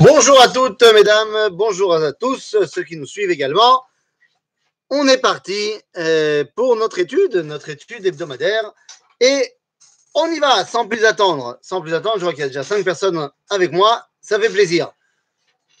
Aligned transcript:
Bonjour 0.00 0.38
à 0.42 0.48
toutes, 0.48 0.82
mesdames, 0.92 1.48
bonjour 1.52 1.94
à 1.94 2.12
tous, 2.12 2.54
ceux 2.66 2.82
qui 2.82 2.98
nous 2.98 3.06
suivent 3.06 3.30
également. 3.30 3.82
On 4.90 5.08
est 5.08 5.16
parti 5.16 5.72
euh, 5.96 6.44
pour 6.54 6.76
notre 6.76 6.98
étude, 6.98 7.36
notre 7.36 7.70
étude 7.70 8.04
hebdomadaire, 8.04 8.72
et 9.20 9.54
on 10.14 10.26
y 10.26 10.38
va 10.38 10.66
sans 10.66 10.86
plus 10.86 11.06
attendre. 11.06 11.58
Sans 11.62 11.80
plus 11.80 11.94
attendre, 11.94 12.16
je 12.18 12.24
vois 12.24 12.32
qu'il 12.32 12.40
y 12.40 12.44
a 12.44 12.48
déjà 12.48 12.62
cinq 12.62 12.84
personnes 12.84 13.30
avec 13.48 13.72
moi, 13.72 14.06
ça 14.20 14.38
fait 14.38 14.50
plaisir. 14.50 14.92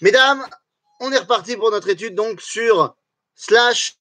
Mesdames, 0.00 0.46
on 1.00 1.12
est 1.12 1.18
reparti 1.18 1.58
pour 1.58 1.70
notre 1.70 1.90
étude 1.90 2.14
donc 2.14 2.40
sur 2.40 2.96
slash 3.34 3.98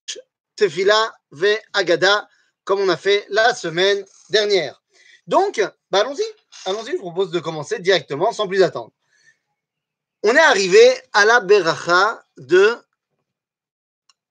tefila 0.55 1.13
ve 1.31 1.57
agada, 1.73 2.29
comme 2.63 2.79
on 2.79 2.87
a 2.87 2.97
fait 2.97 3.25
la 3.29 3.53
semaine 3.53 4.05
dernière. 4.29 4.81
Donc, 5.27 5.61
bah, 5.91 5.99
allons-y, 5.99 6.23
allons-y, 6.65 6.91
je 6.91 6.97
vous 6.97 7.11
propose 7.11 7.31
de 7.31 7.39
commencer 7.41 7.79
directement 7.79 8.31
sans 8.31 8.47
plus 8.47 8.63
attendre. 8.63 8.91
On 10.27 10.35
est 10.35 10.39
arrivé 10.39 10.81
à 11.13 11.23
la 11.23 11.39
beracha 11.39 12.19
de 12.37 12.75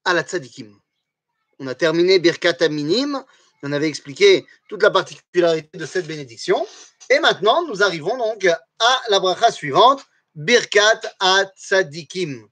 à 0.05 0.13
la 0.13 0.25
tzadikim. 0.25 0.77
On 1.61 1.69
a 1.69 1.77
terminé 1.77 2.19
Birkat 2.19 2.57
Aminim, 2.63 3.25
on 3.63 3.71
avait 3.71 3.87
expliqué 3.87 4.45
toute 4.69 4.83
la 4.83 4.91
particularité 4.91 5.79
de 5.79 5.87
cette 5.87 6.09
bénédiction. 6.09 6.67
Et 7.11 7.21
maintenant, 7.21 7.65
nous 7.69 7.85
arrivons 7.85 8.17
donc 8.17 8.45
à 8.45 9.03
la 9.09 9.21
bracha 9.21 9.53
suivante, 9.53 10.05
Birkat 10.35 11.01
à 11.21 11.45
tzadikim. 11.57 12.45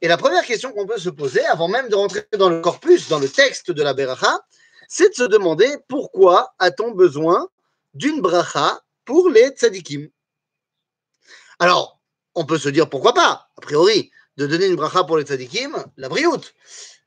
Et 0.00 0.06
la 0.06 0.16
première 0.16 0.44
question 0.44 0.70
qu'on 0.70 0.86
peut 0.86 0.96
se 0.96 1.10
poser, 1.10 1.44
avant 1.46 1.66
même 1.66 1.88
de 1.88 1.96
rentrer 1.96 2.24
dans 2.38 2.48
le 2.48 2.60
corpus, 2.60 3.08
dans 3.08 3.18
le 3.18 3.28
texte 3.28 3.72
de 3.72 3.82
la 3.82 3.92
beracha, 3.92 4.38
c'est 4.86 5.08
de 5.08 5.14
se 5.16 5.24
demander 5.24 5.78
pourquoi 5.88 6.54
a-t-on 6.60 6.92
besoin 6.92 7.48
d'une 7.92 8.20
bracha 8.20 8.84
pour 9.04 9.30
les 9.30 9.48
tzadikim. 9.48 10.08
Alors, 11.58 11.93
on 12.34 12.44
peut 12.44 12.58
se 12.58 12.68
dire 12.68 12.88
pourquoi 12.88 13.14
pas, 13.14 13.48
a 13.56 13.60
priori, 13.60 14.10
de 14.36 14.46
donner 14.46 14.66
une 14.66 14.76
bracha 14.76 15.04
pour 15.04 15.16
les 15.18 15.24
tzadikim, 15.24 15.76
la 15.96 16.08
brioute. 16.08 16.54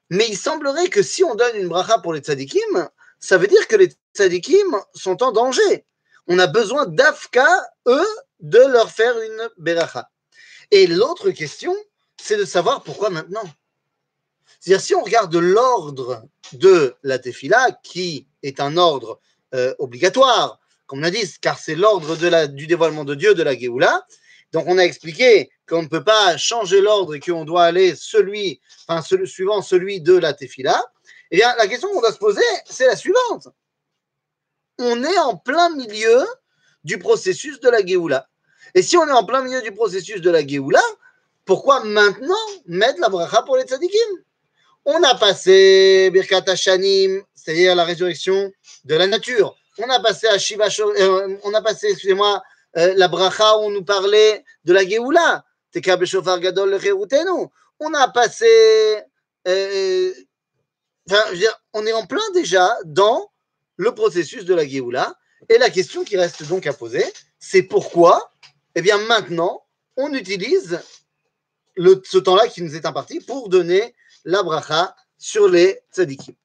Mais 0.10 0.28
il 0.30 0.38
semblerait 0.38 0.90
que 0.90 1.02
si 1.02 1.24
on 1.24 1.36
donne 1.36 1.56
une 1.56 1.68
bracha 1.68 2.00
pour 2.00 2.14
les 2.14 2.22
tzadikim, 2.22 2.90
ça 3.20 3.38
veut 3.38 3.48
dire 3.48 3.68
que 3.68 3.76
les 3.76 3.92
tzadikim 4.16 4.78
sont 4.94 5.22
en 5.24 5.32
danger. 5.32 5.86
On 6.28 6.40
a 6.40 6.48
besoin 6.48 6.86
d'Afka, 6.86 7.48
eux, 7.88 8.08
de 8.40 8.60
leur 8.60 8.90
faire 8.92 9.20
une 9.20 9.50
beracha. 9.58 10.10
Et 10.72 10.88
l'autre 10.88 11.32
question, 11.32 11.76
c'est 12.22 12.38
de 12.38 12.46
savoir 12.46 12.84
pourquoi 12.84 13.10
maintenant. 13.10 13.44
C'est-à-dire, 14.60 14.82
si 14.82 14.96
on 14.96 15.04
regarde 15.04 15.36
l'ordre 15.36 16.24
de 16.54 16.96
la 17.04 17.20
tefila, 17.20 17.72
qui 17.84 18.28
est 18.44 18.60
un 18.60 18.78
ordre 18.78 19.20
euh, 19.54 19.74
obligatoire, 19.80 20.60
comme 20.88 21.00
on 21.00 21.04
a 21.04 21.12
dit, 21.12 21.26
car 21.42 21.60
c'est 21.60 21.76
l'ordre 21.76 22.16
du 22.48 22.68
dévoilement 22.68 23.06
de 23.06 23.16
Dieu 23.16 23.36
de 23.36 23.44
la 23.44 23.58
Géoula. 23.58 24.06
Donc, 24.54 24.66
on 24.68 24.78
a 24.78 24.84
expliqué 24.84 25.50
qu'on 25.68 25.84
ne 25.84 25.88
peut 25.88 26.04
pas 26.04 26.38
changer 26.38 26.82
l'ordre 26.82 27.16
et 27.16 27.20
qu'on 27.20 27.46
doit 27.46 27.64
aller 27.64 27.96
celui, 27.96 28.62
suivant 29.26 29.62
celui 29.62 30.02
de 30.02 30.16
la 30.16 30.34
Tefila. 30.34 30.82
Eh 31.32 31.38
bien, 31.38 31.54
la 31.58 31.68
question 31.68 31.90
qu'on 31.90 32.00
doit 32.00 32.14
se 32.14 32.18
poser, 32.18 32.42
c'est 32.66 32.88
la 32.88 32.96
suivante. 32.96 33.50
On 34.80 35.04
est 35.04 35.18
en 35.20 35.36
plein 35.36 35.70
milieu 35.72 36.26
du 36.84 36.98
processus 36.98 37.60
de 37.60 37.70
la 37.70 37.86
Géoula. 37.86 38.28
Et 38.76 38.82
si 38.82 38.96
on 38.98 39.08
est 39.08 39.12
en 39.12 39.26
plein 39.26 39.42
milieu 39.42 39.62
du 39.62 39.72
processus 39.72 40.22
de 40.22 40.30
la 40.30 40.46
Géoula, 40.46 40.82
pourquoi 41.46 41.84
maintenant 41.84 42.36
mettre 42.66 43.00
la 43.02 43.10
bracha 43.10 43.42
pour 43.42 43.58
les 43.58 43.64
tzadikim? 43.64 44.24
On 44.86 45.04
a 45.04 45.16
passé 45.16 46.10
Birkat 46.14 46.44
Hashanim, 46.48 47.22
c'est-à-dire 47.34 47.76
la 47.76 47.84
résurrection 47.84 48.52
de 48.86 48.96
la 48.96 49.08
nature 49.08 49.58
on 49.78 49.90
a 49.90 50.00
passé 50.00 50.28
à 50.28 50.38
Shiva, 50.38 50.68
euh, 50.80 51.38
on 51.44 51.54
a 51.54 51.62
passé, 51.62 51.88
excusez-moi, 51.92 52.42
euh, 52.78 52.94
la 52.96 53.08
bracha 53.08 53.58
où 53.58 53.62
on 53.62 53.70
nous 53.72 53.84
parlait 53.84 54.44
de 54.66 54.74
la 54.74 54.88
Géoula. 54.88 55.44
On 57.80 57.94
a 57.94 58.08
passé, 58.10 59.04
euh, 59.48 60.14
dire, 61.34 61.62
on 61.74 61.86
est 61.86 61.94
en 61.94 62.06
plein 62.06 62.32
déjà 62.34 62.76
dans 62.86 63.32
le 63.76 63.94
processus 63.94 64.46
de 64.46 64.54
la 64.54 64.68
Géoula. 64.68 65.16
Et 65.50 65.58
la 65.58 65.70
question 65.70 66.04
qui 66.04 66.18
reste 66.18 66.48
donc 66.48 66.66
à 66.66 66.74
poser, 66.74 67.06
c'est 67.40 67.64
pourquoi, 67.64 68.32
eh 68.76 68.82
bien 68.82 68.98
maintenant, 68.98 69.66
on 69.96 70.14
utilise 70.14 70.80
ce 71.78 72.18
temps-là 72.18 72.48
qui 72.48 72.62
nous 72.62 72.76
est 72.76 72.86
imparti 72.86 73.20
pour 73.20 73.50
donner 73.50 73.94
la 74.26 74.44
bracha 74.44 74.96
sur 75.18 75.48
les 75.48 75.80
tzadikim. 75.94 76.36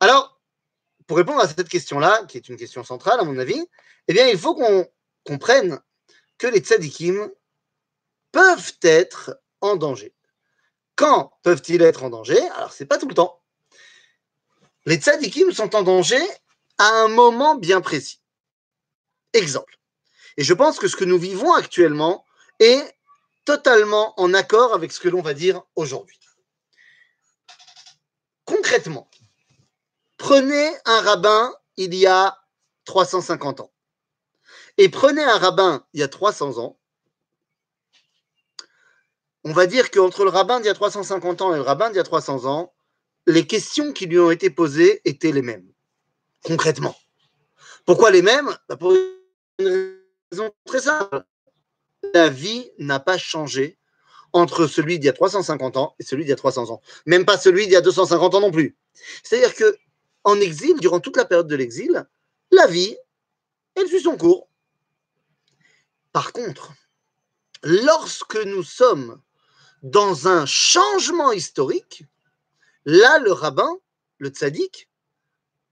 Alors, 0.00 0.40
pour 1.06 1.16
répondre 1.16 1.40
à 1.40 1.48
cette 1.48 1.68
question-là, 1.68 2.24
qui 2.28 2.36
est 2.36 2.48
une 2.48 2.56
question 2.56 2.84
centrale 2.84 3.18
à 3.20 3.24
mon 3.24 3.38
avis, 3.38 3.64
eh 4.06 4.12
bien, 4.12 4.28
il 4.28 4.38
faut 4.38 4.54
qu'on 4.54 4.86
comprenne 5.28 5.80
que 6.38 6.46
les 6.46 6.60
tzadikim 6.60 7.30
peuvent 8.32 8.72
être 8.82 9.40
en 9.60 9.76
danger. 9.76 10.14
Quand 10.96 11.32
peuvent-ils 11.42 11.82
être 11.82 12.02
en 12.02 12.10
danger? 12.10 12.40
Alors, 12.56 12.72
c'est 12.72 12.86
pas 12.86 12.98
tout 12.98 13.08
le 13.08 13.14
temps. 13.14 13.42
Les 14.86 14.96
tzadikim 14.96 15.52
sont 15.52 15.76
en 15.76 15.82
danger 15.82 16.22
à 16.78 16.88
un 17.02 17.08
moment 17.08 17.56
bien 17.56 17.80
précis. 17.80 18.20
Exemple. 19.34 19.76
Et 20.38 20.44
je 20.44 20.54
pense 20.54 20.78
que 20.78 20.88
ce 20.88 20.96
que 20.96 21.04
nous 21.04 21.18
vivons 21.18 21.52
actuellement 21.52 22.24
est 22.58 22.96
totalement 23.44 24.18
en 24.20 24.32
accord 24.34 24.72
avec 24.72 24.92
ce 24.92 25.00
que 25.00 25.08
l'on 25.08 25.22
va 25.22 25.34
dire 25.34 25.62
aujourd'hui. 25.76 26.18
Concrètement, 28.44 29.10
Prenez 30.18 30.72
un 30.84 31.00
rabbin 31.00 31.54
il 31.76 31.94
y 31.94 32.06
a 32.06 32.36
350 32.86 33.60
ans 33.60 33.72
et 34.78 34.88
prenez 34.88 35.22
un 35.22 35.36
rabbin 35.36 35.84
il 35.92 36.00
y 36.00 36.02
a 36.02 36.08
300 36.08 36.58
ans. 36.58 36.78
On 39.44 39.52
va 39.52 39.66
dire 39.66 39.90
qu'entre 39.90 40.24
le 40.24 40.30
rabbin 40.30 40.60
d'il 40.60 40.66
y 40.66 40.70
a 40.70 40.74
350 40.74 41.42
ans 41.42 41.52
et 41.54 41.56
le 41.56 41.62
rabbin 41.62 41.90
d'il 41.90 41.96
y 41.96 42.00
a 42.00 42.04
300 42.04 42.46
ans, 42.46 42.72
les 43.26 43.46
questions 43.46 43.92
qui 43.92 44.06
lui 44.06 44.18
ont 44.18 44.30
été 44.30 44.50
posées 44.50 45.00
étaient 45.04 45.32
les 45.32 45.42
mêmes, 45.42 45.70
concrètement. 46.44 46.96
Pourquoi 47.84 48.10
les 48.10 48.22
mêmes? 48.22 48.56
Bah, 48.68 48.76
Pour 48.76 48.94
une 49.58 49.98
raison 50.30 50.50
très 50.64 50.80
simple. 50.80 51.24
La 52.14 52.28
vie 52.28 52.70
n'a 52.78 53.00
pas 53.00 53.18
changé 53.18 53.78
entre 54.32 54.66
celui 54.66 54.98
d'il 54.98 55.06
y 55.06 55.10
a 55.10 55.14
350 55.14 55.76
ans 55.76 55.94
et 55.98 56.04
celui 56.04 56.24
d'il 56.24 56.30
y 56.30 56.34
a 56.34 56.36
300 56.36 56.70
ans. 56.70 56.80
Même 57.06 57.24
pas 57.24 57.38
celui 57.38 57.64
d'il 57.64 57.72
y 57.72 57.76
a 57.76 57.80
250 57.80 58.34
ans 58.34 58.40
non 58.40 58.50
plus. 58.50 58.76
C'est-à-dire 59.22 59.54
que 59.54 59.76
en 60.24 60.40
exil, 60.40 60.76
durant 60.80 61.00
toute 61.00 61.16
la 61.16 61.24
période 61.24 61.48
de 61.48 61.56
l'exil, 61.56 62.06
la 62.50 62.66
vie, 62.66 62.96
elle 63.74 63.88
suit 63.88 64.00
son 64.00 64.16
cours. 64.16 64.47
Par 66.18 66.32
contre, 66.32 66.72
lorsque 67.62 68.38
nous 68.44 68.64
sommes 68.64 69.22
dans 69.84 70.26
un 70.26 70.46
changement 70.46 71.30
historique, 71.30 72.02
là, 72.84 73.20
le 73.20 73.30
rabbin, 73.30 73.78
le 74.16 74.30
tzaddik, 74.30 74.90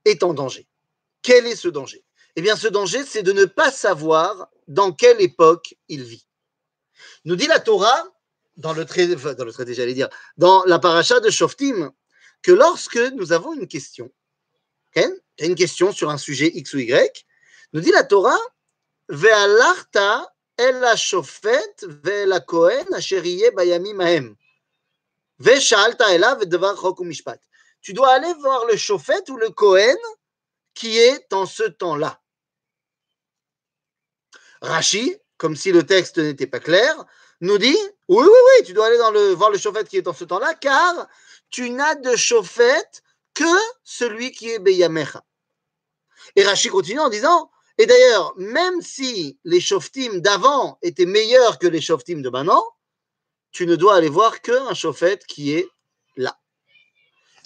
est 0.05 0.23
en 0.23 0.33
danger. 0.33 0.65
Quel 1.21 1.45
est 1.47 1.57
ce 1.57 1.67
danger? 1.67 2.01
Eh 2.37 2.41
bien, 2.41 2.55
ce 2.55 2.69
danger, 2.69 3.03
c'est 3.05 3.23
de 3.23 3.33
ne 3.33 3.43
pas 3.43 3.71
savoir 3.71 4.47
dans 4.69 4.93
quelle 4.93 5.19
époque 5.19 5.75
il 5.89 6.03
vit. 6.05 6.25
Nous 7.25 7.35
dit 7.35 7.47
la 7.47 7.59
Torah, 7.59 8.07
dans 8.55 8.71
le 8.71 8.85
traité, 8.85 9.17
dans 9.17 9.43
le 9.43 9.51
traité, 9.51 9.73
j'allais 9.73 9.95
dire, 9.95 10.07
dans 10.37 10.63
la 10.63 10.79
paracha 10.79 11.19
de 11.19 11.29
Shoftim, 11.29 11.91
que 12.41 12.53
lorsque 12.53 12.95
nous 12.95 13.33
avons 13.33 13.53
une 13.53 13.67
question, 13.67 14.09
une 14.95 15.55
question 15.55 15.91
sur 15.91 16.09
un 16.09 16.17
sujet 16.17 16.49
X 16.53 16.73
ou 16.73 16.77
Y. 16.77 17.25
Nous 17.73 17.81
dit 17.81 17.91
la 17.91 18.05
Torah, 18.05 18.39
Ve'alarta 19.09 20.33
Tu 27.81 27.93
dois 27.93 28.09
aller 28.09 28.33
voir 28.33 28.65
le 28.65 28.75
shofet 28.75 29.29
ou 29.29 29.37
le 29.37 29.49
Kohen 29.51 29.97
qui 30.73 30.97
est 30.97 31.31
en 31.33 31.45
ce 31.45 31.63
temps-là. 31.63 32.19
Rashi, 34.61 35.15
comme 35.37 35.55
si 35.55 35.71
le 35.71 35.85
texte 35.85 36.17
n'était 36.17 36.47
pas 36.47 36.59
clair, 36.59 37.05
nous 37.41 37.59
dit 37.59 37.77
oui, 38.07 38.25
oui, 38.25 38.27
oui, 38.27 38.65
tu 38.65 38.73
dois 38.73 38.87
aller 38.87 38.97
dans 38.97 39.11
le, 39.11 39.33
voir 39.33 39.51
le 39.51 39.59
shofet 39.59 39.83
qui 39.83 39.97
est 39.97 40.07
en 40.07 40.13
ce 40.13 40.23
temps-là, 40.23 40.55
car 40.55 41.07
tu 41.51 41.69
n'as 41.69 41.95
de 41.95 42.15
shofet 42.15 42.83
que 43.35 43.43
celui 43.83 44.31
qui 44.31 44.49
est 44.49 44.59
Beyamecha. 44.59 45.23
Et 46.35 46.43
Rachid 46.43 46.71
continue 46.71 46.99
en 46.99 47.09
disant, 47.09 47.51
et 47.77 47.85
d'ailleurs, 47.85 48.33
même 48.37 48.81
si 48.81 49.37
les 49.43 49.59
shoftim 49.59 50.19
d'avant 50.19 50.79
étaient 50.81 51.05
meilleurs 51.05 51.59
que 51.59 51.67
les 51.67 51.81
shoftim 51.81 52.21
de 52.21 52.29
maintenant, 52.29 52.65
tu 53.51 53.67
ne 53.67 53.75
dois 53.75 53.95
aller 53.95 54.09
voir 54.09 54.41
qu'un 54.41 54.73
shofet 54.73 55.19
qui 55.27 55.53
est 55.53 55.67
là. 56.15 56.37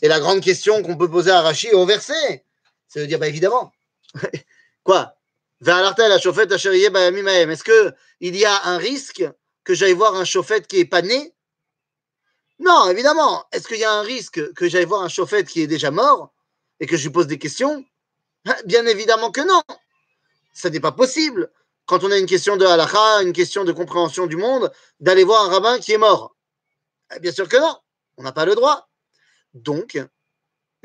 Et 0.02 0.08
la 0.08 0.20
grande 0.20 0.42
question 0.42 0.82
qu'on 0.84 0.98
peut 0.98 1.10
poser 1.10 1.32
à 1.32 1.42
Rachid 1.42 1.74
au 1.74 1.86
verset, 1.86 2.46
c'est 2.88 3.02
de 3.02 3.06
dire, 3.06 3.20
bah 3.20 3.28
évidemment, 3.28 3.72
quoi? 4.84 5.16
Est-ce 5.64 5.74
qu'il 8.34 8.38
y 8.38 8.46
a 8.46 8.66
un 8.66 8.78
risque 8.78 9.24
que 9.64 9.74
j'aille 9.76 9.94
voir 9.94 10.16
un 10.16 10.26
shofet 10.26 10.64
qui 10.64 10.80
est 10.80 10.86
pas 10.86 11.04
né? 11.04 11.36
Non, 12.62 12.90
évidemment. 12.90 13.46
Est-ce 13.52 13.68
qu'il 13.68 13.78
y 13.80 13.84
a 13.84 13.92
un 13.92 14.04
risque 14.04 14.54
que 14.54 14.70
j'aille 14.70 14.86
voir 14.86 15.02
un 15.02 15.10
chauffette 15.10 15.48
qui 15.48 15.62
est 15.62 15.68
déjà 15.68 15.90
mort 15.90 16.32
et 16.80 16.86
que 16.86 16.96
je 16.96 17.04
lui 17.04 17.10
pose 17.12 17.26
des 17.26 17.40
questions? 17.40 17.84
Bien 18.66 18.86
évidemment 18.86 19.32
que 19.32 19.42
non. 19.42 19.62
Ce 20.54 20.68
n'est 20.68 20.80
pas 20.80 20.92
possible. 20.92 21.52
quand 21.86 22.04
on 22.04 22.12
a 22.12 22.18
une 22.18 22.26
question 22.26 22.58
de 22.58 22.66
halakha, 22.66 23.22
une 23.24 23.34
question 23.34 23.64
de 23.66 23.72
compréhension 23.72 24.26
du 24.26 24.38
monde, 24.38 24.72
d'aller 25.00 25.24
voir 25.24 25.46
un 25.46 25.50
rabbin 25.50 25.80
qui 25.80 25.92
est 25.92 25.98
mort 25.98 26.36
eh 27.14 27.20
Bien 27.20 27.32
sûr 27.32 27.50
que 27.50 27.58
non, 27.58 27.76
on 28.18 28.24
n'a 28.24 28.32
pas 28.32 28.46
le 28.46 28.56
droit. 28.56 28.88
Donc, 29.54 30.00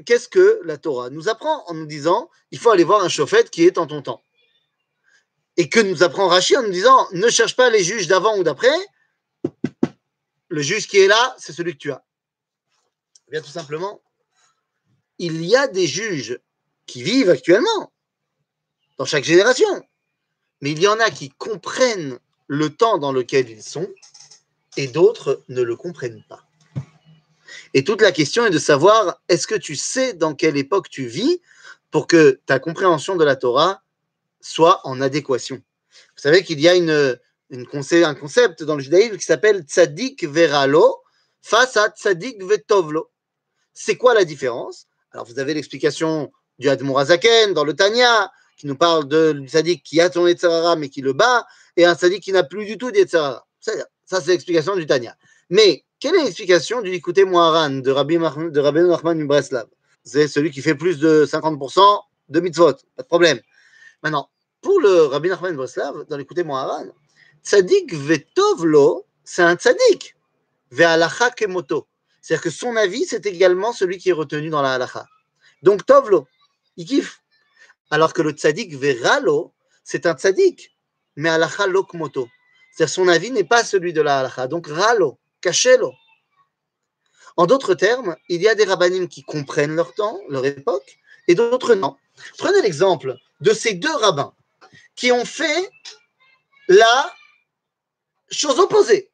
qu'est-ce 0.04 0.28
que 0.28 0.60
la 0.64 0.78
Torah 0.78 1.10
nous 1.10 1.28
apprend 1.28 1.64
en 1.66 1.74
nous 1.74 1.86
disant 1.86 2.28
il 2.50 2.58
faut 2.58 2.70
aller 2.70 2.84
voir 2.84 3.04
un 3.04 3.08
chauffette 3.08 3.50
qui 3.50 3.64
est 3.64 3.78
en 3.78 3.86
ton 3.86 4.02
temps 4.02 4.22
Et 5.56 5.68
que 5.68 5.80
nous 5.80 6.02
apprend 6.02 6.28
Rachid 6.28 6.56
en 6.56 6.62
nous 6.62 6.70
disant 6.70 7.06
ne 7.12 7.28
cherche 7.28 7.54
pas 7.54 7.70
les 7.70 7.84
juges 7.84 8.08
d'avant 8.08 8.36
ou 8.36 8.42
d'après, 8.42 8.76
le 10.48 10.62
juge 10.62 10.86
qui 10.88 10.98
est 10.98 11.08
là, 11.08 11.36
c'est 11.38 11.52
celui 11.52 11.72
que 11.72 11.78
tu 11.78 11.92
as. 11.92 12.04
Eh 13.28 13.32
bien, 13.32 13.42
tout 13.42 13.50
simplement, 13.50 14.00
il 15.18 15.44
y 15.44 15.56
a 15.56 15.66
des 15.66 15.86
juges 15.86 16.40
qui 16.86 17.02
vivent 17.02 17.30
actuellement 17.30 17.92
dans 18.98 19.04
chaque 19.04 19.24
génération. 19.24 19.82
Mais 20.60 20.70
il 20.72 20.80
y 20.80 20.88
en 20.88 20.98
a 21.00 21.10
qui 21.10 21.30
comprennent 21.30 22.18
le 22.46 22.70
temps 22.70 22.98
dans 22.98 23.12
lequel 23.12 23.50
ils 23.50 23.62
sont 23.62 23.88
et 24.76 24.86
d'autres 24.88 25.42
ne 25.48 25.62
le 25.62 25.76
comprennent 25.76 26.24
pas. 26.28 26.42
Et 27.74 27.84
toute 27.84 28.00
la 28.00 28.12
question 28.12 28.46
est 28.46 28.50
de 28.50 28.58
savoir, 28.58 29.20
est-ce 29.28 29.46
que 29.46 29.54
tu 29.54 29.76
sais 29.76 30.14
dans 30.14 30.34
quelle 30.34 30.56
époque 30.56 30.88
tu 30.88 31.06
vis 31.06 31.40
pour 31.90 32.06
que 32.06 32.40
ta 32.46 32.58
compréhension 32.58 33.16
de 33.16 33.24
la 33.24 33.36
Torah 33.36 33.82
soit 34.40 34.80
en 34.84 35.00
adéquation? 35.00 35.56
Vous 35.56 36.22
savez 36.22 36.42
qu'il 36.42 36.60
y 36.60 36.68
a 36.68 36.74
une, 36.74 37.18
un 37.50 38.14
concept 38.14 38.62
dans 38.62 38.76
le 38.76 38.82
judaïsme 38.82 39.16
qui 39.16 39.24
s'appelle 39.24 39.62
tzaddik 39.62 40.24
veralo 40.24 41.02
face 41.42 41.76
à 41.76 41.88
tzaddik 41.88 42.42
vetovlo. 42.42 43.10
C'est 43.72 43.96
quoi 43.96 44.14
la 44.14 44.24
différence? 44.24 44.88
Alors 45.12 45.26
vous 45.26 45.38
avez 45.38 45.54
l'explication 45.54 46.32
du 46.58 46.68
Admor 46.68 47.04
dans 47.04 47.64
le 47.64 47.74
Tanya, 47.74 48.30
qui 48.56 48.66
nous 48.66 48.76
parle 48.76 49.06
de 49.06 49.44
tzaddik 49.46 49.82
qui 49.82 50.00
a 50.00 50.10
son 50.10 50.26
Yetzirara 50.26 50.76
mais 50.76 50.88
qui 50.88 51.02
le 51.02 51.12
bat, 51.12 51.46
et 51.76 51.84
un 51.84 51.94
tzaddik 51.94 52.22
qui 52.22 52.32
n'a 52.32 52.42
plus 52.42 52.64
du 52.64 52.78
tout 52.78 52.90
d'Yetzirara. 52.90 53.46
Ça, 53.60 54.20
c'est 54.20 54.28
l'explication 54.28 54.76
du 54.76 54.86
Tanya. 54.86 55.16
Mais 55.50 55.84
quelle 55.98 56.14
est 56.16 56.24
l'explication 56.24 56.80
du 56.80 56.90
Likuté 56.90 57.24
Moharan 57.24 57.70
de 57.70 57.90
Rabbi, 57.90 58.16
de 58.16 58.60
Rabbi 58.60 58.80
Nachman 58.80 59.26
Breslav 59.26 59.66
C'est 60.04 60.28
celui 60.28 60.50
qui 60.50 60.62
fait 60.62 60.74
plus 60.74 60.98
de 60.98 61.26
50% 61.26 62.00
de 62.28 62.40
mitzvot, 62.40 62.74
pas 62.96 63.02
de 63.02 63.08
problème. 63.08 63.40
Maintenant, 64.02 64.28
pour 64.60 64.80
le 64.80 65.06
Rabbi 65.06 65.28
Nachman 65.28 65.56
Breslav, 65.56 66.04
dans 66.08 66.16
l'Écouté 66.16 66.44
Moharan, 66.44 66.86
tzaddik 67.42 67.94
vetovlo, 67.94 69.06
c'est 69.24 69.42
un 69.42 69.56
tzaddik. 69.56 70.16
Ve'alacha 70.70 71.30
kemoto. 71.30 71.86
C'est-à-dire 72.20 72.42
que 72.42 72.50
son 72.50 72.76
avis, 72.76 73.04
c'est 73.04 73.24
également 73.26 73.72
celui 73.72 73.98
qui 73.98 74.10
est 74.10 74.12
retenu 74.12 74.50
dans 74.50 74.62
la 74.62 74.74
halacha. 74.74 75.06
Donc 75.62 75.86
tovlo, 75.86 76.26
il 76.76 76.86
kiffe. 76.86 77.20
Alors 77.90 78.12
que 78.12 78.22
le 78.22 78.32
tzaddik 78.32 78.74
veralo, 78.74 79.54
c'est 79.84 80.06
un 80.06 80.14
tzaddik, 80.14 80.76
mais 81.16 81.28
alacha 81.28 81.66
lokmoto. 81.66 82.28
C'est-à-dire 82.72 82.94
son 82.94 83.08
avis 83.08 83.30
n'est 83.30 83.44
pas 83.44 83.64
celui 83.64 83.92
de 83.92 84.02
la 84.02 84.20
halacha. 84.20 84.48
Donc 84.48 84.66
ralo, 84.66 85.18
cachelo. 85.40 85.92
En 87.36 87.46
d'autres 87.46 87.74
termes, 87.74 88.16
il 88.28 88.42
y 88.42 88.48
a 88.48 88.54
des 88.54 88.64
rabbinim 88.64 89.08
qui 89.08 89.22
comprennent 89.22 89.76
leur 89.76 89.94
temps, 89.94 90.18
leur 90.28 90.44
époque, 90.44 90.98
et 91.28 91.34
d'autres 91.34 91.74
non. 91.74 91.96
Prenez 92.38 92.62
l'exemple 92.62 93.16
de 93.40 93.52
ces 93.52 93.74
deux 93.74 93.94
rabbins 93.94 94.34
qui 94.94 95.12
ont 95.12 95.24
fait 95.24 95.70
la 96.68 97.14
chose 98.30 98.58
opposée, 98.58 99.10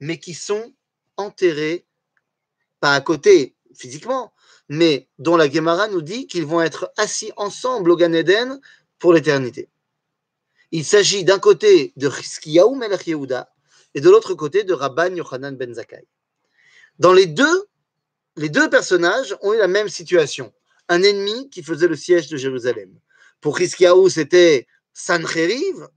mais 0.00 0.18
qui 0.18 0.34
sont 0.34 0.72
enterrés, 1.16 1.86
pas 2.80 2.94
à 2.94 3.00
côté 3.00 3.54
physiquement, 3.76 4.32
mais 4.68 5.08
dont 5.18 5.36
la 5.36 5.50
Gemara 5.50 5.88
nous 5.88 6.02
dit 6.02 6.26
qu'ils 6.26 6.46
vont 6.46 6.60
être 6.62 6.92
assis 6.96 7.32
ensemble 7.36 7.90
au 7.90 7.96
Gan 7.96 8.12
Eden 8.12 8.60
pour 8.98 9.12
l'éternité. 9.12 9.68
Il 10.70 10.84
s'agit 10.84 11.24
d'un 11.24 11.38
côté 11.38 11.92
de 11.96 12.08
Chizkiyahu 12.08 12.76
Melech 12.76 13.06
Yehuda 13.06 13.52
et 13.94 14.00
de 14.00 14.08
l'autre 14.08 14.34
côté 14.34 14.64
de 14.64 14.72
Rabban 14.72 15.14
Yochanan 15.14 15.56
ben 15.56 15.74
Zakkai. 15.74 16.06
Dans 16.98 17.12
les 17.12 17.26
deux, 17.26 17.66
les 18.36 18.48
deux 18.48 18.70
personnages 18.70 19.36
ont 19.42 19.52
eu 19.52 19.58
la 19.58 19.68
même 19.68 19.88
situation. 19.88 20.52
Un 20.88 21.02
ennemi 21.02 21.50
qui 21.50 21.62
faisait 21.62 21.88
le 21.88 21.96
siège 21.96 22.28
de 22.28 22.36
Jérusalem. 22.36 22.98
Pour 23.40 23.58
Chizkiyahu, 23.58 24.08
c'était 24.08 24.66
Sancheriv, 24.94 25.88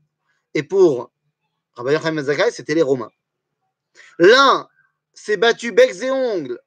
et 0.53 0.63
pour 0.63 1.11
Rabban 1.75 1.91
Yochanan 1.91 2.15
ben 2.15 2.25
Zakkai, 2.25 2.51
c'était 2.51 2.75
les 2.75 2.81
Romains. 2.81 3.11
L'un 4.19 4.67
s'est 5.13 5.37
battu 5.37 5.71
becs 5.71 6.01
et 6.01 6.11
ongles 6.11 6.59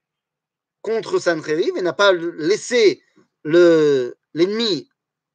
contre 0.82 1.18
Sancheriv 1.18 1.76
et 1.76 1.82
n'a 1.82 1.92
pas 1.92 2.12
laissé 2.12 3.02
l'ennemi 3.44 4.88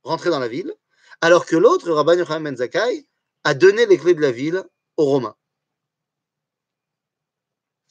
rentrer 0.03 0.29
dans 0.29 0.39
la 0.39 0.47
ville, 0.47 0.73
alors 1.21 1.45
que 1.45 1.55
l'autre, 1.55 1.91
Rabban 1.91 2.17
Yochanan 2.17 2.55
ben 2.55 3.03
a 3.45 3.53
donné 3.53 3.85
les 3.85 3.97
clés 3.97 4.13
de 4.13 4.21
la 4.21 4.31
ville 4.31 4.63
aux 4.97 5.05
Romains. 5.05 5.35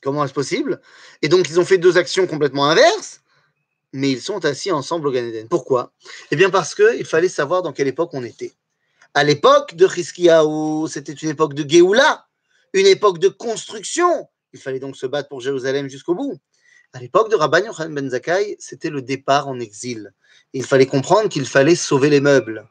Comment 0.02 0.24
est-ce 0.24 0.34
possible? 0.34 0.80
Et 1.22 1.28
donc, 1.28 1.48
ils 1.48 1.60
ont 1.60 1.64
fait 1.64 1.78
deux 1.78 1.96
actions 1.96 2.26
complètement 2.26 2.68
inverses, 2.68 3.20
mais 3.92 4.10
ils 4.10 4.20
sont 4.20 4.44
assis 4.44 4.72
ensemble 4.72 5.08
au 5.08 5.12
Gan 5.12 5.24
Eden. 5.24 5.48
Pourquoi? 5.48 5.92
Eh 6.30 6.36
bien, 6.36 6.50
parce 6.50 6.74
qu'il 6.74 7.04
fallait 7.04 7.28
savoir 7.28 7.62
dans 7.62 7.72
quelle 7.72 7.88
époque 7.88 8.10
on 8.12 8.24
était. 8.24 8.52
À 9.14 9.24
l'époque 9.24 9.74
de 9.74 9.86
Chizkiyahu, 9.86 10.88
c'était 10.88 11.12
une 11.12 11.28
époque 11.28 11.54
de 11.54 11.68
Géoula, 11.68 12.26
une 12.72 12.86
époque 12.86 13.18
de 13.18 13.28
construction. 13.28 14.28
Il 14.52 14.60
fallait 14.60 14.80
donc 14.80 14.96
se 14.96 15.06
battre 15.06 15.28
pour 15.28 15.40
Jérusalem 15.40 15.88
jusqu'au 15.88 16.14
bout. 16.14 16.40
À 16.94 17.00
l'époque 17.00 17.30
de 17.30 17.36
Rabban 17.36 17.64
Yochanan 17.64 17.94
ben 17.94 18.10
Zakkai, 18.10 18.56
c'était 18.58 18.90
le 18.90 19.00
départ 19.00 19.48
en 19.48 19.58
exil. 19.58 20.12
il 20.52 20.66
fallait 20.66 20.86
comprendre 20.86 21.30
qu'il 21.30 21.46
fallait 21.46 21.74
sauver 21.74 22.10
les 22.10 22.20
meubles. 22.20 22.68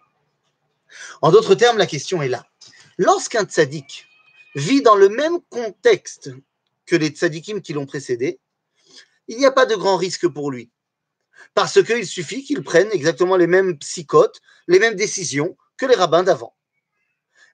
En 1.23 1.31
d'autres 1.31 1.55
termes, 1.55 1.79
la 1.79 1.87
question 1.87 2.21
est 2.21 2.27
là. 2.27 2.45
Lorsqu'un 2.99 3.45
tzaddik 3.45 4.05
vit 4.53 4.83
dans 4.83 4.95
le 4.95 5.09
même 5.09 5.39
contexte 5.49 6.29
que 6.85 6.95
les 6.95 7.07
tzadikim 7.07 7.61
qui 7.61 7.73
l'ont 7.73 7.87
précédé, 7.87 8.39
il 9.27 9.37
n'y 9.37 9.45
a 9.45 9.51
pas 9.51 9.65
de 9.65 9.75
grand 9.75 9.97
risque 9.97 10.27
pour 10.27 10.51
lui. 10.51 10.69
Parce 11.55 11.81
qu'il 11.81 12.05
suffit 12.05 12.43
qu'il 12.43 12.61
prenne 12.61 12.89
exactement 12.91 13.37
les 13.37 13.47
mêmes 13.47 13.79
psychotes, 13.79 14.39
les 14.67 14.77
mêmes 14.77 14.95
décisions 14.95 15.57
que 15.77 15.87
les 15.87 15.95
rabbins 15.95 16.21
d'avant. 16.21 16.55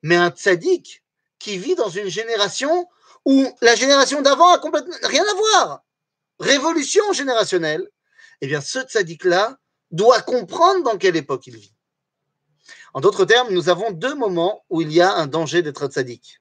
Mais 0.04 0.18
un 0.18 0.32
tzaddik 0.32 1.02
qui 1.40 1.58
vit 1.58 1.76
dans 1.76 1.90
une 1.90 2.10
génération 2.10 2.90
où 3.24 3.48
la 3.62 3.76
génération 3.76 4.22
d'avant 4.22 4.54
a 4.54 4.60
complètement 4.60 4.96
rien 5.04 5.24
à 5.24 5.34
voir, 5.36 5.84
révolution 6.40 7.14
générationnelle, 7.14 7.88
eh 8.42 8.48
bien, 8.48 8.62
ce 8.62 8.80
tzaddik-là 8.80 9.58
doit 9.92 10.22
comprendre 10.22 10.84
dans 10.84 10.98
quelle 10.98 11.16
époque 11.16 11.48
il 11.48 11.58
vit. 11.58 11.74
En 12.94 13.02
d'autres 13.02 13.26
termes, 13.26 13.54
nous 13.54 13.70
avons 13.70 13.92
deux 13.92 14.16
moments 14.16 14.64
où 14.70 14.82
il 14.82 14.92
y 14.92 15.02
a 15.02 15.14
un 15.14 15.28
danger 15.28 15.62
d'être 15.62 15.88
tzaddik. 15.88 16.40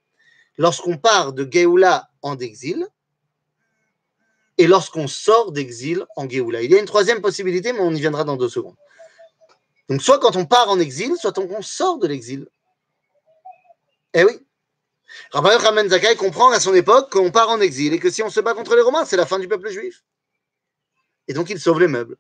Lorsqu'on 0.59 0.97
part 0.99 1.33
de 1.33 1.49
Géoula 1.51 2.09
en 2.23 2.39
exil 2.39 2.87
et 4.59 4.67
lorsqu'on 4.67 5.07
sort 5.07 5.53
d'exil 5.53 6.07
en 6.17 6.29
Géoula. 6.29 6.63
Il 6.63 6.71
y 6.71 6.77
a 6.77 6.81
une 6.81 6.87
troisième 6.87 7.21
possibilité, 7.21 7.73
mais 7.73 7.81
on 7.81 7.95
y 7.95 8.01
viendra 8.01 8.25
dans 8.25 8.37
deux 8.37 8.49
secondes. 8.49 8.77
Donc, 9.89 10.03
soit 10.03 10.19
quand 10.19 10.37
on 10.37 10.47
part 10.47 10.69
en 10.71 10.81
exil, 10.81 11.15
soit 11.17 11.33
quand 11.33 11.47
on 11.51 11.63
sort 11.63 11.99
de 11.99 12.07
l'exil. 12.07 12.49
Eh 14.15 14.25
oui. 14.25 14.46
Rabbi 15.31 15.49
Raman 15.49 15.89
Zakai 15.89 16.17
comprend 16.17 16.51
à 16.51 16.61
son 16.61 16.75
époque 16.75 17.11
qu'on 17.11 17.31
part 17.31 17.51
en 17.51 17.61
exil 17.61 17.93
et 17.93 17.99
que 17.99 18.11
si 18.11 18.23
on 18.23 18.31
se 18.31 18.41
bat 18.41 18.55
contre 18.55 18.75
les 18.75 18.83
Romains, 18.83 19.05
c'est 19.05 19.17
la 19.17 19.27
fin 19.27 19.39
du 19.39 19.49
peuple 19.49 19.71
juif. 19.71 20.05
Et 21.29 21.33
donc 21.33 21.51
il 21.51 21.61
sauve 21.61 21.81
les 21.81 21.89
meubles. 21.89 22.17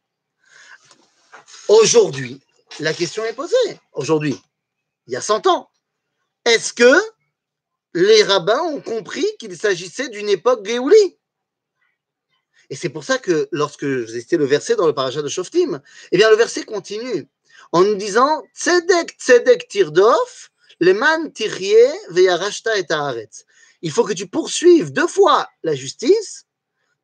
Aujourd'hui, 1.68 2.40
la 2.80 2.92
question 2.92 3.24
est 3.24 3.32
posée. 3.32 3.80
Aujourd'hui, 3.92 4.40
il 5.06 5.12
y 5.12 5.16
a 5.16 5.20
100 5.20 5.46
ans. 5.46 5.70
Est-ce 6.44 6.72
que 6.72 6.94
les 7.94 8.22
rabbins 8.22 8.62
ont 8.62 8.80
compris 8.80 9.26
qu'il 9.38 9.56
s'agissait 9.56 10.08
d'une 10.08 10.28
époque 10.28 10.64
Géouli? 10.64 11.18
Et 12.70 12.76
c'est 12.76 12.88
pour 12.88 13.04
ça 13.04 13.18
que 13.18 13.48
lorsque 13.52 13.86
j'ai 14.06 14.20
cité 14.20 14.36
le 14.36 14.44
verset 14.44 14.76
dans 14.76 14.86
le 14.86 14.94
parachat 14.94 15.22
de 15.22 15.28
Shoftim, 15.28 15.80
eh 16.12 16.16
bien 16.16 16.30
le 16.30 16.36
verset 16.36 16.64
continue 16.64 17.28
en 17.72 17.82
nous 17.82 17.94
disant 17.94 18.44
Tzedek, 18.54 19.16
Tzedek 19.18 19.68
Tirdof, 19.68 20.50
Il 20.80 20.94
faut 23.90 24.04
que 24.04 24.12
tu 24.12 24.26
poursuives 24.26 24.92
deux 24.92 25.06
fois 25.06 25.48
la 25.62 25.74
justice 25.74 26.46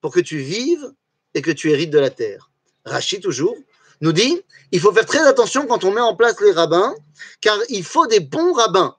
pour 0.00 0.12
que 0.12 0.21
tu 0.21 0.38
vives 0.38 0.93
et 1.35 1.43
que 1.43 1.50
tu 1.50 1.71
hérites 1.71 1.91
de 1.91 1.99
la 1.99 2.11
terre. 2.11 2.50
Rachid, 2.85 3.23
toujours, 3.23 3.57
nous 4.00 4.12
dit 4.12 4.43
il 4.73 4.81
faut 4.81 4.93
faire 4.93 5.07
très 5.07 5.26
attention 5.26 5.67
quand 5.67 5.85
on 5.85 5.93
met 5.93 6.00
en 6.00 6.17
place 6.17 6.41
les 6.41 6.52
rabbins, 6.52 6.95
car 7.41 7.59
il 7.69 7.85
faut 7.85 8.07
des 8.07 8.21
bons 8.21 8.52
rabbins. 8.52 8.97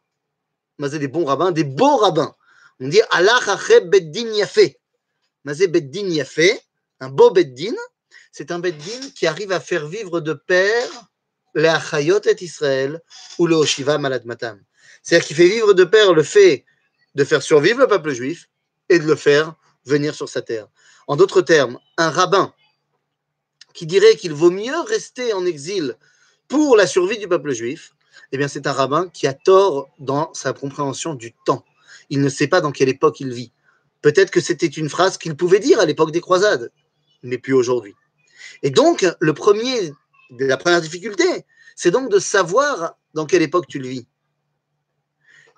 Mazé 0.78 1.00
des 1.00 1.08
bons 1.08 1.26
rabbins, 1.26 1.52
des 1.52 1.64
beaux 1.64 1.98
rabbins. 1.98 2.34
On 2.80 2.88
dit 2.88 3.02
Allah 3.12 3.40
beddin 3.86 4.32
yafé. 4.34 4.80
Beddin 5.46 6.08
yafé, 6.08 6.60
un 7.00 7.10
beau 7.10 7.32
beddin, 7.32 7.76
c'est 8.32 8.52
un 8.52 8.60
beddin 8.60 9.10
qui 9.16 9.28
arrive 9.28 9.52
à 9.52 9.60
faire 9.60 9.88
vivre 9.88 10.20
de 10.22 10.34
pair 10.34 10.90
Israël 11.56 13.02
ou 13.38 13.48
le. 13.48 13.66
C'est-à-dire 13.66 15.28
qu'il 15.28 15.36
fait 15.36 15.48
vivre 15.48 15.74
de 15.74 15.84
pair 15.84 16.14
le 16.14 16.24
fait 16.24 16.66
de 17.16 17.24
faire 17.24 17.44
survivre 17.44 17.80
le 17.80 17.88
peuple 17.88 18.12
juif 18.12 18.50
et 18.90 19.00
de 19.00 19.06
le 19.06 19.16
faire 19.16 19.54
venir 19.86 20.16
sur 20.16 20.30
sa 20.30 20.42
terre. 20.42 20.68
En 21.08 21.16
d'autres 21.16 21.42
termes, 21.42 21.80
un 21.98 22.10
rabbin 22.10 22.54
qui 23.74 23.86
dirait 23.86 24.16
qu'il 24.16 24.34
vaut 24.34 24.52
mieux 24.52 24.80
rester 24.88 25.34
en 25.34 25.46
exil 25.46 25.96
pour 26.48 26.78
la 26.78 26.88
survie 26.88 27.18
du 27.18 27.28
peuple 27.28 27.54
juif, 27.54 27.94
eh 28.32 28.38
bien, 28.38 28.48
c'est 28.48 28.68
un 28.68 28.72
rabbin 28.72 29.10
qui 29.10 29.28
a 29.28 29.34
tort 29.34 29.90
dans 30.00 30.34
sa 30.34 30.54
compréhension 30.54 31.14
du 31.14 31.34
temps. 31.46 31.66
Il 32.10 32.22
ne 32.22 32.30
sait 32.30 32.48
pas 32.48 32.62
dans 32.62 32.72
quelle 32.72 32.90
époque 32.90 33.20
il 33.20 33.34
vit. 33.34 33.52
Peut-être 34.02 34.32
que 34.32 34.42
c'était 34.42 34.68
une 34.68 34.90
phrase 34.90 35.18
qu'il 35.18 35.36
pouvait 35.36 35.60
dire 35.60 35.80
à 35.80 35.86
l'époque 35.86 36.12
des 36.12 36.22
croisades, 36.22 36.72
mais 37.22 37.38
plus 37.38 37.54
aujourd'hui. 37.54 37.96
Et 38.62 38.70
donc, 38.70 39.06
le 39.20 39.34
premier, 39.34 39.94
la 40.40 40.58
première 40.58 40.82
difficulté, 40.82 41.46
c'est 41.76 41.92
donc 41.92 42.10
de 42.10 42.20
savoir 42.20 42.98
dans 43.14 43.26
quelle 43.26 43.42
époque 43.42 43.68
tu 43.68 43.80
le 43.80 43.88
vis. 43.88 44.08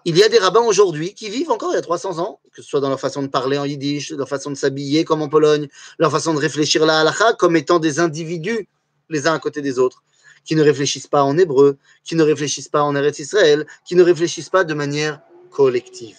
Il 0.08 0.18
y 0.18 0.24
a 0.24 0.30
des 0.30 0.38
rabbins 0.38 0.62
aujourd'hui 0.62 1.16
qui 1.16 1.30
vivent 1.30 1.50
encore 1.50 1.72
il 1.72 1.76
y 1.76 1.80
a 1.80 1.82
300 1.82 2.20
ans, 2.20 2.40
que 2.54 2.62
ce 2.62 2.70
soit 2.70 2.80
dans 2.80 2.90
leur 2.90 3.00
façon 3.00 3.24
de 3.24 3.28
parler 3.28 3.58
en 3.58 3.66
yiddish, 3.66 4.12
leur 4.12 4.30
façon 4.30 4.52
de 4.52 4.56
s'habiller 4.56 5.04
comme 5.04 5.24
en 5.24 5.30
Pologne, 5.30 5.68
leur 5.98 6.12
façon 6.12 6.34
de 6.34 6.40
réfléchir 6.40 6.86
la 6.86 7.00
halakha 7.00 7.34
comme 7.34 7.56
étant 7.56 7.80
des 7.80 8.00
individus 8.00 8.68
les 9.10 9.28
uns 9.28 9.34
à 9.34 9.40
côté 9.40 9.62
des 9.62 9.80
autres, 9.80 10.04
qui 10.44 10.56
ne 10.56 10.62
réfléchissent 10.62 11.08
pas 11.08 11.24
en 11.24 11.38
hébreu, 11.38 11.78
qui 12.04 12.16
ne 12.16 12.24
réfléchissent 12.24 12.70
pas 12.70 12.84
en 12.84 12.96
Eretz 12.96 13.20
Israël, 13.20 13.66
qui 13.84 13.96
ne 13.96 14.04
réfléchissent 14.04 14.50
pas 14.50 14.64
de 14.64 14.74
manière 14.74 15.22
collective. 15.50 16.18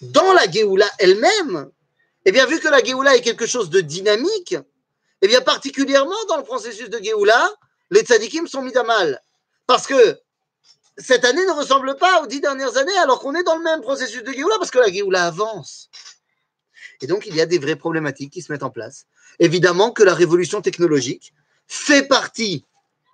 Dans 0.00 0.32
la 0.32 0.48
Géoula 0.48 0.86
elle-même, 0.98 1.70
eh 2.24 2.32
bien, 2.32 2.46
vu 2.46 2.60
que 2.60 2.68
la 2.68 2.82
Géoula 2.82 3.16
est 3.16 3.22
quelque 3.22 3.46
chose 3.46 3.70
de 3.70 3.80
dynamique, 3.80 4.56
eh 5.22 5.28
bien, 5.28 5.40
particulièrement 5.40 6.16
dans 6.28 6.36
le 6.36 6.42
processus 6.42 6.90
de 6.90 6.98
Géoula, 7.02 7.50
les 7.90 8.02
tzadikim 8.02 8.46
sont 8.46 8.62
mis 8.62 8.76
à 8.76 8.82
mal. 8.82 9.20
Parce 9.66 9.86
que 9.86 10.18
cette 10.96 11.24
année 11.24 11.44
ne 11.46 11.52
ressemble 11.52 11.96
pas 11.96 12.22
aux 12.22 12.26
dix 12.26 12.40
dernières 12.40 12.76
années, 12.76 12.96
alors 12.98 13.20
qu'on 13.20 13.34
est 13.34 13.42
dans 13.42 13.56
le 13.56 13.62
même 13.62 13.80
processus 13.80 14.22
de 14.22 14.32
Géoula, 14.32 14.56
parce 14.58 14.70
que 14.70 14.78
la 14.78 14.90
Géoula 14.90 15.26
avance. 15.26 15.90
Et 17.00 17.06
donc, 17.06 17.26
il 17.26 17.34
y 17.36 17.40
a 17.40 17.46
des 17.46 17.58
vraies 17.58 17.76
problématiques 17.76 18.32
qui 18.32 18.42
se 18.42 18.50
mettent 18.52 18.62
en 18.62 18.70
place. 18.70 19.06
Évidemment 19.38 19.92
que 19.92 20.02
la 20.02 20.14
révolution 20.14 20.60
technologique 20.60 21.32
fait 21.66 22.02
partie 22.02 22.64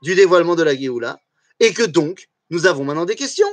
du 0.02 0.14
dévoilement 0.14 0.54
de 0.54 0.62
la 0.62 0.75
Géoula, 0.75 1.20
et 1.61 1.73
que 1.73 1.82
donc, 1.82 2.28
nous 2.50 2.66
avons 2.66 2.84
maintenant 2.84 3.04
des 3.04 3.16
questions. 3.16 3.49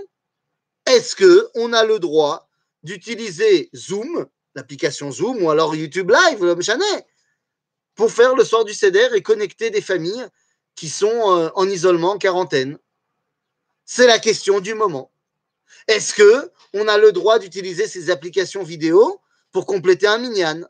Est-ce 0.86 1.16
que 1.16 1.50
on 1.56 1.74
a 1.74 1.84
le 1.86 2.00
droit 2.00 2.50
d'utiliser 2.84 3.70
Zoom, 3.76 4.26
l'application 4.56 5.12
Zoom, 5.12 5.44
ou 5.44 5.50
alors 5.50 5.76
YouTube 5.76 6.12
Live, 6.12 6.44
le 6.44 6.56
pour 7.96 8.12
faire 8.12 8.36
le 8.36 8.44
soir 8.44 8.66
du 8.66 8.74
CEDER 8.74 9.10
et 9.16 9.22
connecter 9.22 9.70
des 9.70 9.82
familles 9.82 10.28
qui 10.76 10.90
sont 10.90 11.38
euh, 11.38 11.50
en 11.56 11.68
isolement, 11.68 12.14
en 12.14 12.18
quarantaine 12.18 12.78
c'est 13.94 14.08
la 14.08 14.20
question 14.20 14.62
du 14.62 14.74
moment. 14.74 15.12
Est-ce 15.90 16.14
que 16.14 16.50
on 16.74 16.88
a 16.88 16.98
le 16.98 17.12
droit 17.12 17.40
d'utiliser 17.40 17.88
ces 17.88 18.10
applications 18.10 18.64
vidéo 18.64 19.20
pour 19.52 19.66
compléter 19.66 20.08
un 20.08 20.18
minyan 20.18 20.62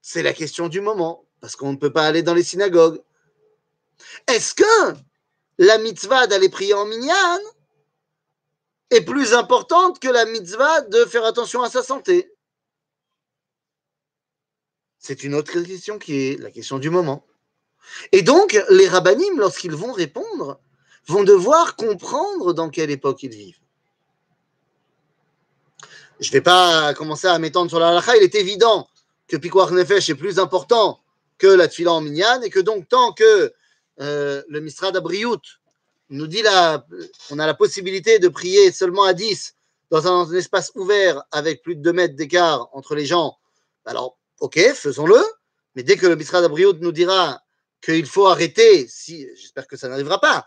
C'est 0.00 0.22
la 0.22 0.32
question 0.32 0.68
du 0.68 0.80
moment, 0.80 1.26
parce 1.42 1.56
qu'on 1.56 1.72
ne 1.72 1.76
peut 1.76 1.92
pas 1.92 2.06
aller 2.06 2.22
dans 2.22 2.32
les 2.32 2.42
synagogues. 2.42 3.02
Est-ce 4.26 4.54
que 4.54 4.94
la 5.58 5.76
mitzvah 5.76 6.26
d'aller 6.26 6.48
prier 6.48 6.72
en 6.72 6.86
minyan 6.86 7.38
est 8.88 9.02
plus 9.02 9.34
importante 9.34 10.00
que 10.00 10.08
la 10.08 10.24
mitzvah 10.24 10.80
de 10.80 11.04
faire 11.04 11.26
attention 11.26 11.62
à 11.62 11.68
sa 11.68 11.82
santé? 11.82 12.32
C'est 15.00 15.24
une 15.24 15.34
autre 15.34 15.50
question 15.62 15.98
qui 15.98 16.28
est 16.28 16.40
la 16.40 16.50
question 16.50 16.78
du 16.78 16.90
moment. 16.90 17.24
Et 18.12 18.20
donc, 18.20 18.62
les 18.68 18.86
rabbinim, 18.86 19.38
lorsqu'ils 19.38 19.74
vont 19.74 19.92
répondre, 19.92 20.60
vont 21.08 21.24
devoir 21.24 21.74
comprendre 21.74 22.52
dans 22.52 22.68
quelle 22.68 22.90
époque 22.90 23.22
ils 23.22 23.30
vivent. 23.30 23.60
Je 26.20 26.28
ne 26.28 26.32
vais 26.32 26.42
pas 26.42 26.92
commencer 26.92 27.26
à 27.26 27.38
m'étendre 27.38 27.70
sur 27.70 27.80
la 27.80 27.88
halakha. 27.88 28.14
Il 28.18 28.22
est 28.22 28.34
évident 28.34 28.88
que 29.26 29.38
Pikuach 29.38 29.70
Nefesh 29.70 30.10
est 30.10 30.14
plus 30.14 30.38
important 30.38 31.00
que 31.38 31.46
la 31.46 31.66
Tfila 31.66 31.92
en 31.92 32.02
Minyan 32.02 32.42
et 32.42 32.50
que 32.50 32.60
donc 32.60 32.86
tant 32.86 33.12
que 33.14 33.54
euh, 34.00 34.42
le 34.48 34.60
Misrad 34.60 34.94
Abriout 34.94 35.40
nous 36.10 36.26
dit 36.26 36.42
là, 36.42 36.86
on 37.30 37.38
a 37.38 37.46
la 37.46 37.54
possibilité 37.54 38.18
de 38.18 38.28
prier 38.28 38.70
seulement 38.70 39.04
à 39.04 39.14
10 39.14 39.54
dans 39.90 40.06
un, 40.06 40.30
espace 40.34 40.72
ouvert 40.74 41.22
avec 41.32 41.62
plus 41.62 41.74
de 41.74 41.80
2 41.80 41.92
mètres 41.94 42.16
d'écart 42.16 42.68
entre 42.72 42.94
les 42.94 43.06
gens, 43.06 43.38
alors 43.86 44.19
ok, 44.40 44.58
faisons-le. 44.74 45.22
Mais 45.74 45.82
dès 45.82 45.96
que 45.96 46.06
le 46.06 46.16
Misrad 46.16 46.44
Abriout 46.44 46.78
nous 46.80 46.92
dira 46.92 47.40
qu'il 47.80 48.06
faut 48.06 48.26
arrêter, 48.26 48.86
si, 48.88 49.26
j'espère 49.36 49.66
que 49.66 49.76
ça 49.76 49.88
n'arrivera 49.88 50.20
pas, 50.20 50.44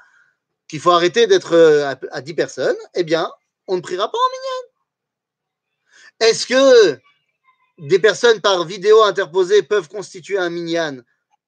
qu'il 0.67 0.79
faut 0.79 0.91
arrêter 0.91 1.27
d'être 1.27 1.53
euh, 1.53 1.93
à 2.11 2.21
10 2.21 2.33
personnes, 2.33 2.77
eh 2.93 3.03
bien, 3.03 3.31
on 3.67 3.77
ne 3.77 3.81
priera 3.81 4.11
pas 4.11 4.17
en 4.17 4.31
minyan. 4.31 6.29
Est-ce 6.29 6.45
que 6.45 6.99
des 7.79 7.99
personnes 7.99 8.41
par 8.41 8.65
vidéo 8.65 9.01
interposée 9.03 9.63
peuvent 9.63 9.87
constituer 9.87 10.37
un 10.37 10.49
minyan? 10.49 11.01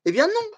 Eh 0.05 0.11
bien, 0.11 0.27
non. 0.27 0.57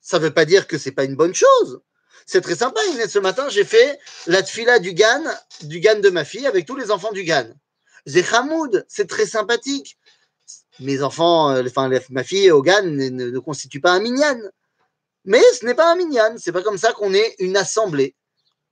Ça 0.00 0.18
ne 0.18 0.24
veut 0.24 0.34
pas 0.34 0.44
dire 0.44 0.66
que 0.66 0.78
ce 0.78 0.88
n'est 0.88 0.94
pas 0.94 1.04
une 1.04 1.16
bonne 1.16 1.34
chose. 1.34 1.80
C'est 2.26 2.40
très 2.40 2.54
sympa. 2.54 2.80
Ce 3.08 3.18
matin, 3.18 3.48
j'ai 3.48 3.64
fait 3.64 3.98
la 4.26 4.42
tfila 4.42 4.78
du 4.78 4.94
GAN, 4.94 5.24
du 5.62 5.80
GAN 5.80 6.00
de 6.00 6.10
ma 6.10 6.24
fille, 6.24 6.46
avec 6.46 6.66
tous 6.66 6.76
les 6.76 6.90
enfants 6.90 7.12
du 7.12 7.24
GAN. 7.24 7.48
Zechamoud, 8.06 8.84
c'est 8.88 9.08
très 9.08 9.26
sympathique. 9.26 9.98
Mes 10.80 11.02
enfants, 11.02 11.50
euh, 11.50 11.62
enfin, 11.66 11.90
ma 12.10 12.24
fille 12.24 12.50
au 12.50 12.62
GAN 12.62 12.82
ne, 12.82 13.08
ne 13.08 13.38
constitue 13.38 13.80
pas 13.80 13.92
un 13.92 14.00
minyan. 14.00 14.38
Mais 15.24 15.42
ce 15.58 15.66
n'est 15.66 15.74
pas 15.74 15.92
un 15.92 15.96
minyan, 15.96 16.34
c'est 16.38 16.52
pas 16.52 16.62
comme 16.62 16.78
ça 16.78 16.92
qu'on 16.92 17.12
est 17.12 17.36
une 17.38 17.56
assemblée. 17.56 18.14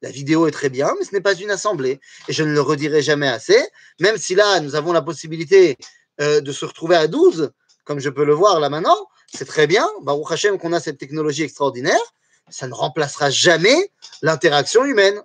La 0.01 0.11
vidéo 0.11 0.47
est 0.47 0.53
très 0.53 0.71
bien, 0.71 0.95
mais 0.99 1.05
ce 1.05 1.13
n'est 1.13 1.21
pas 1.21 1.35
une 1.35 1.51
assemblée. 1.51 2.01
Et 2.29 2.33
je 2.33 2.45
ne 2.45 2.53
le 2.53 2.61
redirai 2.61 3.03
jamais 3.03 3.29
assez, 3.29 3.61
même 4.01 4.17
si 4.17 4.35
là, 4.35 4.61
nous 4.61 4.75
avons 4.75 4.93
la 4.93 5.03
possibilité 5.03 5.77
euh, 6.21 6.41
de 6.41 6.53
se 6.53 6.65
retrouver 6.65 6.97
à 6.97 7.07
12, 7.07 7.51
comme 7.85 7.99
je 8.01 8.11
peux 8.11 8.25
le 8.25 8.35
voir 8.35 8.61
là 8.61 8.71
maintenant, 8.71 9.09
c'est 9.33 9.45
très 9.45 9.67
bien. 9.67 9.89
Baruch 10.03 10.31
Hashem 10.31 10.59
qu'on 10.59 10.73
a 10.73 10.81
cette 10.81 10.99
technologie 10.99 11.43
extraordinaire, 11.43 12.01
ça 12.49 12.67
ne 12.67 12.75
remplacera 12.75 13.31
jamais 13.31 13.91
l'interaction 14.23 14.85
humaine. 14.85 15.21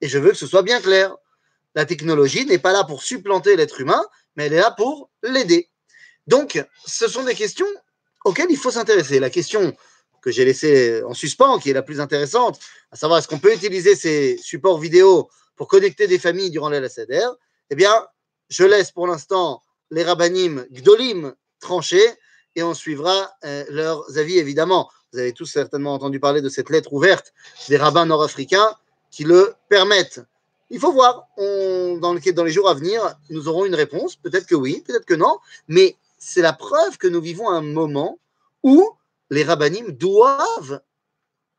Et 0.00 0.08
je 0.08 0.18
veux 0.18 0.30
que 0.30 0.36
ce 0.36 0.46
soit 0.46 0.62
bien 0.62 0.80
clair. 0.80 1.16
La 1.74 1.84
technologie 1.84 2.46
n'est 2.46 2.58
pas 2.58 2.72
là 2.72 2.84
pour 2.84 3.02
supplanter 3.02 3.56
l'être 3.56 3.80
humain, 3.80 4.04
mais 4.36 4.46
elle 4.46 4.52
est 4.54 4.60
là 4.60 4.70
pour 4.70 5.10
l'aider. 5.22 5.68
Donc, 6.28 6.62
ce 6.86 7.08
sont 7.08 7.24
des 7.24 7.34
questions 7.34 7.66
auxquelles 8.24 8.50
il 8.50 8.58
faut 8.58 8.70
s'intéresser. 8.70 9.18
La 9.18 9.30
question 9.30 9.74
que 10.20 10.30
j'ai 10.30 10.44
laissé 10.44 11.02
en 11.02 11.14
suspens, 11.14 11.58
qui 11.58 11.70
est 11.70 11.72
la 11.72 11.82
plus 11.82 12.00
intéressante, 12.00 12.60
à 12.92 12.96
savoir 12.96 13.18
est-ce 13.18 13.28
qu'on 13.28 13.38
peut 13.38 13.54
utiliser 13.54 13.96
ces 13.96 14.36
supports 14.36 14.78
vidéo 14.78 15.30
pour 15.56 15.68
connecter 15.68 16.06
des 16.06 16.18
familles 16.18 16.50
durant 16.50 16.70
Seder, 16.88 17.26
eh 17.70 17.74
bien, 17.74 18.06
je 18.50 18.64
laisse 18.64 18.92
pour 18.92 19.06
l'instant 19.06 19.62
les 19.90 20.04
rabbinim 20.04 20.66
gdolim 20.70 21.34
trancher 21.60 22.04
et 22.54 22.62
on 22.62 22.74
suivra 22.74 23.32
euh, 23.44 23.64
leurs 23.70 24.18
avis 24.18 24.38
évidemment. 24.38 24.90
Vous 25.12 25.20
avez 25.20 25.32
tous 25.32 25.46
certainement 25.46 25.94
entendu 25.94 26.20
parler 26.20 26.42
de 26.42 26.50
cette 26.50 26.68
lettre 26.68 26.92
ouverte 26.92 27.32
des 27.70 27.78
rabbins 27.78 28.04
nord-africains 28.04 28.74
qui 29.10 29.24
le 29.24 29.54
permettent. 29.70 30.20
Il 30.68 30.78
faut 30.78 30.92
voir, 30.92 31.26
dans, 31.38 32.14
dans 32.14 32.44
les 32.44 32.52
jours 32.52 32.68
à 32.68 32.74
venir, 32.74 33.00
nous 33.30 33.48
aurons 33.48 33.64
une 33.64 33.74
réponse, 33.74 34.16
peut-être 34.16 34.46
que 34.46 34.54
oui, 34.54 34.82
peut-être 34.86 35.06
que 35.06 35.14
non, 35.14 35.38
mais 35.66 35.96
c'est 36.18 36.42
la 36.42 36.52
preuve 36.52 36.98
que 36.98 37.08
nous 37.08 37.20
vivons 37.20 37.48
un 37.48 37.62
moment 37.62 38.18
où 38.62 38.90
les 39.30 39.44
rabbinim 39.44 39.92
doivent 39.92 40.80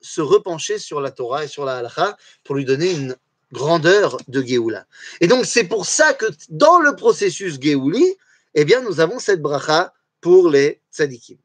se 0.02 0.22
repencher 0.22 0.80
sur 0.80 1.02
la 1.02 1.12
Torah 1.12 1.46
et 1.46 1.48
sur 1.48 1.66
la 1.66 1.78
halakha 1.78 2.18
pour 2.44 2.56
lui 2.56 2.66
donner 2.66 2.92
une 2.92 3.16
grandeur 3.52 4.18
de 4.28 4.42
Géoula. 4.42 4.86
Et 5.22 5.28
donc, 5.28 5.46
c'est 5.46 5.64
pour 5.64 5.86
ça 5.86 6.14
que 6.14 6.26
dans 6.50 6.80
le 6.80 6.96
processus 6.96 7.60
Géouli, 7.60 8.16
eh 8.54 8.66
bien, 8.66 8.82
nous 8.82 9.00
avons 9.00 9.20
cette 9.20 9.42
bracha 9.42 9.94
pour 10.22 10.50
les 10.50 10.82
tzadikim. 10.92 11.38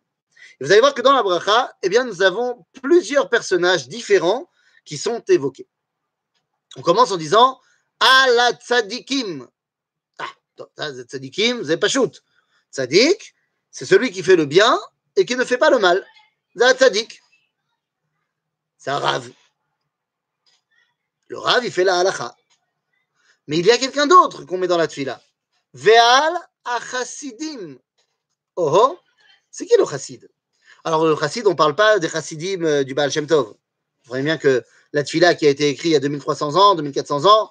Et 0.60 0.64
vous 0.64 0.70
allez 0.70 0.80
voir 0.80 0.94
que 0.94 1.02
dans 1.02 1.12
la 1.12 1.22
bracha, 1.22 1.74
eh 1.82 1.88
bien, 1.88 2.04
nous 2.04 2.22
avons 2.22 2.64
plusieurs 2.82 3.28
personnages 3.28 3.88
différents 3.88 4.48
qui 4.84 4.98
sont 4.98 5.22
évoqués. 5.28 5.66
On 6.76 6.82
commence 6.82 7.10
en 7.10 7.16
disant 7.16 7.60
à 8.00 8.26
la 8.36 8.52
tzadikim. 8.52 9.46
Ah, 10.18 10.92
tzadikim, 10.92 11.58
vous 11.58 11.64
n'avez 11.64 11.76
pas 11.76 11.88
shoot. 11.88 12.22
Tzadik, 12.74 13.34
c'est 13.70 13.86
celui 13.86 14.10
qui 14.10 14.22
fait 14.22 14.36
le 14.36 14.46
bien 14.46 14.78
et 15.16 15.24
qui 15.24 15.36
ne 15.36 15.44
fait 15.44 15.58
pas 15.58 15.70
le 15.70 15.78
mal. 15.78 16.04
Tzaddik. 16.58 17.20
C'est 18.78 18.90
un 18.90 18.98
rave. 18.98 19.30
Le 21.28 21.38
rave, 21.38 21.64
il 21.64 21.72
fait 21.72 21.84
la 21.84 22.00
halacha. 22.00 22.36
Mais 23.46 23.58
il 23.58 23.66
y 23.66 23.70
a 23.70 23.78
quelqu'un 23.78 24.06
d'autre 24.06 24.44
qu'on 24.44 24.58
met 24.58 24.66
dans 24.66 24.76
la 24.76 24.88
tfila. 24.88 25.22
Ve'al 25.72 26.34
achasidim. 26.64 27.78
Oh 28.56 28.70
oh, 28.72 28.98
c'est 29.50 29.66
qui 29.66 29.76
le 29.78 29.86
chassid? 29.86 30.28
Alors 30.84 31.06
le 31.06 31.16
chassid, 31.16 31.46
on 31.46 31.50
ne 31.50 31.56
parle 31.56 31.74
pas 31.74 31.98
des 31.98 32.08
chassidim 32.08 32.62
euh, 32.64 32.84
du 32.84 32.94
Baal 32.94 33.10
Shem 33.10 33.26
Tov. 33.26 33.48
Vous 33.48 34.08
voyez 34.08 34.24
bien 34.24 34.38
que 34.38 34.64
la 34.92 35.02
tfila 35.02 35.34
qui 35.34 35.46
a 35.46 35.50
été 35.50 35.68
écrite 35.68 35.90
il 35.90 35.92
y 35.92 35.96
a 35.96 36.00
2300 36.00 36.56
ans, 36.56 36.74
2400 36.74 37.24
ans, 37.26 37.50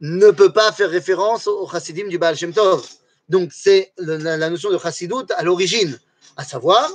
ne 0.00 0.30
peut 0.30 0.52
pas 0.52 0.72
faire 0.72 0.90
référence 0.90 1.46
au 1.46 1.68
chassidim 1.68 2.08
du 2.08 2.18
Baal 2.18 2.36
Shem 2.36 2.52
Tov. 2.52 2.86
Donc 3.28 3.52
c'est 3.52 3.92
la, 3.96 4.50
notion 4.50 4.70
de 4.70 4.78
chassidout 4.78 5.26
à 5.36 5.42
l'origine, 5.42 5.98
à 6.36 6.44
savoir 6.44 6.90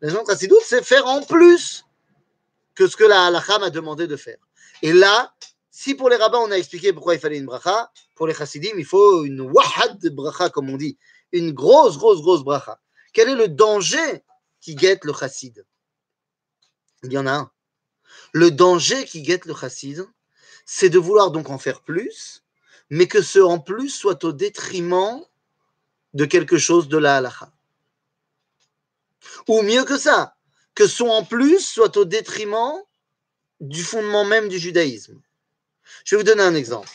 la 0.00 0.10
notion 0.10 0.24
de 0.24 0.56
c'est 0.64 0.84
faire 0.84 1.06
en 1.06 1.22
plus 1.22 1.84
que 2.74 2.86
ce 2.86 2.96
que 2.96 3.04
la 3.04 3.26
halakha 3.26 3.58
m'a 3.58 3.70
demandé 3.70 4.06
de 4.06 4.16
faire. 4.16 4.38
Et 4.82 4.92
là, 4.92 5.34
si 5.70 5.94
pour 5.94 6.08
les 6.08 6.16
rabbins, 6.16 6.38
on 6.38 6.50
a 6.50 6.56
expliqué 6.56 6.92
pourquoi 6.92 7.14
il 7.14 7.20
fallait 7.20 7.38
une 7.38 7.46
bracha, 7.46 7.90
pour 8.14 8.26
les 8.26 8.34
chassidim, 8.34 8.72
il 8.76 8.84
faut 8.84 9.24
une 9.24 9.40
wahad 9.40 9.98
bracha, 10.14 10.50
comme 10.50 10.70
on 10.70 10.76
dit, 10.76 10.96
une 11.32 11.52
grosse, 11.52 11.98
grosse, 11.98 12.22
grosse 12.22 12.44
bracha. 12.44 12.80
Quel 13.12 13.28
est 13.28 13.34
le 13.34 13.48
danger 13.48 14.22
qui 14.60 14.74
guette 14.74 15.04
le 15.04 15.12
chassid? 15.12 15.64
Il 17.02 17.12
y 17.12 17.18
en 17.18 17.26
a 17.26 17.32
un. 17.32 17.50
Le 18.32 18.50
danger 18.50 19.04
qui 19.04 19.22
guette 19.22 19.44
le 19.44 19.54
chassid, 19.54 20.06
c'est 20.66 20.90
de 20.90 20.98
vouloir 20.98 21.30
donc 21.30 21.50
en 21.50 21.58
faire 21.58 21.80
plus, 21.82 22.44
mais 22.90 23.06
que 23.06 23.22
ce 23.22 23.38
en 23.38 23.58
plus 23.58 23.90
soit 23.90 24.24
au 24.24 24.32
détriment 24.32 25.24
de 26.14 26.24
quelque 26.24 26.58
chose 26.58 26.88
de 26.88 26.98
la 26.98 27.16
halacha. 27.16 27.50
Ou 29.48 29.62
mieux 29.62 29.84
que 29.84 29.98
ça, 29.98 30.34
que 30.74 30.86
son 30.86 31.08
en 31.08 31.24
plus 31.24 31.60
soit 31.60 31.96
au 31.96 32.04
détriment 32.04 32.74
du 33.60 33.82
fondement 33.82 34.24
même 34.24 34.48
du 34.48 34.58
judaïsme. 34.58 35.20
Je 36.04 36.14
vais 36.14 36.22
vous 36.22 36.26
donner 36.26 36.42
un 36.42 36.54
exemple. 36.54 36.88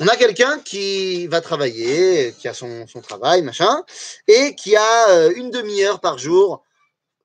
On 0.00 0.08
a 0.08 0.16
quelqu'un 0.16 0.58
qui 0.58 1.26
va 1.26 1.40
travailler, 1.40 2.34
qui 2.38 2.48
a 2.48 2.54
son, 2.54 2.86
travail, 3.02 3.42
machin, 3.42 3.84
et 4.26 4.54
qui 4.54 4.74
a 4.74 5.08
euh, 5.10 5.32
une 5.36 5.50
demi-heure 5.50 6.00
par 6.00 6.18
jour 6.18 6.64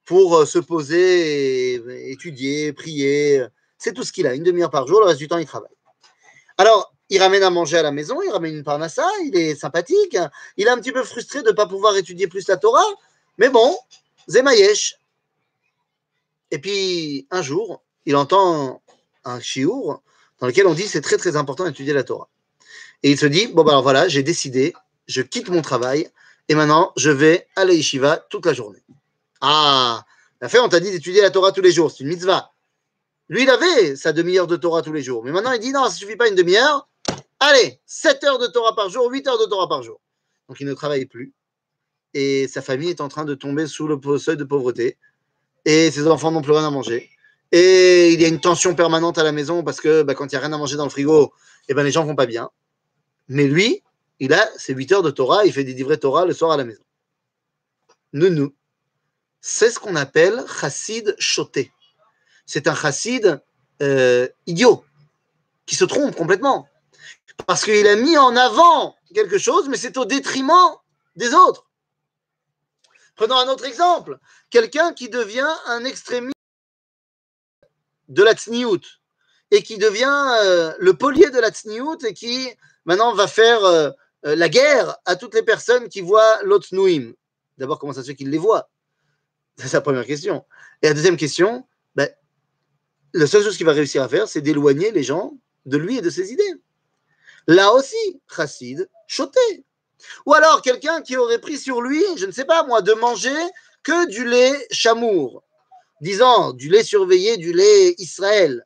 pour 0.05 0.37
euh, 0.37 0.45
se 0.45 0.59
poser, 0.59 1.75
étudier, 2.11 2.73
prier. 2.73 3.45
C'est 3.77 3.93
tout 3.93 4.03
ce 4.03 4.11
qu'il 4.11 4.27
a, 4.27 4.33
une 4.33 4.43
demi-heure 4.43 4.69
par 4.69 4.85
jour, 4.85 4.99
le 4.99 5.05
reste 5.05 5.19
du 5.19 5.27
temps, 5.27 5.37
il 5.37 5.45
travaille. 5.45 5.71
Alors, 6.57 6.93
il 7.09 7.21
ramène 7.21 7.43
à 7.43 7.49
manger 7.49 7.77
à 7.77 7.83
la 7.83 7.91
maison, 7.91 8.21
il 8.21 8.29
ramène 8.29 8.55
une 8.55 8.63
parnassa, 8.63 9.07
il 9.23 9.35
est 9.35 9.55
sympathique, 9.55 10.17
il 10.57 10.67
est 10.67 10.69
un 10.69 10.77
petit 10.77 10.91
peu 10.91 11.03
frustré 11.03 11.41
de 11.41 11.49
ne 11.49 11.53
pas 11.53 11.65
pouvoir 11.65 11.95
étudier 11.95 12.27
plus 12.27 12.47
la 12.47 12.57
Torah, 12.57 12.85
mais 13.37 13.49
bon, 13.49 13.77
Zemayesh. 14.29 14.95
Et 16.51 16.59
puis, 16.59 17.27
un 17.31 17.41
jour, 17.41 17.83
il 18.05 18.15
entend 18.15 18.81
un 19.23 19.39
chiour 19.39 20.01
dans 20.39 20.47
lequel 20.47 20.67
on 20.67 20.73
dit 20.73 20.87
c'est 20.87 21.01
très 21.01 21.17
très 21.17 21.35
important 21.35 21.65
d'étudier 21.65 21.93
la 21.93 22.03
Torah. 22.03 22.29
Et 23.03 23.11
il 23.11 23.17
se 23.17 23.25
dit, 23.25 23.47
bon, 23.47 23.63
ben 23.63 23.71
alors 23.71 23.83
voilà, 23.83 24.07
j'ai 24.07 24.23
décidé, 24.23 24.73
je 25.07 25.21
quitte 25.21 25.49
mon 25.49 25.61
travail 25.61 26.09
et 26.49 26.55
maintenant 26.55 26.91
je 26.97 27.09
vais 27.09 27.47
à 27.55 27.65
la 27.65 28.17
toute 28.29 28.45
la 28.45 28.53
journée. 28.53 28.83
Ah, 29.41 30.03
la 30.41 30.49
fait, 30.49 30.59
on 30.59 30.69
t'a 30.69 30.79
dit 30.79 30.91
d'étudier 30.91 31.21
la 31.21 31.31
Torah 31.31 31.51
tous 31.51 31.61
les 31.61 31.71
jours, 31.71 31.91
c'est 31.91 32.03
une 32.03 32.09
mitzvah. 32.09 32.53
Lui, 33.29 33.43
il 33.43 33.49
avait 33.49 33.95
sa 33.95 34.13
demi-heure 34.13 34.47
de 34.47 34.55
Torah 34.55 34.81
tous 34.81 34.93
les 34.93 35.01
jours. 35.01 35.23
Mais 35.23 35.31
maintenant, 35.31 35.51
il 35.51 35.59
dit 35.59 35.71
non, 35.71 35.83
ça 35.83 35.89
ne 35.89 35.95
suffit 35.95 36.15
pas 36.15 36.29
une 36.29 36.35
demi-heure. 36.35 36.87
Allez, 37.39 37.79
7 37.85 38.23
heures 38.23 38.39
de 38.39 38.47
Torah 38.47 38.75
par 38.75 38.89
jour, 38.89 39.09
8 39.11 39.27
heures 39.27 39.39
de 39.39 39.45
Torah 39.45 39.67
par 39.67 39.83
jour. 39.83 39.99
Donc, 40.49 40.59
il 40.59 40.67
ne 40.67 40.73
travaille 40.73 41.05
plus. 41.05 41.33
Et 42.13 42.47
sa 42.47 42.61
famille 42.61 42.89
est 42.89 43.01
en 43.01 43.09
train 43.09 43.25
de 43.25 43.35
tomber 43.35 43.67
sous 43.67 43.87
le 43.87 44.17
seuil 44.17 44.37
de 44.37 44.43
pauvreté. 44.43 44.97
Et 45.65 45.91
ses 45.91 46.07
enfants 46.07 46.31
n'ont 46.31 46.41
plus 46.41 46.53
rien 46.53 46.65
à 46.65 46.71
manger. 46.71 47.09
Et 47.51 48.11
il 48.13 48.21
y 48.21 48.25
a 48.25 48.27
une 48.27 48.39
tension 48.39 48.75
permanente 48.75 49.17
à 49.17 49.23
la 49.23 49.31
maison 49.31 49.63
parce 49.63 49.79
que 49.79 50.03
bah, 50.03 50.15
quand 50.15 50.25
il 50.25 50.35
n'y 50.35 50.37
a 50.37 50.41
rien 50.41 50.53
à 50.53 50.57
manger 50.57 50.77
dans 50.77 50.83
le 50.83 50.89
frigo, 50.89 51.33
eh 51.69 51.73
ben, 51.73 51.83
les 51.83 51.91
gens 51.91 52.05
vont 52.05 52.15
pas 52.15 52.25
bien. 52.25 52.49
Mais 53.27 53.47
lui, 53.47 53.83
il 54.19 54.33
a 54.33 54.47
ses 54.57 54.73
8 54.73 54.91
heures 54.93 55.03
de 55.03 55.11
Torah, 55.11 55.45
il 55.45 55.53
fait 55.53 55.63
des 55.63 55.73
livrets 55.73 55.97
Torah 55.97 56.25
le 56.25 56.33
soir 56.33 56.51
à 56.51 56.57
la 56.57 56.63
maison. 56.63 56.83
Nous. 58.13 58.53
C'est 59.41 59.69
ce 59.69 59.79
qu'on 59.79 59.95
appelle 59.95 60.43
chassid 60.59 61.15
choté. 61.19 61.71
C'est 62.45 62.67
un 62.67 62.75
chassid 62.75 63.39
euh, 63.81 64.27
idiot, 64.47 64.83
qui 65.65 65.75
se 65.75 65.85
trompe 65.85 66.15
complètement. 66.15 66.67
Parce 67.45 67.63
qu'il 67.63 67.87
a 67.87 67.95
mis 67.95 68.17
en 68.17 68.35
avant 68.35 68.95
quelque 69.13 69.37
chose, 69.37 69.69
mais 69.69 69.77
c'est 69.77 69.97
au 69.97 70.05
détriment 70.05 70.75
des 71.15 71.33
autres. 71.33 71.69
Prenons 73.15 73.37
un 73.37 73.47
autre 73.47 73.65
exemple. 73.65 74.19
Quelqu'un 74.49 74.93
qui 74.93 75.09
devient 75.09 75.49
un 75.65 75.85
extrémiste 75.85 76.33
de 78.09 78.23
la 78.23 78.33
tsniout 78.33 78.81
et 79.51 79.63
qui 79.63 79.77
devient 79.77 80.35
euh, 80.41 80.73
le 80.79 80.93
polier 80.93 81.29
de 81.29 81.39
la 81.39 81.49
tsniout 81.49 82.03
et 82.05 82.13
qui 82.13 82.49
maintenant 82.85 83.13
va 83.13 83.27
faire 83.27 83.63
euh, 83.63 83.91
la 84.23 84.49
guerre 84.49 84.97
à 85.05 85.15
toutes 85.15 85.33
les 85.33 85.43
personnes 85.43 85.89
qui 85.89 86.01
voient 86.01 86.41
l'otsnouim. 86.43 87.13
D'abord, 87.57 87.79
comment 87.79 87.93
ça 87.93 88.01
se 88.01 88.07
fait 88.07 88.15
qu'il 88.15 88.29
les 88.29 88.37
voit? 88.37 88.69
C'est 89.57 89.67
sa 89.67 89.81
première 89.81 90.05
question. 90.05 90.45
Et 90.81 90.87
la 90.87 90.93
deuxième 90.93 91.17
question, 91.17 91.65
ben, 91.95 92.09
la 93.13 93.25
seule 93.25 93.43
chose 93.43 93.57
qu'il 93.57 93.65
va 93.65 93.73
réussir 93.73 94.03
à 94.03 94.09
faire, 94.09 94.27
c'est 94.27 94.41
d'éloigner 94.41 94.91
les 94.91 95.03
gens 95.03 95.33
de 95.65 95.77
lui 95.77 95.97
et 95.97 96.01
de 96.01 96.09
ses 96.09 96.31
idées. 96.31 96.61
Là 97.47 97.71
aussi, 97.73 98.21
chassid, 98.33 98.89
choté. 99.07 99.65
Ou 100.25 100.33
alors 100.33 100.61
quelqu'un 100.61 101.01
qui 101.01 101.17
aurait 101.17 101.39
pris 101.39 101.57
sur 101.57 101.81
lui, 101.81 102.03
je 102.17 102.25
ne 102.25 102.31
sais 102.31 102.45
pas 102.45 102.63
moi, 102.63 102.81
de 102.81 102.93
manger 102.93 103.35
que 103.83 104.07
du 104.09 104.25
lait 104.25 104.67
chamour, 104.69 105.43
disant 106.01 106.53
du 106.53 106.69
lait 106.69 106.83
surveillé, 106.83 107.37
du 107.37 107.53
lait 107.53 107.95
Israël. 107.97 108.65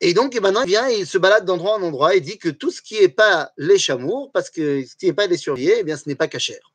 Et 0.00 0.14
donc, 0.14 0.34
maintenant, 0.34 0.62
il 0.62 0.68
vient 0.68 0.90
et 0.90 0.98
il 0.98 1.06
se 1.06 1.16
balade 1.16 1.44
d'endroit 1.44 1.74
en 1.76 1.82
endroit 1.82 2.14
et 2.14 2.20
dit 2.20 2.36
que 2.36 2.48
tout 2.48 2.70
ce 2.70 2.82
qui 2.82 3.00
n'est 3.00 3.08
pas 3.08 3.52
les 3.56 3.78
chamours, 3.78 4.32
parce 4.32 4.50
que 4.50 4.84
ce 4.84 4.96
qui 4.96 5.06
n'est 5.06 5.12
pas 5.12 5.28
les 5.28 5.36
surveillés, 5.36 5.76
eh 5.78 5.84
bien, 5.84 5.96
ce 5.96 6.08
n'est 6.08 6.16
pas 6.16 6.28
cachère. 6.28 6.72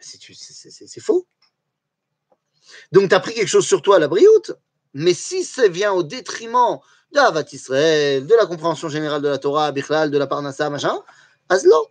C'est 0.00 1.00
faux. 1.00 1.26
Donc, 2.92 3.08
tu 3.08 3.14
as 3.14 3.20
pris 3.20 3.34
quelque 3.34 3.48
chose 3.48 3.66
sur 3.66 3.82
toi 3.82 3.96
à 3.96 3.98
la 4.00 4.08
brioute, 4.08 4.52
mais 4.94 5.14
si 5.14 5.44
ça 5.44 5.68
vient 5.68 5.92
au 5.92 6.02
détriment 6.02 6.80
de 7.14 7.54
Israël, 7.54 8.26
de 8.26 8.34
la 8.34 8.46
compréhension 8.46 8.88
générale 8.88 9.22
de 9.22 9.28
la 9.28 9.38
Torah, 9.38 9.70
Bichlal, 9.70 10.10
de 10.10 10.18
la 10.18 10.26
Parnassa, 10.26 10.68
machin, 10.68 10.98
Aslo. 11.48 11.88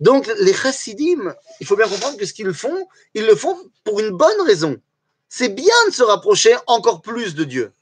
Donc, 0.00 0.30
les 0.40 0.52
chassidim, 0.52 1.34
il 1.60 1.66
faut 1.66 1.76
bien 1.76 1.88
comprendre 1.88 2.16
que 2.18 2.26
ce 2.26 2.32
qu'ils 2.32 2.52
font, 2.52 2.86
ils 3.14 3.24
le 3.24 3.34
font 3.34 3.56
pour 3.84 4.00
une 4.00 4.10
bonne 4.10 4.40
raison. 4.46 4.76
C'est 5.28 5.48
bien 5.48 5.74
de 5.88 5.92
se 5.92 6.02
rapprocher 6.02 6.54
encore 6.66 7.00
plus 7.00 7.34
de 7.34 7.44
Dieu. 7.44 7.72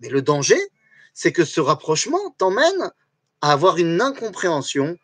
Mais 0.00 0.08
le 0.08 0.22
danger, 0.22 0.60
c'est 1.14 1.32
que 1.32 1.44
ce 1.44 1.60
rapprochement 1.60 2.34
t'emmène 2.38 2.90
à 3.40 3.52
avoir 3.52 3.78
une 3.78 4.00
incompréhension 4.00 4.96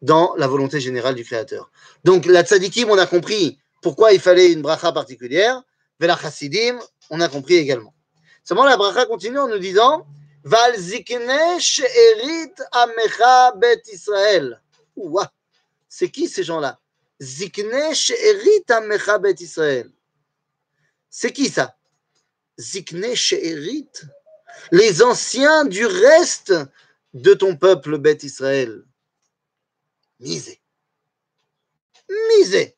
dans 0.00 0.34
la 0.36 0.46
volonté 0.46 0.80
générale 0.80 1.14
du 1.14 1.24
Créateur. 1.24 1.70
Donc, 2.04 2.26
la 2.26 2.42
tzadikim, 2.42 2.90
on 2.90 2.98
a 2.98 3.06
compris 3.06 3.58
pourquoi 3.82 4.12
il 4.12 4.20
fallait 4.20 4.52
une 4.52 4.62
bracha 4.62 4.92
particulière. 4.92 5.62
la 6.00 6.16
chassidim, 6.16 6.78
on 7.10 7.20
a 7.20 7.28
compris 7.28 7.54
également. 7.54 7.94
Seulement, 8.44 8.64
la 8.64 8.76
bracha 8.76 9.06
continue 9.06 9.38
en 9.38 9.48
nous 9.48 9.58
disant 9.58 10.06
Val 10.50 10.74
zikne 10.78 11.60
she'erit 11.60 12.56
amecha 12.72 13.52
bet 13.56 13.82
Israël. 13.92 14.60
Ouah, 14.96 15.30
c'est 15.88 16.10
qui 16.10 16.28
ces 16.28 16.44
gens-là? 16.44 16.80
Zikne 17.20 17.94
she'erit 17.94 18.64
amecha 18.68 19.18
bet 19.18 19.36
Israël. 19.40 19.90
C'est 21.10 21.32
qui 21.32 21.48
ça? 21.48 21.76
Zikne 22.58 23.14
she'erit? 23.14 23.90
Les 24.72 25.02
anciens 25.02 25.64
du 25.64 25.86
reste 25.86 26.54
de 27.14 27.34
ton 27.34 27.56
peuple, 27.56 27.98
bête 27.98 28.22
Israël. 28.22 28.84
Misé. 30.20 30.60
Misé. 32.30 32.76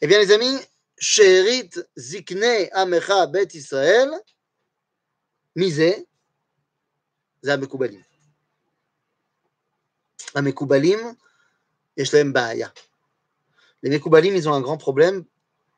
Eh 0.00 0.06
bien, 0.06 0.18
les 0.18 0.32
amis, 0.32 0.58
Sherit 0.98 1.70
Zikne 1.96 2.68
Amecha 2.72 3.26
Bet 3.26 3.48
Israël, 3.54 4.10
misé, 5.54 6.07
זה 7.41 7.53
המקובלים. 7.53 8.01
המקובלים, 10.35 10.99
יש 11.97 12.13
להם 12.13 12.33
בעיה. 12.33 12.67
Les 13.83 13.89
Mekoubalim, 13.89 14.33
ils 14.33 14.47
ont 14.47 14.53
un 14.53 14.61
grand 14.61 14.77
problème. 14.77 15.25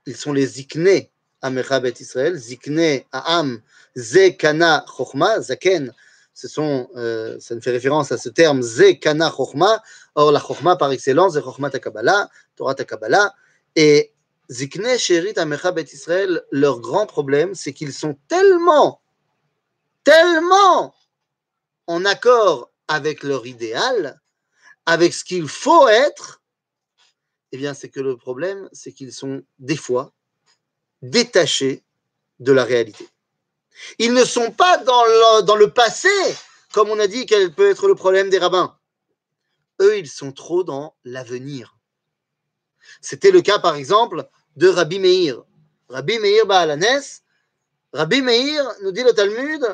Ils 0.05 0.15
sont 0.15 0.31
les 0.31 0.45
ziknés 0.45 1.11
Amecha 1.41 1.79
Bet 1.79 1.95
Israël, 1.99 2.35
Zikne 2.35 3.03
Aam, 3.11 3.61
Zekana 3.95 4.85
Chochma, 4.87 5.41
Zaken, 5.41 5.93
ce 6.33 6.47
sont, 6.47 6.89
euh, 6.95 7.39
ça 7.39 7.55
ne 7.55 7.59
fait 7.59 7.71
référence 7.71 8.11
à 8.11 8.17
ce 8.17 8.29
terme 8.29 8.61
Zekana 8.61 9.31
Chochma, 9.31 9.81
or 10.15 10.31
la 10.31 10.39
Chochma 10.39 10.75
par 10.75 10.91
excellence, 10.91 11.33
c'est 11.33 11.43
Chochma 11.43 11.69
Takabala, 11.69 12.29
Torah 12.55 12.75
Takabala, 12.75 13.33
et 13.75 14.11
Zikne 14.49 14.97
Sherit 14.97 15.37
Amecha 15.37 15.71
Bet 15.71 15.85
Israël, 15.93 16.43
leur 16.51 16.79
grand 16.79 17.05
problème, 17.05 17.53
c'est 17.53 17.73
qu'ils 17.73 17.93
sont 17.93 18.17
tellement, 18.27 19.01
tellement 20.03 20.95
en 21.90 22.04
accord 22.04 22.70
avec 22.86 23.24
leur 23.24 23.46
idéal, 23.46 24.20
avec 24.86 25.12
ce 25.12 25.24
qu'il 25.24 25.48
faut 25.48 25.88
être, 25.88 26.40
eh 27.50 27.58
bien, 27.58 27.74
c'est 27.74 27.88
que 27.88 27.98
le 27.98 28.16
problème, 28.16 28.68
c'est 28.72 28.92
qu'ils 28.92 29.12
sont 29.12 29.42
des 29.58 29.76
fois 29.76 30.12
détachés 31.02 31.82
de 32.38 32.52
la 32.52 32.62
réalité. 32.62 33.08
Ils 33.98 34.14
ne 34.14 34.24
sont 34.24 34.52
pas 34.52 34.78
dans 34.78 35.04
le, 35.04 35.42
dans 35.42 35.56
le 35.56 35.72
passé, 35.72 36.08
comme 36.72 36.90
on 36.90 37.00
a 37.00 37.08
dit 37.08 37.26
quel 37.26 37.52
peut 37.52 37.70
être 37.70 37.88
le 37.88 37.96
problème 37.96 38.30
des 38.30 38.38
rabbins. 38.38 38.78
Eux, 39.80 39.98
ils 39.98 40.08
sont 40.08 40.30
trop 40.30 40.62
dans 40.62 40.94
l'avenir. 41.04 41.76
C'était 43.00 43.32
le 43.32 43.42
cas, 43.42 43.58
par 43.58 43.74
exemple, 43.74 44.28
de 44.54 44.68
Rabbi 44.68 45.00
Meir. 45.00 45.42
Rabbi 45.88 46.20
Meir 46.20 46.46
Baalanes, 46.46 47.02
Rabbi 47.92 48.22
Meir, 48.22 48.64
nous 48.82 48.92
dit 48.92 49.02
le 49.02 49.12
Talmud, 49.12 49.66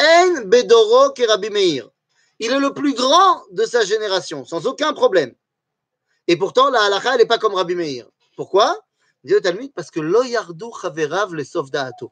En 0.00 0.42
Bedoro 0.46 1.12
que 1.12 1.26
Rabbi 1.26 1.50
Meir. 1.50 1.90
Il 2.38 2.52
est 2.52 2.60
le 2.60 2.72
plus 2.72 2.94
grand 2.94 3.42
de 3.50 3.64
sa 3.64 3.84
génération, 3.84 4.44
sans 4.44 4.66
aucun 4.66 4.92
problème. 4.92 5.34
Et 6.28 6.36
pourtant, 6.36 6.70
la 6.70 6.82
halakha, 6.82 7.14
elle 7.14 7.20
n'est 7.20 7.26
pas 7.26 7.38
comme 7.38 7.54
Rabbi 7.54 7.74
Meir. 7.74 8.08
Pourquoi? 8.36 8.78
Le 9.24 9.40
Talmud, 9.40 9.72
parce 9.74 9.90
que 9.90 10.00
l'oyardou 10.00 10.72
chaverav 10.72 11.34
les 11.34 11.44
da'ato. 11.72 12.10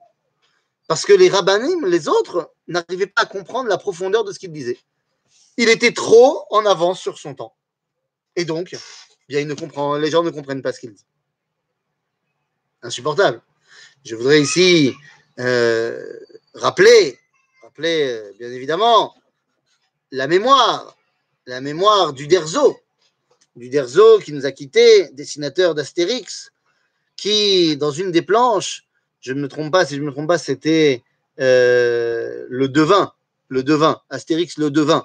Parce 0.88 1.04
que 1.04 1.12
les 1.12 1.28
rabbanim, 1.28 1.86
les 1.86 2.08
autres, 2.08 2.52
n'arrivaient 2.68 3.06
pas 3.06 3.22
à 3.22 3.26
comprendre 3.26 3.68
la 3.68 3.78
profondeur 3.78 4.24
de 4.24 4.32
ce 4.32 4.38
qu'il 4.38 4.52
disait. 4.52 4.78
Il 5.56 5.68
était 5.68 5.92
trop 5.92 6.44
en 6.50 6.66
avance 6.66 7.00
sur 7.00 7.18
son 7.18 7.34
temps. 7.34 7.54
Et 8.36 8.44
donc, 8.44 8.76
bien, 9.28 9.40
il 9.40 9.46
ne 9.46 9.54
comprend, 9.54 9.96
les 9.96 10.10
gens 10.10 10.22
ne 10.22 10.30
comprennent 10.30 10.62
pas 10.62 10.72
ce 10.72 10.80
qu'il 10.80 10.92
dit. 10.92 11.06
Insupportable. 12.82 13.40
Je 14.04 14.14
voudrais 14.14 14.40
ici 14.40 14.94
euh, 15.38 16.20
rappeler, 16.54 17.18
euh, 17.80 18.32
bien 18.38 18.50
évidemment 18.50 19.14
la 20.12 20.26
mémoire, 20.26 20.96
la 21.46 21.60
mémoire 21.60 22.12
du 22.12 22.26
Derzo, 22.26 22.78
du 23.56 23.68
Derzo 23.68 24.18
qui 24.20 24.32
nous 24.32 24.46
a 24.46 24.52
quittés, 24.52 25.08
dessinateur 25.12 25.74
d'Astérix, 25.74 26.52
qui, 27.16 27.76
dans 27.76 27.90
une 27.90 28.12
des 28.12 28.22
planches, 28.22 28.84
je 29.20 29.32
ne 29.32 29.40
me 29.40 29.48
trompe 29.48 29.72
pas, 29.72 29.84
si 29.84 29.96
je 29.96 30.00
ne 30.00 30.06
me 30.06 30.12
trompe 30.12 30.28
pas, 30.28 30.38
c'était 30.38 31.02
euh, 31.40 32.46
le 32.48 32.68
devin, 32.68 33.12
le 33.48 33.62
devin, 33.62 34.00
Astérix 34.10 34.58
le 34.58 34.70
devin. 34.70 35.02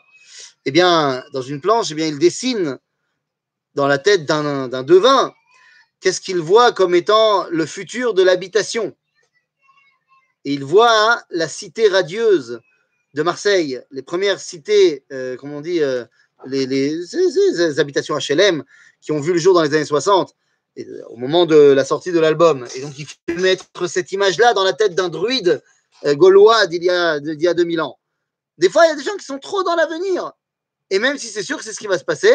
Eh 0.66 0.72
bien, 0.72 1.24
dans 1.34 1.42
une 1.42 1.62
planche, 1.62 1.88
eh 1.92 1.96
bien, 1.96 2.08
il 2.08 2.20
dessine 2.20 2.78
dans 3.74 3.88
la 3.88 3.98
tête 3.98 4.26
d'un 4.26 4.84
devin 4.84 5.34
qu'est-ce 6.00 6.22
qu'il 6.22 6.40
voit 6.40 6.72
comme 6.72 6.94
étant 6.94 7.48
le 7.50 7.66
futur 7.66 8.14
de 8.14 8.22
l'habitation. 8.22 8.96
Et 10.46 10.54
il 10.54 10.64
voit 10.64 10.92
hein, 10.92 11.22
la 11.30 11.48
cité 11.48 11.88
radieuse 11.88 12.62
de 13.14 13.24
Marseille, 13.24 13.82
les 13.92 14.02
premières 14.02 14.40
cités, 14.40 15.04
euh, 15.12 15.36
comment 15.38 15.58
on 15.58 15.62
dit, 15.62 15.82
euh, 15.82 16.06
les, 16.46 17.80
habitations 17.80 18.18
HLM 18.18 18.64
qui 19.02 19.12
ont 19.12 19.20
vu 19.20 19.34
le 19.34 19.40
jour 19.40 19.54
dans 19.54 19.62
les 19.62 19.74
années 19.74 19.86
60, 19.86 20.34
euh, 20.80 21.02
au 21.10 21.18
moment 21.18 21.46
de 21.46 21.56
la 21.56 21.86
sortie 21.86 22.12
de 22.12 22.20
l'album. 22.20 22.66
Et 22.76 22.82
donc, 22.82 22.98
il 22.98 23.06
fait 23.06 23.36
mettre 23.36 23.88
cette 23.88 24.12
image-là 24.12 24.54
dans 24.54 24.64
la 24.64 24.74
tête 24.74 24.96
d'un 24.96 25.10
druide 25.10 25.62
gaulois 26.04 26.66
d'il 26.66 26.84
y, 26.84 26.90
a, 26.90 27.20
y 27.20 27.48
a 27.48 27.54
2000 27.54 27.82
ans. 27.82 28.00
Des 28.58 28.70
fois, 28.70 28.86
il 28.86 28.90
y 28.90 28.92
a 28.92 28.96
des 28.96 29.04
gens 29.04 29.16
qui 29.18 29.26
sont 29.26 29.38
trop 29.38 29.62
dans 29.62 29.76
l'avenir. 29.76 30.32
Et 30.90 30.98
même 30.98 31.18
si 31.20 31.28
c'est 31.28 31.44
sûr 31.44 31.58
que 31.58 31.64
c'est 31.64 31.74
ce 31.74 31.80
qui 31.80 31.86
va 31.86 32.00
se 32.00 32.04
passer, 32.04 32.34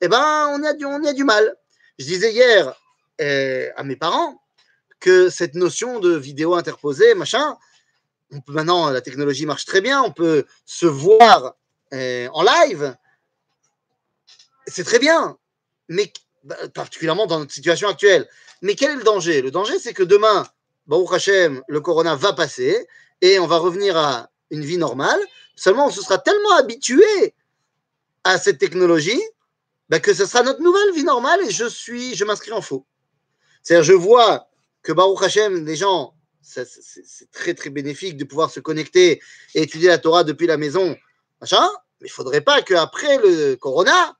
eh 0.00 0.08
ben, 0.08 0.48
on 0.52 0.62
y 0.62 0.66
a 0.66 0.72
du, 0.72 0.86
on 0.86 1.02
y 1.02 1.08
a 1.08 1.12
du 1.12 1.24
mal. 1.24 1.56
Je 1.98 2.06
disais 2.06 2.32
hier 2.32 2.74
à 3.18 3.82
mes 3.84 3.96
parents 3.96 4.40
que 5.00 5.30
cette 5.30 5.54
notion 5.54 6.00
de 6.00 6.16
vidéo 6.16 6.54
interposée, 6.54 7.14
machin, 7.14 7.56
maintenant, 8.48 8.90
la 8.90 9.00
technologie 9.00 9.46
marche 9.46 9.64
très 9.64 9.80
bien, 9.80 10.02
on 10.02 10.12
peut 10.12 10.44
se 10.64 10.86
voir 10.86 11.54
en 11.92 12.42
live, 12.42 12.96
c'est 14.66 14.84
très 14.84 14.98
bien, 14.98 15.38
mais 15.88 16.12
bah, 16.44 16.56
particulièrement 16.74 17.26
dans 17.26 17.38
notre 17.38 17.52
situation 17.52 17.88
actuelle. 17.88 18.28
Mais 18.62 18.74
quel 18.74 18.92
est 18.92 18.96
le 18.96 19.04
danger? 19.04 19.42
Le 19.42 19.50
danger, 19.50 19.78
c'est 19.78 19.92
que 19.92 20.02
demain, 20.02 20.46
Baruch 20.86 21.12
Hashem, 21.12 21.62
le 21.68 21.80
corona 21.80 22.14
va 22.14 22.32
passer 22.32 22.86
et 23.20 23.38
on 23.38 23.46
va 23.46 23.58
revenir 23.58 23.96
à 23.96 24.30
une 24.50 24.64
vie 24.64 24.78
normale. 24.78 25.20
Seulement, 25.56 25.86
on 25.86 25.90
se 25.90 26.02
sera 26.02 26.18
tellement 26.18 26.56
habitué 26.56 27.34
à 28.24 28.38
cette 28.38 28.58
technologie 28.58 29.20
bah, 29.88 30.00
que 30.00 30.14
ce 30.14 30.26
sera 30.26 30.42
notre 30.42 30.62
nouvelle 30.62 30.92
vie 30.92 31.04
normale 31.04 31.40
et 31.46 31.50
je 31.50 31.68
je 31.68 32.24
m'inscris 32.24 32.52
en 32.52 32.60
faux. 32.60 32.86
C'est-à-dire, 33.62 33.84
je 33.84 33.92
vois 33.92 34.48
que 34.86 34.92
Baruch 34.92 35.20
Hashem, 35.20 35.66
les 35.66 35.74
gens, 35.74 36.14
c'est 36.40 37.32
très 37.32 37.54
très 37.54 37.70
bénéfique 37.70 38.16
de 38.16 38.24
pouvoir 38.24 38.52
se 38.52 38.60
connecter 38.60 39.20
et 39.56 39.62
étudier 39.62 39.88
la 39.88 39.98
Torah 39.98 40.22
depuis 40.22 40.46
la 40.46 40.56
maison, 40.56 40.96
machin. 41.40 41.68
Mais 42.00 42.06
il 42.06 42.10
faudrait 42.10 42.40
pas 42.40 42.62
qu'après 42.62 43.18
le 43.18 43.56
Corona, 43.56 44.16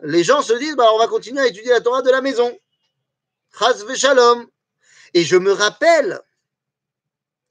les 0.00 0.24
gens 0.24 0.42
se 0.42 0.54
disent, 0.54 0.74
bah, 0.74 0.88
on 0.92 0.98
va 0.98 1.06
continuer 1.06 1.40
à 1.40 1.46
étudier 1.46 1.70
la 1.70 1.80
Torah 1.80 2.02
de 2.02 2.10
la 2.10 2.20
maison. 2.20 2.52
Chaz 3.56 3.84
shalom. 3.94 4.44
Et 5.14 5.22
je 5.22 5.36
me 5.36 5.52
rappelle, 5.52 6.20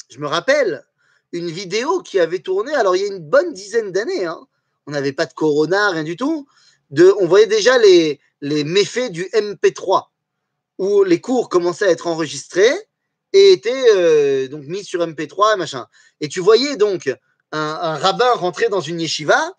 je 0.10 0.20
me 0.20 0.28
rappelle 0.28 0.84
une 1.32 1.50
vidéo 1.50 2.02
qui 2.02 2.20
avait 2.20 2.40
tourné, 2.40 2.76
alors 2.76 2.98
il 2.98 3.02
y 3.02 3.06
a 3.06 3.08
une 3.08 3.30
bonne 3.30 3.54
dizaine 3.54 3.94
d'années, 3.94 4.26
hein. 4.26 4.46
on 4.88 4.92
n'avait 4.92 5.14
pas 5.14 5.26
de 5.26 5.34
Corona, 5.34 5.92
rien 5.92 6.04
du 6.04 6.18
tout, 6.18 6.48
on 6.92 7.28
voyait 7.28 7.48
déjà 7.48 7.78
les 7.78 8.20
méfaits 8.42 9.10
du 9.10 9.24
MP3, 9.34 10.08
où 10.78 11.04
les 11.04 11.22
cours 11.22 11.50
commençaient 11.50 11.88
à 11.88 11.92
être 11.92 12.08
enregistrés 12.08 12.74
et 13.34 13.52
étaient 13.52 13.86
euh, 13.96 14.48
donc 14.48 14.64
mis 14.64 14.84
sur 14.84 15.06
MP3 15.06 15.58
machin. 15.58 15.88
Et 16.22 16.28
tu 16.28 16.40
voyais 16.40 16.78
donc 16.78 17.14
un, 17.52 17.96
rabbin 17.96 18.32
rentrer 18.34 18.70
dans 18.70 18.82
une 18.82 19.00
yeshiva, 19.00 19.54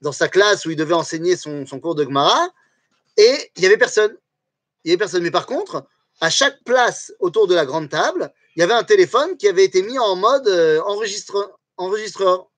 dans 0.00 0.12
sa 0.12 0.28
classe 0.28 0.66
où 0.66 0.70
il 0.70 0.76
devait 0.76 0.94
enseigner 0.94 1.36
son, 1.36 1.64
cours 1.80 1.94
de 1.94 2.04
Gemara, 2.04 2.48
et 3.16 3.50
il 3.56 3.60
n'y 3.60 3.66
avait 3.66 3.76
personne. 3.76 4.16
Il 4.84 4.88
n'y 4.88 4.92
avait 4.92 4.98
personne. 4.98 5.22
Mais 5.22 5.30
par 5.30 5.46
contre, 5.46 5.86
à 6.20 6.30
chaque 6.30 6.62
place 6.64 7.12
autour 7.20 7.46
de 7.46 7.54
la 7.54 7.66
grande 7.66 7.88
table, 7.88 8.32
il 8.56 8.60
y 8.60 8.62
avait 8.62 8.74
un 8.74 8.84
téléphone 8.84 9.36
qui 9.36 9.48
avait 9.48 9.64
été 9.64 9.82
mis 9.82 9.98
en 9.98 10.16
mode 10.16 10.48
euh, 10.48 10.80
enregistreur. 10.82 12.48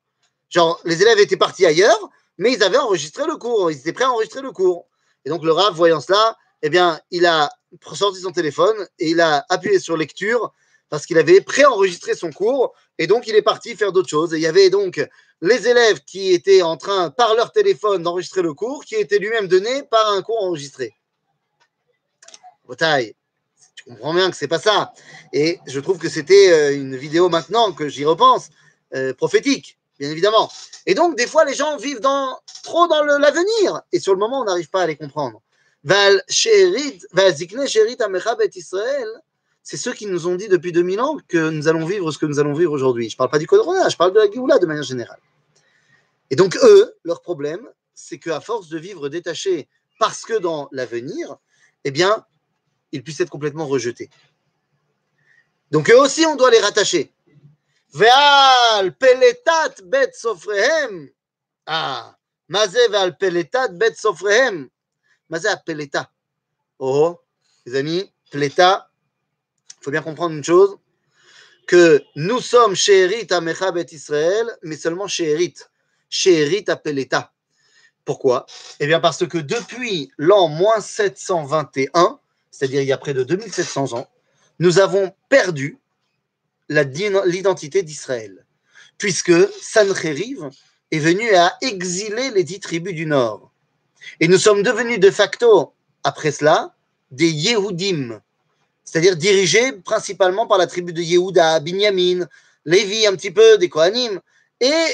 Genre, 0.51 0.81
les 0.85 1.03
élèves 1.03 1.19
étaient 1.19 1.37
partis 1.37 1.67
ailleurs, 1.67 2.11
mais 2.39 2.53
ils 2.53 2.63
avaient 2.63 2.79
enregistré 2.79 3.27
le 3.27 3.37
cours, 3.37 3.71
ils 3.71 3.79
étaient 3.79 3.93
prêts 3.93 4.05
à 4.05 4.11
enregistrer 4.11 4.43
le 4.43 4.53
cours. 4.53 4.87
Et 5.25 5.31
donc 5.31 5.45
le 5.45 5.53
Rav, 5.53 5.75
voyant 5.75 6.01
cela, 6.01 6.37
eh 6.63 6.71
bien, 6.71 7.01
il 7.11 7.27
a 7.27 7.51
sorti 7.95 8.21
son 8.21 8.33
téléphone 8.33 8.77
et 8.99 9.11
il 9.11 9.21
a 9.21 9.45
appuyé 9.49 9.79
sur 9.79 9.97
lecture 9.97 10.53
parce 10.89 11.07
qu'il 11.07 11.19
avait 11.19 11.41
pré-enregistré 11.41 12.15
son 12.15 12.31
cours 12.31 12.75
et 12.99 13.07
donc 13.07 13.27
il 13.27 13.35
est 13.35 13.43
parti 13.43 13.77
faire 13.77 13.93
d'autres 13.93 14.09
choses. 14.09 14.35
Et 14.35 14.37
il 14.37 14.43
y 14.43 14.47
avait 14.47 14.71
donc 14.71 15.07
les 15.41 15.69
élèves 15.69 16.01
qui 16.05 16.33
étaient 16.33 16.63
en 16.63 16.77
train, 16.77 17.11
par 17.11 17.35
leur 17.35 17.53
téléphone, 17.53 18.03
d'enregistrer 18.03 18.43
le 18.43 18.55
cours, 18.55 18.85
qui 18.85 18.95
était 18.95 19.19
lui-même 19.19 19.49
donné 19.49 19.83
par 19.83 20.09
un 20.11 20.23
cours 20.23 20.43
enregistré. 20.43 20.95
Bataille, 22.67 23.15
tu 23.75 23.85
comprends 23.85 24.15
bien 24.15 24.31
que 24.31 24.37
c'est 24.37 24.49
pas 24.49 24.59
ça. 24.59 24.93
Et 25.33 25.59
je 25.67 25.81
trouve 25.81 25.99
que 25.99 26.09
c'était 26.09 26.51
euh, 26.51 26.75
une 26.75 26.97
vidéo 26.97 27.29
maintenant 27.29 27.73
que 27.73 27.89
j'y 27.89 28.05
repense, 28.05 28.49
euh, 28.95 29.13
prophétique 29.13 29.79
bien 29.99 30.11
évidemment. 30.11 30.51
Et 30.87 30.95
donc, 30.95 31.17
des 31.17 31.27
fois, 31.27 31.45
les 31.45 31.55
gens 31.55 31.77
vivent 31.77 32.01
dans, 32.01 32.39
trop 32.63 32.87
dans 32.89 33.03
l'avenir, 33.03 33.83
et 33.93 34.01
sur 34.01 34.13
le 34.13 34.19
moment, 34.19 34.41
on 34.41 34.45
n'arrive 34.45 34.71
pas 34.71 34.83
à 34.83 34.87
les 34.87 34.97
comprendre 34.97 35.41
c'est 39.63 39.77
ceux 39.77 39.93
qui 39.93 40.07
nous 40.07 40.27
ont 40.27 40.35
dit 40.35 40.49
depuis 40.49 40.73
2000 40.73 41.01
ans 41.01 41.19
que 41.29 41.51
nous 41.51 41.69
allons 41.69 41.85
vivre 41.85 42.11
ce 42.11 42.19
que 42.19 42.25
nous 42.27 42.39
allons 42.39 42.55
vivre 42.55 42.73
aujourd'hui. 42.73 43.11
Je 43.11 43.15
ne 43.15 43.19
parle 43.19 43.31
pas 43.31 43.39
du 43.39 43.47
Corona, 43.47 43.89
je 43.91 43.97
parle 43.97 44.15
de 44.15 44.21
la 44.21 44.31
Géoula 44.31 44.59
de 44.59 44.67
manière 44.67 44.83
générale. 44.83 45.21
Et 46.31 46.37
donc, 46.37 46.57
eux, 46.63 46.95
leur 47.05 47.21
problème, 47.21 47.69
c'est 47.95 48.19
qu'à 48.19 48.41
force 48.41 48.69
de 48.69 48.79
vivre 48.79 49.11
détachés 49.11 49.69
parce 49.99 50.23
que 50.23 50.39
dans 50.39 50.69
l'avenir, 50.73 51.37
eh 51.85 51.91
bien, 51.91 52.25
ils 52.93 53.03
puissent 53.03 53.21
être 53.21 53.31
complètement 53.31 53.67
rejetés. 53.67 54.09
Donc, 55.71 55.91
eux 55.91 55.99
aussi, 55.99 56.25
on 56.25 56.37
doit 56.37 56.51
les 56.51 56.61
rattacher. 56.61 57.13
Veal, 57.93 58.97
peletat, 58.97 59.75
bet 59.85 60.13
sofrehem. 60.15 61.11
Ah, 61.67 62.17
mazé 62.49 62.89
veal, 62.89 63.17
peletat, 63.19 63.69
bet 63.69 63.95
sofrehem. 63.97 64.69
Mais 65.35 65.41
c'est 65.41 65.65
Peleta? 65.65 66.13
Oh, 66.79 67.19
les 67.67 67.75
amis, 67.75 68.09
Peleta, 68.31 68.89
il 69.81 69.83
faut 69.85 69.91
bien 69.91 70.01
comprendre 70.01 70.37
une 70.37 70.45
chose 70.45 70.77
que 71.67 72.01
nous 72.15 72.39
sommes 72.39 72.77
Shérit 72.77 73.27
à 73.31 73.41
Mechabet 73.41 73.87
Israël, 73.91 74.47
mais 74.63 74.77
seulement 74.77 75.09
Shérit. 75.09 75.55
Shérit 76.09 76.65
à 76.69 76.77
Peleta. 76.77 77.33
Pourquoi? 78.05 78.47
Eh 78.79 78.87
bien, 78.87 79.01
parce 79.01 79.27
que 79.27 79.39
depuis 79.39 80.13
l'an 80.19 80.49
721, 80.81 82.21
c'est-à-dire 82.53 82.83
il 82.83 82.87
y 82.87 82.93
a 82.93 82.99
près 82.99 83.13
de 83.13 83.25
2700 83.25 83.95
ans, 83.95 84.09
nous 84.61 84.79
avons 84.79 85.13
perdu 85.29 85.81
l'identité 86.69 87.83
d'Israël, 87.83 88.47
puisque 88.99 89.35
Sancheriv 89.61 90.49
est 90.93 91.01
venu 91.01 91.35
à 91.35 91.59
exiler 91.61 92.31
les 92.31 92.45
dix 92.45 92.61
tribus 92.61 92.95
du 92.95 93.07
Nord. 93.07 93.51
Et 94.21 94.29
nous 94.29 94.39
sommes 94.39 94.63
devenus 94.63 95.01
de 95.01 95.11
facto, 95.11 95.73
après 96.03 96.33
cela, 96.33 96.75
des 97.11 97.31
Yehudim, 97.31 98.21
c'est-à-dire 98.85 99.17
dirigés 99.17 99.73
principalement 99.73 100.47
par 100.47 100.59
la 100.59 100.67
tribu 100.67 100.93
de 100.93 101.03
Yehuda, 101.03 101.61
Binyamin, 101.61 102.27
Lévi, 102.65 103.07
un 103.07 103.17
petit 103.17 103.31
peu, 103.31 103.59
des 103.59 103.69
Kohanim, 103.69 104.21
et 104.61 104.87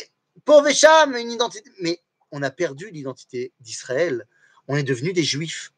pour 0.44 0.62
Vesham, 0.62 1.16
une 1.16 1.30
identité. 1.30 1.70
Mais 1.80 2.00
on 2.32 2.42
a 2.42 2.50
perdu 2.50 2.90
l'identité 2.90 3.52
d'Israël. 3.60 4.26
On 4.68 4.76
est 4.76 4.82
devenus 4.82 5.14
des 5.14 5.22
Juifs. 5.22 5.72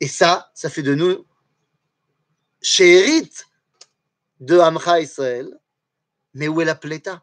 Et 0.00 0.08
ça, 0.08 0.50
ça 0.54 0.68
fait 0.68 0.82
de 0.82 0.94
nous 0.94 1.24
chérites 2.60 3.46
de 4.40 4.58
Amcha 4.58 5.00
Israël, 5.00 5.48
mais 6.34 6.48
où 6.48 6.60
est 6.60 6.64
la 6.64 6.74
Peleta? 6.74 7.22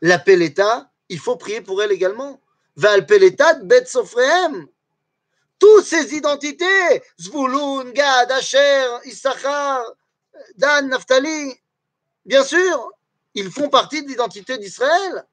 La 0.00 0.18
Peleta, 0.18 0.90
il 1.08 1.18
faut 1.18 1.36
prier 1.36 1.60
pour 1.60 1.82
elle 1.82 1.92
également. 1.92 2.40
Toutes 5.58 5.84
ces 5.84 6.14
identités, 6.14 7.02
Zvulun, 7.18 7.90
Gad, 7.92 8.30
Asher, 8.30 8.86
Issachar, 9.04 9.82
Dan, 10.56 10.88
Naftali, 10.88 11.54
bien 12.26 12.44
sûr, 12.44 12.92
ils 13.34 13.50
font 13.50 13.68
partie 13.68 14.02
de 14.02 14.08
l'identité 14.08 14.58
d'Israël. 14.58 15.24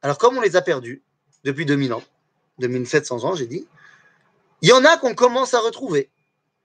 Alors, 0.00 0.18
comme 0.18 0.38
on 0.38 0.40
les 0.40 0.56
a 0.56 0.62
perdus 0.62 1.02
depuis 1.44 1.66
2000 1.66 1.92
ans, 1.92 2.02
2700 2.58 3.24
ans, 3.24 3.34
j'ai 3.34 3.46
dit, 3.46 3.66
il 4.62 4.68
y 4.68 4.72
en 4.72 4.84
a 4.84 4.96
qu'on 4.96 5.14
commence 5.14 5.52
à 5.52 5.60
retrouver 5.60 6.10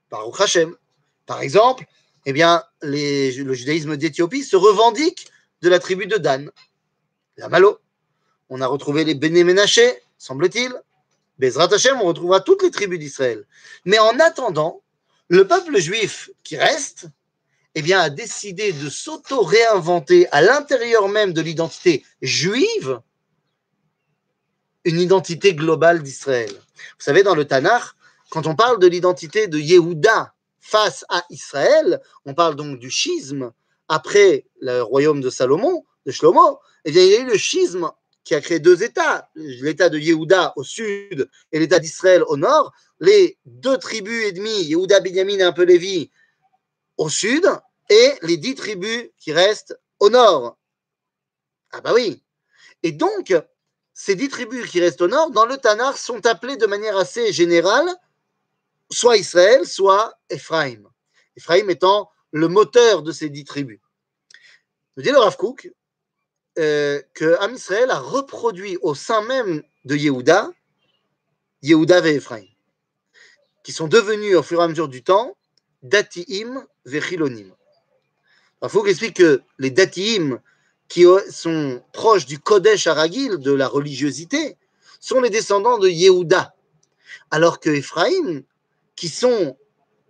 par 0.08 0.22
Hashem. 0.40 0.74
Par 1.26 1.42
exemple, 1.42 1.84
eh 2.24 2.32
bien, 2.32 2.64
le 2.80 3.52
judaïsme 3.54 3.96
d'Éthiopie 3.96 4.44
se 4.44 4.56
revendique 4.56 5.30
de 5.60 5.68
la 5.68 5.78
tribu 5.78 6.06
de 6.06 6.16
Dan, 6.16 6.50
la 7.36 7.48
Malo. 7.48 7.78
On 8.50 8.60
a 8.60 8.66
retrouvé 8.66 9.04
les 9.04 9.14
Béné 9.14 9.44
semble-t-il. 10.18 10.74
Bezrat 11.38 11.72
Hashem, 11.72 12.00
on 12.00 12.06
retrouvera 12.06 12.40
toutes 12.40 12.62
les 12.62 12.70
tribus 12.70 12.98
d'Israël. 12.98 13.46
Mais 13.84 13.98
en 13.98 14.18
attendant, 14.18 14.82
le 15.28 15.46
peuple 15.46 15.78
juif 15.78 16.28
qui 16.42 16.56
reste, 16.56 17.06
eh 17.76 17.94
a 17.94 18.10
décidé 18.10 18.72
de 18.72 18.90
s'auto-réinventer 18.90 20.28
à 20.32 20.42
l'intérieur 20.42 21.08
même 21.08 21.32
de 21.32 21.40
l'identité 21.40 22.04
juive 22.20 23.00
une 24.84 25.00
identité 25.00 25.54
globale 25.54 26.02
d'Israël. 26.02 26.50
Vous 26.50 27.04
savez, 27.04 27.22
dans 27.22 27.36
le 27.36 27.46
Tanakh, 27.46 27.84
quand 28.30 28.48
on 28.48 28.56
parle 28.56 28.80
de 28.80 28.88
l'identité 28.88 29.46
de 29.46 29.58
Yehuda 29.58 30.34
face 30.58 31.04
à 31.08 31.24
Israël, 31.30 32.00
on 32.24 32.34
parle 32.34 32.56
donc 32.56 32.80
du 32.80 32.90
schisme 32.90 33.52
après 33.88 34.46
le 34.60 34.80
royaume 34.80 35.20
de 35.20 35.30
Salomon, 35.30 35.84
de 36.06 36.10
Shlomo, 36.10 36.58
eh 36.84 36.90
il 36.90 36.96
y 36.96 37.14
a 37.14 37.20
eu 37.20 37.26
le 37.26 37.36
schisme 37.36 37.90
qui 38.30 38.36
a 38.36 38.40
créé 38.40 38.60
deux 38.60 38.84
États, 38.84 39.28
l'État 39.34 39.88
de 39.88 39.98
Yehuda 39.98 40.52
au 40.54 40.62
sud 40.62 41.28
et 41.50 41.58
l'État 41.58 41.80
d'Israël 41.80 42.22
au 42.28 42.36
nord, 42.36 42.72
les 43.00 43.36
deux 43.44 43.76
tribus 43.76 44.24
et 44.24 44.30
demie, 44.30 44.62
Yehuda, 44.66 45.00
Benjamin 45.00 45.40
et 45.40 45.42
un 45.42 45.50
peu 45.50 45.64
Lévi, 45.64 46.12
au 46.96 47.08
sud, 47.08 47.44
et 47.88 48.12
les 48.22 48.36
dix 48.36 48.54
tribus 48.54 49.08
qui 49.18 49.32
restent 49.32 49.76
au 49.98 50.10
nord. 50.10 50.56
Ah 51.72 51.80
bah 51.80 51.90
oui. 51.92 52.22
Et 52.84 52.92
donc, 52.92 53.34
ces 53.94 54.14
dix 54.14 54.28
tribus 54.28 54.70
qui 54.70 54.78
restent 54.78 55.00
au 55.00 55.08
nord, 55.08 55.32
dans 55.32 55.44
le 55.44 55.56
Tanar, 55.56 55.98
sont 55.98 56.24
appelées 56.24 56.56
de 56.56 56.66
manière 56.66 56.96
assez 56.98 57.32
générale, 57.32 57.88
soit 58.92 59.16
Israël, 59.16 59.66
soit 59.66 60.14
Ephraim. 60.28 60.84
Ephraim 61.36 61.68
étant 61.68 62.08
le 62.30 62.46
moteur 62.46 63.02
de 63.02 63.10
ces 63.10 63.28
dix 63.28 63.44
tribus. 63.44 63.80
Nous 64.96 65.02
dit 65.02 65.10
le 65.10 65.18
Rav 65.18 65.36
euh, 66.58 67.00
que 67.14 67.36
Am 67.40 67.54
Israël 67.54 67.90
a 67.90 67.98
reproduit 67.98 68.76
au 68.82 68.94
sein 68.94 69.22
même 69.22 69.62
de 69.84 69.96
Yehuda, 69.96 70.50
Yehuda 71.62 72.06
et 72.06 72.16
Ephraim, 72.16 72.44
qui 73.62 73.72
sont 73.72 73.88
devenus 73.88 74.36
au 74.36 74.42
fur 74.42 74.60
et 74.60 74.64
à 74.64 74.68
mesure 74.68 74.88
du 74.88 75.02
temps 75.02 75.36
Datiim 75.82 76.66
Vechilonim. 76.84 77.52
Il 78.62 78.68
faut 78.68 78.84
explique 78.86 79.16
que 79.16 79.42
les 79.58 79.70
Datiim, 79.70 80.40
qui 80.88 81.04
sont 81.30 81.82
proches 81.92 82.26
du 82.26 82.38
Kodesh 82.38 82.86
Aragil, 82.86 83.38
de 83.38 83.52
la 83.52 83.68
religiosité, 83.68 84.56
sont 84.98 85.20
les 85.20 85.30
descendants 85.30 85.78
de 85.78 85.88
Yehuda, 85.88 86.54
alors 87.30 87.60
que 87.60 87.70
Ephraim, 87.70 88.42
qui 88.96 89.08
sont 89.08 89.56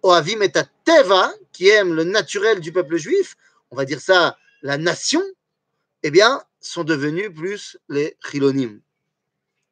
Oavim 0.02 0.40
et 0.40 0.50
Teva, 0.84 1.32
qui 1.52 1.68
aiment 1.68 1.94
le 1.94 2.04
naturel 2.04 2.60
du 2.60 2.72
peuple 2.72 2.96
juif, 2.96 3.36
on 3.70 3.76
va 3.76 3.84
dire 3.84 4.00
ça, 4.00 4.36
la 4.62 4.78
nation, 4.78 5.22
eh 6.02 6.10
bien, 6.10 6.42
sont 6.60 6.84
devenus 6.84 7.30
plus 7.34 7.78
les 7.88 8.16
Chilonim. 8.22 8.80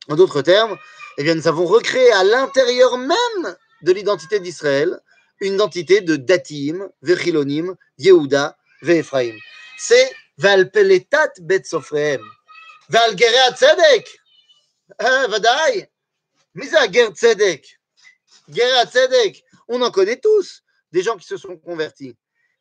En 0.09 0.17
d'autres 0.17 0.43
termes, 0.43 0.77
eh 1.19 1.23
bien, 1.23 1.35
nous 1.35 1.49
avons 1.49 1.67
recréé 1.67 2.11
à 2.13 2.25
l'intérieur 2.25 2.97
même 2.97 3.57
de 3.83 3.93
l'identité 3.93 4.41
d'Israël 4.41 5.01
une 5.41 5.55
identité 5.55 6.01
de 6.01 6.17
Datim, 6.17 6.89
Vechilonim, 7.03 7.77
Yehuda, 7.99 8.57
Ve'Ephraim. 8.83 9.37
C'est 9.77 10.11
Valpeletat 10.39 11.33
Bet 11.41 11.65
Sofrehem. 11.65 12.23
Val 12.89 13.17
Gerea 13.17 13.53
Tzedek. 13.55 14.21
Vadaï? 14.99 15.89
Misa 16.55 16.91
Ger 16.91 17.13
Tzedek. 17.13 17.79
Gerea 18.49 18.87
Tzedek. 18.87 19.45
On 19.69 19.83
en 19.83 19.91
connaît 19.91 20.17
tous, 20.17 20.63
des 20.93 21.03
gens 21.03 21.17
qui 21.17 21.27
se 21.27 21.37
sont 21.37 21.57
convertis. 21.57 22.17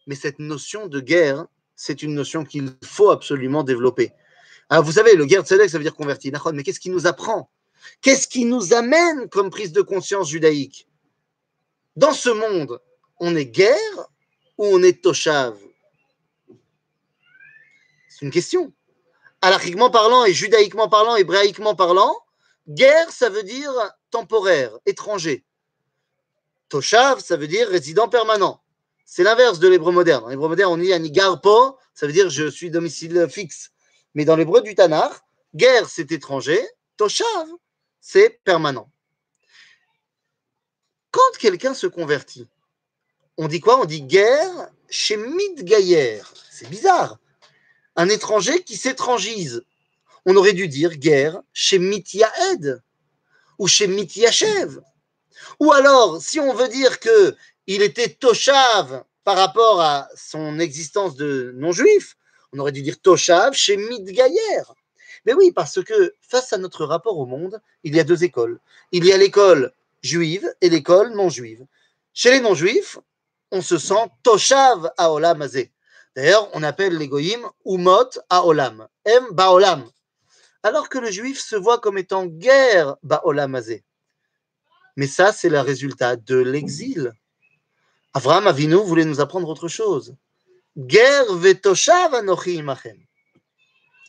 Mais 0.05 0.15
cette 0.15 0.39
notion 0.39 0.87
de 0.87 0.99
guerre, 0.99 1.45
c'est 1.77 2.01
une 2.01 2.15
notion 2.15 2.43
qu'il 2.43 2.73
faut 2.83 3.11
absolument 3.11 3.63
développer. 3.63 4.11
Alors, 4.69 4.83
vous 4.83 4.93
savez, 4.93 5.15
le 5.15 5.25
guerre 5.25 5.43
tzedek, 5.43 5.69
ça 5.69 5.77
veut 5.77 5.83
dire 5.83 5.95
converti. 5.95 6.33
Mais 6.51 6.63
qu'est-ce 6.63 6.79
qui 6.79 6.89
nous 6.89 7.07
apprend? 7.07 7.49
Qu'est-ce 8.01 8.27
qui 8.27 8.43
nous 8.43 8.73
amène 8.73 9.29
comme 9.29 9.49
prise 9.49 9.71
de 9.71 9.81
conscience 9.81 10.27
judaïque? 10.27 10.89
Dans 11.95 12.11
ce 12.11 12.29
monde, 12.29 12.81
on 13.19 13.35
est 13.35 13.45
guerre 13.45 14.09
ou 14.57 14.65
on 14.65 14.83
est 14.83 15.01
toshav? 15.01 15.55
C'est 18.09 18.25
une 18.25 18.31
question. 18.31 18.73
Alachiquement 19.41 19.91
parlant 19.91 20.25
et 20.25 20.33
judaïquement 20.33 20.89
parlant, 20.89 21.15
hébraïquement 21.15 21.75
parlant, 21.75 22.17
guerre, 22.67 23.11
ça 23.11 23.29
veut 23.29 23.43
dire 23.43 23.71
temporaire, 24.09 24.71
étranger. 24.87 25.45
Toshav, 26.69 27.19
ça 27.19 27.37
veut 27.37 27.47
dire 27.47 27.69
résident 27.69 28.09
permanent. 28.09 28.61
C'est 29.09 29.23
l'inverse 29.23 29.59
de 29.59 29.69
l'hébreu 29.69 29.93
moderne. 29.93 30.25
En 30.25 30.29
hébreu 30.29 30.49
moderne, 30.49 30.73
on 30.73 30.77
dit 30.77 30.91
anigarpo, 30.91 31.77
ça 31.93 32.05
veut 32.05 32.11
dire 32.11 32.29
je 32.29 32.49
suis 32.49 32.69
domicile 32.69 33.27
fixe. 33.29 33.71
Mais 34.13 34.25
dans 34.25 34.35
l'hébreu 34.35 34.61
du 34.61 34.75
Tanakh, 34.75 35.13
guerre, 35.55 35.87
c'est 35.87 36.11
étranger, 36.11 36.59
toshav, 36.97 37.47
c'est 38.01 38.41
permanent. 38.43 38.91
Quand 41.09 41.37
quelqu'un 41.39 41.73
se 41.73 41.87
convertit, 41.87 42.49
on 43.37 43.47
dit 43.47 43.61
quoi? 43.61 43.79
On 43.79 43.85
dit 43.85 44.01
guerre 44.01 44.69
chez 44.89 45.15
Midgayer. 45.15 46.21
C'est 46.51 46.69
bizarre. 46.69 47.17
Un 47.95 48.09
étranger 48.09 48.61
qui 48.61 48.75
s'étrangise. 48.75 49.63
On 50.25 50.35
aurait 50.35 50.53
dû 50.53 50.67
dire 50.67 50.97
guerre 50.97 51.41
chez 51.53 51.79
Mityaed 51.79 52.83
ou 53.57 53.67
chez 53.67 53.87
Mityachev. 53.87 54.81
Ou 55.61 55.71
alors, 55.71 56.21
si 56.21 56.41
on 56.41 56.53
veut 56.53 56.67
dire 56.67 56.99
que 56.99 57.37
il 57.67 57.81
était 57.81 58.09
Toshav 58.09 59.03
par 59.23 59.35
rapport 59.35 59.81
à 59.81 60.07
son 60.15 60.59
existence 60.59 61.15
de 61.15 61.51
non-juif, 61.55 62.15
on 62.53 62.59
aurait 62.59 62.71
dû 62.71 62.81
dire 62.81 62.99
Toshav 63.01 63.53
chez 63.53 63.75
Midgayer. 63.75 64.63
Mais 65.25 65.33
oui, 65.33 65.51
parce 65.51 65.83
que 65.83 66.13
face 66.21 66.53
à 66.53 66.57
notre 66.57 66.85
rapport 66.85 67.17
au 67.17 67.25
monde, 67.25 67.61
il 67.83 67.93
y 67.93 67.99
a 67.99 68.05
deux 68.05 68.23
écoles. 68.23 68.59
Il 68.93 69.05
y 69.05 69.11
a 69.11 69.17
l'école 69.17 69.73
juive 70.01 70.49
et 70.61 70.69
l'école 70.69 71.13
non-juive. 71.13 71.65
Chez 72.13 72.31
les 72.31 72.39
non-juifs, 72.39 72.97
on 73.51 73.61
se 73.61 73.77
sent 73.77 74.05
Toshav 74.23 74.89
Aolam 74.97 75.41
Azé. 75.41 75.71
D'ailleurs, 76.15 76.49
on 76.53 76.63
appelle 76.63 76.97
les 76.97 77.09
Umot 77.65 78.09
Aolam, 78.29 78.87
M 79.03 79.25
Baolam. 79.31 79.89
Alors 80.63 80.89
que 80.89 80.97
le 80.97 81.11
juif 81.11 81.39
se 81.39 81.55
voit 81.55 81.79
comme 81.79 81.97
étant 81.97 82.25
guerre 82.25 82.95
Baolam 83.03 83.55
Azé. 83.55 83.83
Mais 84.95 85.07
ça, 85.07 85.31
c'est 85.31 85.49
le 85.49 85.59
résultat 85.59 86.15
de 86.15 86.37
l'exil. 86.37 87.11
Avraham 88.17 88.47
Avinu 88.47 88.77
voulait 88.77 89.05
nous 89.05 89.21
apprendre 89.21 89.47
autre 89.47 89.67
chose. 89.67 90.15
Ger 90.75 91.25
vetoshav 91.35 92.15
anochi 92.15 92.55
imachem. 92.55 92.97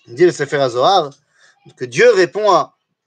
Il 0.07 0.15
dit 0.15 0.25
le 0.25 0.33
Sefer 0.33 0.57
HaZohar 0.57 1.11
que 1.77 1.85
Dieu 1.85 2.11
répond 2.15 2.47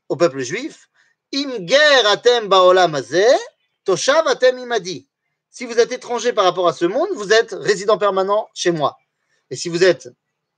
au 0.10 0.16
peuple 0.16 0.42
juif 0.42 0.90
Im 1.34 1.68
ger 1.68 2.06
atem 2.06 2.48
baolam 2.50 2.94
hazeh, 2.94 3.40
toshav 3.84 4.28
atem 4.28 4.60
imadi. 4.60 5.08
Si 5.50 5.66
vous 5.66 5.80
êtes 5.80 5.92
étranger 5.92 6.34
par 6.34 6.44
rapport 6.44 6.68
à 6.68 6.74
ce 6.74 6.86
monde, 6.86 7.10
vous 7.16 7.34
êtes 7.34 7.54
résident 7.54 7.98
permanent 7.98 8.48
chez 8.54 8.70
moi. 8.70 8.96
Et 9.50 9.56
si 9.56 9.70
vous 9.70 9.84
êtes 9.84 10.08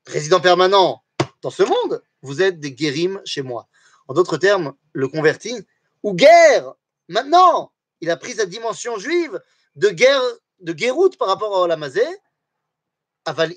résident 0.05 0.41
permanent 0.41 1.03
dans 1.41 1.51
ce 1.51 1.63
monde, 1.63 2.03
vous 2.21 2.41
êtes 2.41 2.59
des 2.59 2.73
guérim 2.73 3.21
chez 3.23 3.43
moi. 3.43 3.69
En 4.09 4.13
d'autres 4.13 4.35
termes, 4.35 4.73
le 4.91 5.07
converti, 5.07 5.55
ou 6.03 6.13
guerre, 6.13 6.73
maintenant, 7.07 7.71
il 8.01 8.09
a 8.11 8.17
pris 8.17 8.33
sa 8.33 8.45
dimension 8.45 8.97
juive 8.97 9.39
de 9.75 9.89
guerre, 9.89 10.21
de 10.59 10.73
guéroute 10.73 11.17
par 11.17 11.27
rapport 11.27 11.55
à 11.55 11.61
Olamazé, 11.61 12.05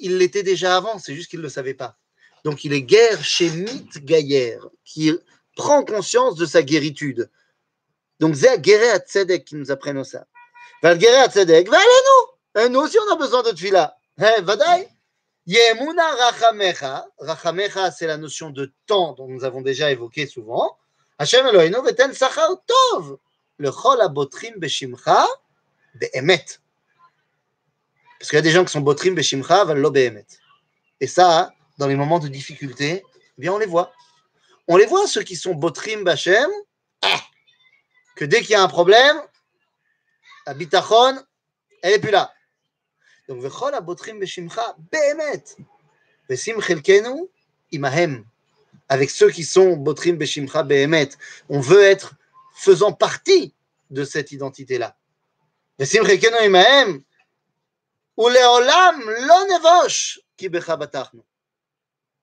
il 0.01 0.19
l'était 0.19 0.43
déjà 0.43 0.77
avant, 0.77 0.99
c'est 0.99 1.15
juste 1.15 1.31
qu'il 1.31 1.41
ne 1.41 1.45
le 1.45 1.51
savait 1.51 1.75
pas. 1.75 1.97
Donc 2.45 2.65
il 2.65 2.73
est 2.73 2.83
guerre 2.83 3.23
chez 3.25 3.51
Mit 3.51 3.89
Gaïer, 3.97 4.59
qui 4.85 5.13
prend 5.57 5.85
conscience 5.85 6.37
de 6.37 6.47
sa 6.47 6.63
guéritude. 6.63 7.31
Donc 8.21 8.37
c'est 8.37 8.61
guerre 8.61 8.95
à 8.95 8.99
Tzedek 8.99 9.45
qui 9.45 9.57
nous 9.57 9.71
apprennent 9.71 10.05
ça. 10.05 10.27
Va 10.83 10.95
guerre 10.95 11.25
à 11.25 11.29
Tzedek, 11.29 11.69
va 11.69 11.79
nous 12.59 12.69
Nous 12.69 12.81
aussi 12.81 12.99
on 12.99 13.13
a 13.13 13.17
besoin 13.17 13.43
de 13.43 13.51
tfila. 13.51 13.97
Hein, 14.19 14.43
Vadaï? 14.43 14.89
Yemuna 15.47 16.15
rachamecha. 16.15 17.07
Rachamecha, 17.19 17.91
c'est 17.91 18.07
la 18.07 18.17
notion 18.17 18.51
de 18.51 18.73
temps 18.87 19.13
dont 19.15 19.29
nous 19.29 19.45
avons 19.45 19.61
déjà 19.61 19.91
évoqué 19.91 20.27
souvent. 20.27 20.77
Hashem 21.19 21.47
Eloheinu 21.47 21.83
veten 21.83 22.13
sachar 22.13 22.51
tov. 22.67 23.19
Le 23.59 23.71
chol 23.71 24.01
abotrim 24.01 24.55
beshimcha. 24.59 25.27
Parce 28.19 28.31
qu'il 28.31 28.37
y 28.37 28.39
a 28.39 28.43
des 28.43 28.51
gens 28.51 28.65
qui 28.65 28.73
sont 28.73 28.81
botrim 28.81 29.15
beshimcha 29.15 29.65
lo 29.75 29.91
be'emet. 29.91 30.27
Et 31.01 31.07
ça, 31.07 31.53
dans 31.79 31.87
les 31.87 31.97
moments 31.97 32.19
de 32.19 32.29
difficulté, 32.29 33.03
eh 33.15 33.41
bien 33.41 33.53
on 33.53 33.59
les 33.59 33.67
voit. 33.67 33.93
On 34.69 34.77
les 34.77 34.87
voit, 34.87 35.07
ceux 35.07 35.23
qui 35.23 35.37
sont 35.37 35.55
botrim 35.55 36.03
bachem, 36.03 36.51
ah, 37.03 37.21
que 38.17 38.25
dès 38.25 38.41
qu'il 38.41 38.51
y 38.51 38.55
a 38.55 38.63
un 38.63 38.69
problème, 38.69 39.17
la 40.47 40.55
bitachon, 40.55 41.23
elle 41.83 41.93
n'est 41.93 41.99
plus 41.99 42.11
là. 42.11 42.33
Donc, 43.29 43.43
vechol 43.43 43.75
abotrim 43.75 44.19
beshimcha. 44.19 44.77
Vesim 46.29 46.61
chelkenu 46.61 47.29
imahem. 47.73 48.25
Avec 48.89 49.11
ceux 49.11 49.31
qui 49.31 49.45
sont 49.45 49.77
botrim 49.77 50.17
beshimcha 50.17 50.63
be'emet. 50.63 51.11
On 51.49 51.61
veut 51.61 51.83
être 51.83 52.15
faisant 52.55 52.93
partie 52.93 53.55
de 53.91 54.05
cette 54.05 54.33
identité-là. 54.33 54.97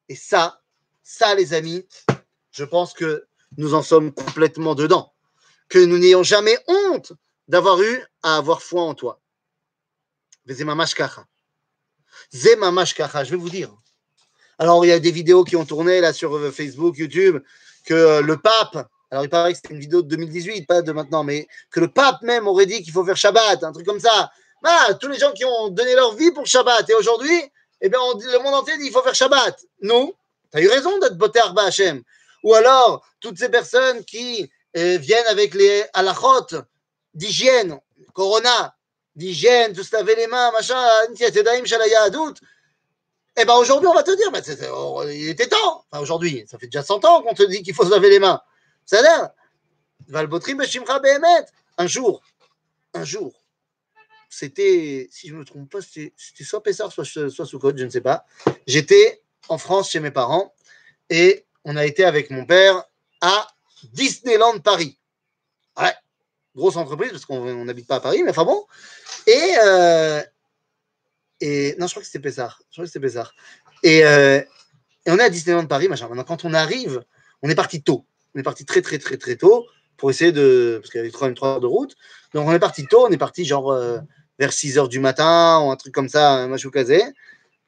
Et 0.10 0.16
ça, 0.16 0.62
ça, 1.04 1.36
les 1.36 1.54
amis, 1.54 1.88
je 2.52 2.64
pense 2.64 2.94
que 2.94 3.28
nous 3.58 3.76
en 3.76 3.84
sommes 3.84 4.12
complètement 4.12 4.76
dedans. 4.76 5.14
Que 5.70 5.80
nous 5.80 5.98
n'ayons 5.98 6.24
jamais 6.24 6.58
honte 6.68 7.14
d'avoir 7.48 7.82
eu 7.82 8.04
à 8.24 8.36
avoir 8.38 8.62
foi 8.62 8.84
en 8.84 8.96
toi. 8.96 9.22
Je 10.48 10.54
vais 13.30 13.36
vous 13.36 13.50
dire. 13.50 13.76
Alors, 14.60 14.86
il 14.86 14.90
y 14.90 14.92
a 14.92 15.00
des 15.00 15.12
vidéos 15.12 15.44
qui 15.44 15.56
ont 15.56 15.66
tourné 15.66 16.02
là 16.02 16.14
sur 16.14 16.36
euh, 16.36 16.52
Facebook, 16.52 16.98
YouTube, 16.98 17.42
que 17.86 17.94
euh, 17.94 18.22
le 18.22 18.38
pape, 18.38 18.88
alors 19.14 19.26
il 19.26 19.30
paraît 19.30 19.52
que 19.52 19.58
c'était 19.58 19.76
une 19.76 19.80
vidéo 19.80 20.02
de 20.02 20.08
2018, 20.08 20.66
pas 20.66 20.82
de 20.82 20.92
maintenant, 20.92 21.24
mais 21.24 21.48
que 21.70 21.80
le 21.80 21.88
pape 21.88 22.24
même 22.24 22.48
aurait 22.48 22.66
dit 22.66 22.82
qu'il 22.82 22.92
faut 22.92 23.06
faire 23.06 23.16
Shabbat, 23.16 23.64
un 23.64 23.72
truc 23.72 23.86
comme 23.86 24.00
ça. 24.00 24.32
Bah, 24.64 24.96
tous 25.00 25.08
les 25.08 25.20
gens 25.20 25.32
qui 25.34 25.46
ont 25.46 25.70
donné 25.70 25.94
leur 25.94 26.16
vie 26.16 26.32
pour 26.32 26.48
Shabbat, 26.48 26.90
et 26.90 26.96
aujourd'hui, 26.96 27.40
eh 27.82 27.90
bien, 27.90 28.00
le 28.00 28.40
monde 28.40 28.56
entier 28.56 28.76
dit 28.78 28.86
qu'il 28.86 28.92
faut 28.92 29.04
faire 29.04 29.14
Shabbat. 29.14 29.56
Nous, 29.82 30.16
tu 30.52 30.58
as 30.58 30.62
eu 30.62 30.68
raison 30.68 30.98
d'être 30.98 31.16
boté 31.16 31.40
Arba 31.40 31.66
Hashem. 31.66 32.02
Ou 32.42 32.56
alors, 32.56 33.06
toutes 33.20 33.38
ces 33.38 33.50
personnes 33.50 34.04
qui 34.04 34.50
euh, 34.76 34.98
viennent 34.98 35.28
avec 35.28 35.54
les 35.54 35.84
halachot 35.94 36.64
d'hygiène, 37.14 37.80
corona, 38.14 38.76
d'hygiène, 39.16 39.74
de 39.74 39.84
se 39.84 39.96
laver 39.96 40.16
les 40.16 40.26
mains, 40.26 40.52
machin. 40.54 40.84
Eh 43.36 43.46
bien, 43.46 43.56
aujourd'hui, 43.58 43.88
on 43.88 43.94
va 43.94 44.02
te 44.02 44.16
dire, 44.16 44.32
oh, 44.74 45.04
il 45.08 45.30
était 45.30 45.50
temps. 45.50 45.86
Enfin, 45.92 46.02
aujourd'hui, 46.02 46.46
ça 46.50 46.58
fait 46.58 46.66
déjà 46.66 46.82
100 46.82 47.06
ans 47.06 47.22
qu'on 47.22 47.36
te 47.36 47.44
dit 47.44 47.62
qu'il 47.62 47.76
faut 47.76 47.86
se 47.86 47.92
laver 47.92 48.10
les 48.10 48.18
mains. 48.18 48.42
A 48.92 49.02
l'air. 49.02 49.30
Valbotrim 50.08 50.58
Beshimcha 50.58 51.00
Behemet. 51.00 51.46
Un 51.78 51.88
jour, 51.88 52.22
un 52.94 53.04
jour, 53.04 53.34
c'était, 54.30 55.08
si 55.12 55.28
je 55.28 55.34
ne 55.34 55.40
me 55.40 55.46
trompe 55.46 55.72
pas, 55.72 55.82
c'était 55.82 56.14
soit 56.44 56.62
Pessar, 56.62 56.92
soit, 56.92 57.06
soit 57.06 57.46
Soukot, 57.46 57.76
je 57.76 57.86
ne 57.86 57.90
sais 57.90 58.02
pas. 58.02 58.26
J'étais 58.68 59.24
en 59.50 59.58
France 59.58 59.90
chez 59.90 60.00
mes 60.00 60.12
parents 60.12 60.54
et 61.10 61.46
on 61.66 61.76
a 61.78 61.86
été 61.86 62.04
avec 62.04 62.30
mon 62.30 62.46
père 62.46 62.84
à 63.22 63.48
Disneyland 63.94 64.60
Paris. 64.60 65.00
Ouais, 65.80 65.94
grosse 66.56 66.76
entreprise 66.76 67.12
parce 67.12 67.26
qu'on 67.26 67.38
on 67.38 67.66
n'habite 67.66 67.88
pas 67.88 67.96
à 67.96 68.00
Paris, 68.00 68.24
mais 68.24 68.32
enfin 68.32 68.46
bon. 68.46 68.66
Et, 69.28 69.56
euh, 69.64 70.22
non, 71.78 71.88
je 71.88 71.92
crois 71.92 72.02
que 72.02 72.06
c'était 72.06 72.20
Pessar. 72.20 72.62
Je 72.70 72.76
crois 72.76 72.86
que 72.86 72.92
c'était 72.92 73.06
Pessar. 73.06 73.34
Et, 73.82 74.06
euh, 74.06 74.42
et 75.06 75.12
on 75.12 75.18
est 75.18 75.24
à 75.24 75.30
Disneyland 75.30 75.66
Paris, 75.66 75.88
machin. 75.88 76.08
Maintenant, 76.08 76.24
quand 76.24 76.46
on 76.46 76.54
arrive, 76.54 77.04
on 77.42 77.50
est 77.50 77.56
parti 77.56 77.84
tôt. 77.84 78.06
On 78.36 78.40
est 78.40 78.44
parti 78.44 78.66
très, 78.66 78.82
très, 78.82 78.98
très, 78.98 79.18
très 79.18 79.36
tôt 79.36 79.66
pour 79.98 80.10
essayer 80.10 80.32
de. 80.32 80.80
Parce 80.82 80.92
qu'il 80.92 81.00
y 81.00 81.02
avait 81.02 81.12
trois, 81.12 81.32
trois 81.34 81.50
heures 81.50 81.60
de 81.60 81.68
route. 81.68 81.96
Donc, 82.34 82.48
on 82.48 82.54
est 82.54 82.60
parti 82.60 82.86
tôt. 82.88 83.06
On 83.08 83.12
est 83.12 83.18
parti 83.18 83.46
genre 83.46 83.72
euh, 83.72 84.00
vers 84.40 84.54
6 84.54 84.78
heures 84.78 84.90
du 84.90 85.00
matin 85.00 85.60
ou 85.64 85.72
un 85.72 85.76
truc 85.76 85.94
comme 85.94 86.10
ça, 86.10 86.34
un 86.34 86.58
casé. 86.72 87.04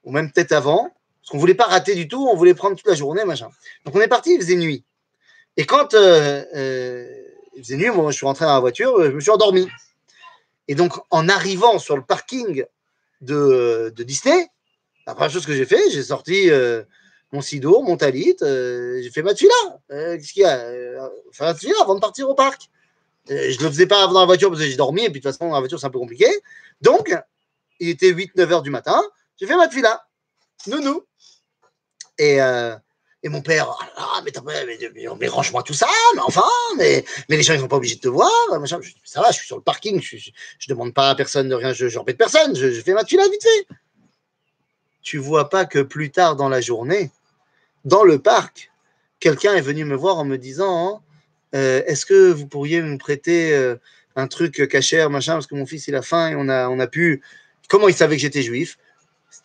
Ou 0.04 0.12
même 0.12 0.30
peut-être 0.32 0.52
avant. 0.52 0.90
Parce 1.20 1.30
qu'on 1.30 1.38
voulait 1.38 1.54
pas 1.54 1.64
rater 1.64 1.94
du 1.94 2.08
tout. 2.08 2.28
On 2.30 2.36
voulait 2.36 2.54
prendre 2.54 2.76
toute 2.76 2.86
la 2.86 2.94
journée, 2.94 3.24
machin. 3.24 3.48
Donc, 3.84 3.94
on 3.94 4.00
est 4.00 4.08
parti, 4.08 4.34
il 4.34 4.40
faisait 4.40 4.56
nuit. 4.56 4.84
Et 5.56 5.64
quand 5.64 5.94
euh, 5.94 6.44
euh, 6.54 7.06
il 7.54 7.62
faisait 7.62 7.76
nuit, 7.76 7.90
moi, 7.90 8.10
je 8.10 8.16
suis 8.16 8.26
rentré 8.26 8.44
dans 8.44 8.54
la 8.54 8.60
voiture, 8.60 9.02
je 9.04 9.10
me 9.10 9.20
suis 9.20 9.30
endormi. 9.30 9.68
Et 10.68 10.74
donc, 10.74 10.92
en 11.10 11.28
arrivant 11.28 11.78
sur 11.78 11.96
le 11.96 12.02
parking 12.02 12.64
de, 13.20 13.94
Disney, 13.96 14.48
la 15.06 15.14
première 15.14 15.30
chose 15.30 15.46
que 15.46 15.54
j'ai 15.54 15.64
fait, 15.64 15.90
j'ai 15.90 16.02
sorti 16.02 16.50
mon 17.36 17.42
sido, 17.42 17.82
mon 17.82 17.98
talit, 17.98 18.36
euh, 18.40 19.02
j'ai 19.02 19.10
fait 19.10 19.22
ma 19.22 19.34
tuila. 19.34 19.52
Euh, 19.90 20.16
Qu'est-ce 20.16 20.32
qu'il 20.32 20.42
y 20.42 20.46
a? 20.46 20.58
Euh, 20.58 21.08
ma 21.38 21.52
tuila 21.52 21.76
avant 21.82 21.94
de 21.94 22.00
partir 22.00 22.28
au 22.30 22.34
parc. 22.34 22.70
Euh, 23.30 23.50
je 23.50 23.58
ne 23.58 23.64
le 23.64 23.68
faisais 23.68 23.86
pas 23.86 24.06
dans 24.06 24.20
la 24.20 24.24
voiture 24.24 24.48
parce 24.48 24.62
que 24.62 24.66
j'ai 24.66 24.76
dormi, 24.76 25.02
et 25.04 25.10
puis 25.10 25.20
de 25.20 25.26
toute 25.26 25.32
façon, 25.32 25.48
dans 25.48 25.54
la 25.54 25.60
voiture, 25.60 25.78
c'est 25.78 25.86
un 25.86 25.90
peu 25.90 25.98
compliqué. 25.98 26.26
Donc, 26.80 27.14
il 27.78 27.90
était 27.90 28.10
8-9 28.10 28.52
heures 28.52 28.62
du 28.62 28.70
matin, 28.70 29.02
j'ai 29.38 29.46
fait 29.46 29.56
ma 29.56 29.68
tuila. 29.68 30.06
Nounou. 30.66 31.04
Et, 32.18 32.38
et 33.22 33.28
mon 33.28 33.42
père, 33.42 33.68
ah, 33.96 34.22
mais, 34.24 34.32
mais, 34.46 34.78
mais, 34.94 35.06
mais 35.20 35.28
range-moi 35.28 35.62
tout 35.62 35.74
ça, 35.74 35.88
mais 36.14 36.22
enfin, 36.22 36.48
mais, 36.78 37.04
mais 37.28 37.36
les 37.36 37.42
gens, 37.42 37.52
ils 37.52 37.60
sont 37.60 37.68
pas 37.68 37.76
obligés 37.76 37.96
de 37.96 38.00
te 38.00 38.08
voir. 38.08 38.30
Machin. 38.58 38.80
Ça 39.04 39.20
va, 39.20 39.30
je 39.30 39.36
suis 39.36 39.46
sur 39.46 39.56
le 39.56 39.62
parking, 39.62 40.00
je, 40.00 40.16
je, 40.16 40.30
je 40.58 40.68
demande 40.68 40.94
pas 40.94 41.10
à 41.10 41.14
personne 41.14 41.50
de 41.50 41.54
rien, 41.54 41.74
je 41.74 41.94
n'embête 41.94 42.16
personne, 42.16 42.56
je, 42.56 42.80
fais 42.80 42.94
ma 42.94 43.04
tuila 43.04 43.24
vite 43.28 43.42
fait. 43.42 43.66
Tu 45.02 45.18
vois 45.18 45.50
pas 45.50 45.66
que 45.66 45.80
plus 45.80 46.10
tard 46.10 46.34
dans 46.34 46.48
la 46.48 46.60
journée, 46.60 47.12
dans 47.86 48.02
le 48.02 48.18
parc, 48.18 48.72
quelqu'un 49.20 49.54
est 49.54 49.62
venu 49.62 49.84
me 49.84 49.94
voir 49.94 50.18
en 50.18 50.24
me 50.24 50.36
disant 50.36 50.88
hein, 50.88 51.00
euh, 51.54 51.82
Est-ce 51.86 52.04
que 52.04 52.32
vous 52.32 52.46
pourriez 52.46 52.82
me 52.82 52.98
prêter 52.98 53.54
euh, 53.54 53.76
un 54.16 54.26
truc 54.26 54.68
cachère, 54.68 55.08
machin, 55.08 55.34
parce 55.34 55.46
que 55.46 55.54
mon 55.54 55.66
fils 55.66 55.86
il 55.88 55.94
a 55.94 56.02
faim 56.02 56.30
et 56.30 56.34
on 56.34 56.48
a, 56.48 56.68
on 56.68 56.80
a 56.80 56.88
pu. 56.88 57.22
Comment 57.68 57.88
il 57.88 57.94
savait 57.94 58.16
que 58.16 58.22
j'étais 58.22 58.42
juif? 58.42 58.76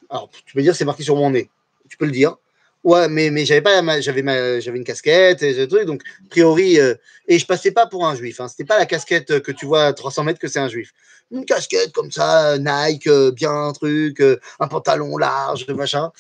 Alors, 0.09 0.29
tu 0.45 0.53
peux 0.53 0.61
dire 0.61 0.75
c'est 0.75 0.85
marqué 0.85 1.03
sur 1.03 1.15
mon 1.15 1.29
nez. 1.29 1.49
Tu 1.87 1.97
peux 1.97 2.05
le 2.05 2.11
dire. 2.11 2.35
Ouais, 2.83 3.07
mais, 3.09 3.29
mais 3.29 3.45
j'avais 3.45 3.61
pas 3.61 4.01
j'avais 4.01 4.23
j'avais 4.59 4.77
une 4.77 4.83
casquette 4.83 5.43
et 5.43 5.53
ce 5.53 5.61
truc, 5.61 5.85
donc 5.85 6.01
a 6.25 6.29
priori 6.31 6.79
euh, 6.79 6.95
et 7.27 7.37
je 7.37 7.45
passais 7.45 7.71
pas 7.71 7.85
pour 7.85 8.07
un 8.07 8.15
juif. 8.15 8.39
Hein. 8.39 8.47
C'était 8.47 8.65
pas 8.65 8.79
la 8.79 8.87
casquette 8.87 9.39
que 9.41 9.51
tu 9.51 9.67
vois 9.67 9.85
à 9.85 9.93
300 9.93 10.23
mètres 10.23 10.39
que 10.39 10.47
c'est 10.47 10.59
un 10.59 10.67
juif. 10.67 10.91
Une 11.29 11.45
casquette 11.45 11.91
comme 11.91 12.11
ça, 12.11 12.57
Nike, 12.57 13.07
bien 13.35 13.51
un 13.51 13.71
truc, 13.71 14.23
un 14.59 14.67
pantalon 14.67 15.15
large, 15.17 15.67
machin. 15.69 16.11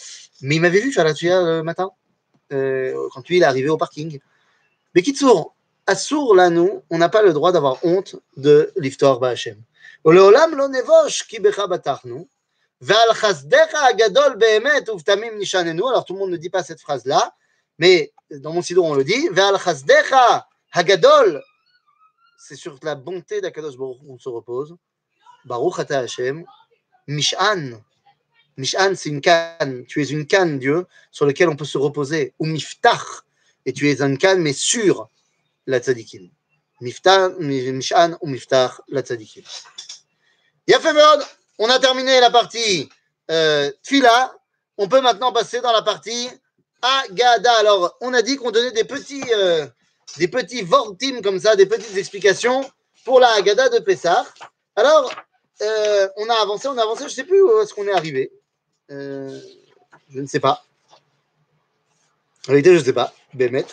Mais 0.41 0.57
il 0.57 0.61
m'avait 0.61 0.81
vu 0.81 0.91
faire 0.91 1.03
la 1.03 1.15
tuya 1.15 1.41
le 1.41 1.63
matin 1.63 1.91
euh, 2.52 3.08
quand 3.12 3.28
lui 3.28 3.38
il 3.38 3.42
est 3.42 3.46
arrivé 3.46 3.68
au 3.68 3.76
parking. 3.76 4.18
Mais 4.94 5.02
Kitsour, 5.02 5.54
à 5.86 5.94
Sour 5.94 6.34
là 6.34 6.50
nous, 6.50 6.82
on 6.90 6.98
n'a 6.98 7.08
pas 7.08 7.22
le 7.22 7.32
droit 7.32 7.52
d'avoir 7.52 7.84
honte 7.84 8.16
de 8.36 8.72
l'iftar 8.76 9.18
ba'Hashem. 9.20 9.56
ולעולם 10.04 10.50
לא 10.54 10.68
נבוש 10.68 11.22
כי 11.22 11.38
בך 11.40 11.58
בטחנו, 11.58 12.26
ועל 12.80 13.12
חסדך 13.12 13.74
הגדול 13.90 14.36
באמת 14.38 14.88
ובתמים 14.88 15.38
נשעננו. 15.38 15.88
Alors 15.88 16.04
tout 16.04 16.14
le 16.14 16.18
monde 16.18 16.30
ne 16.30 16.36
dit 16.36 16.50
pas 16.50 16.62
cette 16.62 16.80
phrase-là, 16.80 17.34
mais 17.78 18.12
dans 18.30 18.52
mon 18.52 18.62
sidon 18.62 18.92
on 18.92 18.94
le 18.94 19.04
dit, 19.04 19.28
ועל 19.34 19.58
חסדך 19.58 20.14
הגדול, 20.74 21.42
c'est 22.38 22.54
sur 22.54 22.78
la 22.82 22.94
bonté 22.94 23.40
d'Akadosh 23.40 23.76
Baruch 23.76 23.98
Hu 24.02 24.06
qu'on 24.06 24.18
se 24.18 24.28
repose. 24.28 24.76
Baruch 25.44 25.78
ata 25.78 26.00
Hashem, 26.00 26.44
Mish'an. 27.08 27.80
Mish'an, 28.57 28.93
c'est 28.95 29.09
une 29.09 29.21
canne. 29.21 29.85
Tu 29.87 30.01
es 30.01 30.05
une 30.05 30.25
canne, 30.25 30.59
Dieu, 30.59 30.85
sur 31.11 31.25
laquelle 31.25 31.49
on 31.49 31.55
peut 31.55 31.65
se 31.65 31.77
reposer. 31.77 32.33
Ou 32.39 32.45
miftach, 32.45 33.23
et 33.65 33.73
tu 33.73 33.89
es 33.89 34.01
une 34.01 34.17
canne, 34.17 34.41
mais 34.41 34.53
sur 34.53 35.09
la 35.67 35.79
tzadikim. 35.79 36.29
Mish'an 36.81 38.17
ou 38.21 38.27
miftach, 38.27 38.81
la 38.87 39.01
tzadikim. 39.01 39.43
Yafemod, 40.67 41.25
on 41.59 41.69
a 41.69 41.79
terminé 41.79 42.19
la 42.19 42.29
partie 42.29 42.89
euh, 43.29 43.71
Tfila. 43.83 44.33
On 44.77 44.87
peut 44.87 45.01
maintenant 45.01 45.31
passer 45.31 45.61
dans 45.61 45.71
la 45.71 45.81
partie 45.81 46.29
Agada. 46.81 47.53
Alors, 47.59 47.97
on 48.01 48.13
a 48.13 48.21
dit 48.21 48.35
qu'on 48.35 48.51
donnait 48.51 48.71
des 48.71 48.83
petits, 48.83 49.23
euh, 49.35 49.67
des 50.17 50.27
petits 50.27 50.61
vortim 50.61 51.21
comme 51.21 51.39
ça, 51.39 51.55
des 51.55 51.65
petites 51.65 51.95
explications 51.97 52.69
pour 53.05 53.19
la 53.19 53.29
Agada 53.33 53.69
de 53.69 53.79
Pessah. 53.79 54.25
Alors, 54.75 55.13
euh, 55.61 56.07
on 56.17 56.29
a 56.29 56.33
avancé, 56.35 56.67
on 56.67 56.77
a 56.77 56.81
avancé, 56.81 57.01
je 57.01 57.05
ne 57.05 57.09
sais 57.09 57.23
plus 57.23 57.41
où 57.41 57.59
est-ce 57.59 57.73
qu'on 57.73 57.87
est 57.87 57.93
arrivé. 57.93 58.31
Euh, 58.91 59.39
je 60.09 60.19
ne 60.19 60.27
sais 60.27 60.39
pas. 60.39 60.63
En 62.47 62.51
réalité, 62.51 62.73
je 62.73 62.79
ne 62.79 62.83
sais 62.83 62.93
pas, 62.93 63.13
Bémet. 63.33 63.65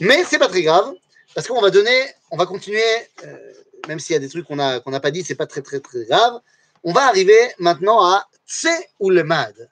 Mais 0.00 0.24
c'est 0.24 0.38
pas 0.38 0.48
très 0.48 0.62
grave, 0.62 0.92
parce 1.34 1.46
qu'on 1.46 1.60
va 1.60 1.70
donner, 1.70 2.06
on 2.30 2.36
va 2.36 2.46
continuer, 2.46 2.82
euh, 3.24 3.52
même 3.86 4.00
s'il 4.00 4.14
y 4.14 4.16
a 4.16 4.18
des 4.18 4.28
trucs 4.28 4.46
qu'on 4.46 4.56
n'a 4.56 4.80
pas 4.80 5.10
dit, 5.10 5.22
c'est 5.22 5.34
pas 5.34 5.46
très 5.46 5.62
très 5.62 5.80
très 5.80 6.04
grave. 6.04 6.40
On 6.82 6.92
va 6.92 7.06
arriver 7.06 7.38
maintenant 7.58 8.02
à 8.04 8.26
Tse 8.46 8.68
Ulmad. 9.00 9.70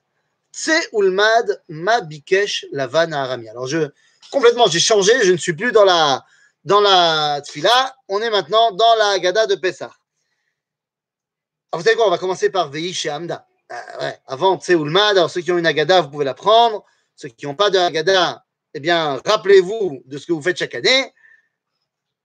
Tse 0.53 0.89
Ulmad 0.93 1.63
Ma 1.69 2.01
Bikesh 2.03 2.67
Arami. 2.77 3.49
Alors, 3.49 3.67
je, 3.67 3.89
complètement, 4.31 4.67
j'ai 4.67 4.81
changé, 4.81 5.13
je 5.25 5.33
ne 5.33 5.37
suis 5.39 5.55
plus 5.55 5.73
dans 5.73 5.85
la, 5.85 6.25
dans 6.65 6.81
la 6.81 7.41
Tfila, 7.41 7.97
on 8.09 8.21
est 8.21 8.31
maintenant 8.31 8.73
dans 8.73 8.95
la 8.97 9.19
Gada 9.19 9.47
de 9.47 9.55
Pessah. 9.55 9.91
Alors, 11.73 11.81
vous 11.81 11.83
savez 11.83 11.97
quoi, 11.97 12.07
on 12.07 12.11
va 12.11 12.19
commencer 12.19 12.51
par 12.51 12.71
Vei 12.71 12.93
chez 12.93 13.11
Hamda 13.11 13.48
Euh, 13.72 13.76
ouais, 14.02 14.20
avant 14.28 14.60
Tse 14.60 14.70
Ulmad, 14.70 15.18
alors 15.18 15.30
ceux 15.30 15.42
qui 15.42 15.52
ont 15.52 15.58
une 15.58 15.66
Agada, 15.66 16.02
vous 16.02 16.10
pouvez 16.10 16.26
la 16.26 16.34
prendre. 16.34 16.84
Ceux 17.16 17.30
qui 17.30 17.46
n'ont 17.46 17.56
pas 17.56 17.70
de 17.70 17.78
Agada, 17.78 18.44
eh 18.74 18.80
bien, 18.80 19.22
rappelez-vous 19.26 20.04
de 20.06 20.18
ce 20.18 20.26
que 20.26 20.34
vous 20.34 20.42
faites 20.42 20.58
chaque 20.58 20.76
année. 20.76 21.14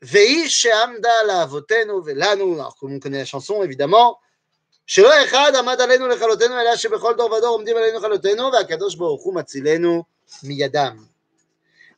Vei 0.00 0.48
chez 0.48 0.72
Hamda 0.72 1.24
la 1.26 1.46
Votenu 1.46 2.02
Velanu. 2.02 2.54
Alors, 2.54 2.76
comme 2.76 2.94
on 2.94 3.00
connaît 3.00 3.18
la 3.18 3.24
chanson, 3.24 3.62
évidemment. 3.62 4.18
שלא 4.88 5.24
אחד 5.24 5.52
עמד 5.58 5.80
עלינו 5.80 6.08
לכלותנו, 6.08 6.60
אלא 6.60 6.76
שבכל 6.76 7.14
דור 7.16 7.32
ודור 7.32 7.48
עומדים 7.48 7.76
עלינו 7.76 7.98
לכלותנו, 7.98 8.52
והקדוש 8.52 8.94
ברוך 8.94 9.22
הוא 9.22 9.34
מצילנו 9.34 10.04
מידם. 10.42 11.04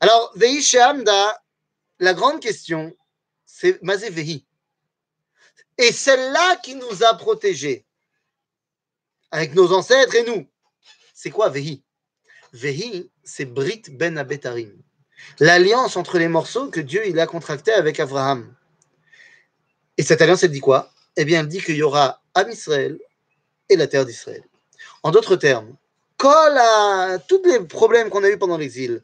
Alors, 0.01 0.33
Vehi 0.35 0.61
Shehamda, 0.62 1.41
la 2.01 2.14
grande 2.14 2.41
question, 2.41 2.93
c'est 3.45 3.81
Mazé 3.83 4.09
Vehi. 4.09 4.45
Et 5.79 5.93
celle-là 5.93 6.57
qui 6.57 6.75
nous 6.75 7.05
a 7.05 7.14
protégés, 7.14 7.84
avec 9.36 9.54
nos 9.54 9.74
ancêtres 9.74 10.16
et 10.16 10.24
nous, 10.24 10.48
c'est 11.14 11.30
quoi 11.30 11.50
Vehi? 11.50 11.84
Vehi, 12.54 13.12
c'est 13.22 13.44
Brit 13.44 13.84
Ben 13.92 14.18
Abetarim. 14.18 14.72
L'alliance 15.42 15.98
entre 15.98 16.18
les 16.18 16.30
morceaux 16.30 16.70
que 16.70 16.80
Dieu 16.80 17.06
il 17.06 17.20
a 17.20 17.28
contracté 17.28 17.74
avec 17.74 18.00
Abraham. 18.00 18.56
Et 19.98 20.04
cette 20.04 20.22
alliance, 20.22 20.44
elle 20.44 20.52
dit 20.52 20.62
quoi? 20.62 20.90
Eh 21.18 21.26
bien, 21.26 21.42
elle 21.42 21.50
dit 21.50 21.62
qu'il 21.62 21.76
y 21.76 21.84
aura 21.84 22.22
Am 22.34 22.50
Israël 22.50 22.98
et 23.68 23.76
la 23.76 23.88
terre 23.88 24.06
d'Israël. 24.06 24.44
En 25.04 25.12
d'autres 25.12 25.36
termes, 25.36 25.76
kol 26.16 26.58
a- 26.58 27.20
tous 27.28 27.44
les 27.44 27.60
problèmes 27.60 28.10
qu'on 28.10 28.24
a 28.24 28.30
eu 28.30 28.38
pendant 28.38 28.58
l'exil, 28.58 29.04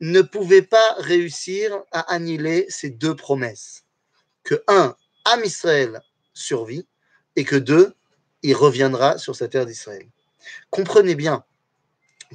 ne 0.00 0.22
pouvaient 0.22 0.62
pas 0.62 0.94
réussir 0.96 1.82
à 1.92 2.00
annihiler 2.14 2.64
ces 2.70 2.88
deux 2.88 3.14
promesses. 3.14 3.84
Que 4.44 4.62
un, 4.66 4.96
Am 5.26 5.44
Israël 5.44 6.00
survit, 6.32 6.86
et 7.36 7.44
que 7.44 7.56
deux, 7.56 7.94
il 8.42 8.54
reviendra 8.54 9.18
sur 9.18 9.36
cette 9.36 9.52
terre 9.52 9.66
d'Israël. 9.66 10.06
Comprenez 10.70 11.14
bien 11.14 11.44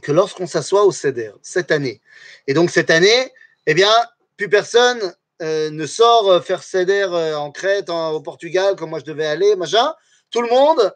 que 0.02 0.12
lorsqu'on 0.12 0.48
s'assoit 0.48 0.84
au 0.86 0.92
CEDER 0.92 1.32
cette 1.42 1.72
année, 1.72 2.02
et 2.46 2.54
donc 2.54 2.70
cette 2.70 2.90
année, 2.90 3.34
eh 3.66 3.74
bien, 3.74 3.92
plus 4.38 4.50
personne 4.50 5.14
euh, 5.42 5.70
ne 5.70 5.86
sort 5.86 6.44
faire 6.44 6.64
CEDER 6.64 7.08
euh, 7.12 7.38
en 7.38 7.52
Crète, 7.52 7.90
au 7.90 8.22
Portugal, 8.22 8.76
comme 8.76 8.92
moi 8.92 9.00
je 9.00 9.06
devais 9.06 9.26
aller, 9.26 9.56
machin. 9.56 9.94
Tout 10.32 10.42
le 10.42 10.50
monde, 10.50 10.96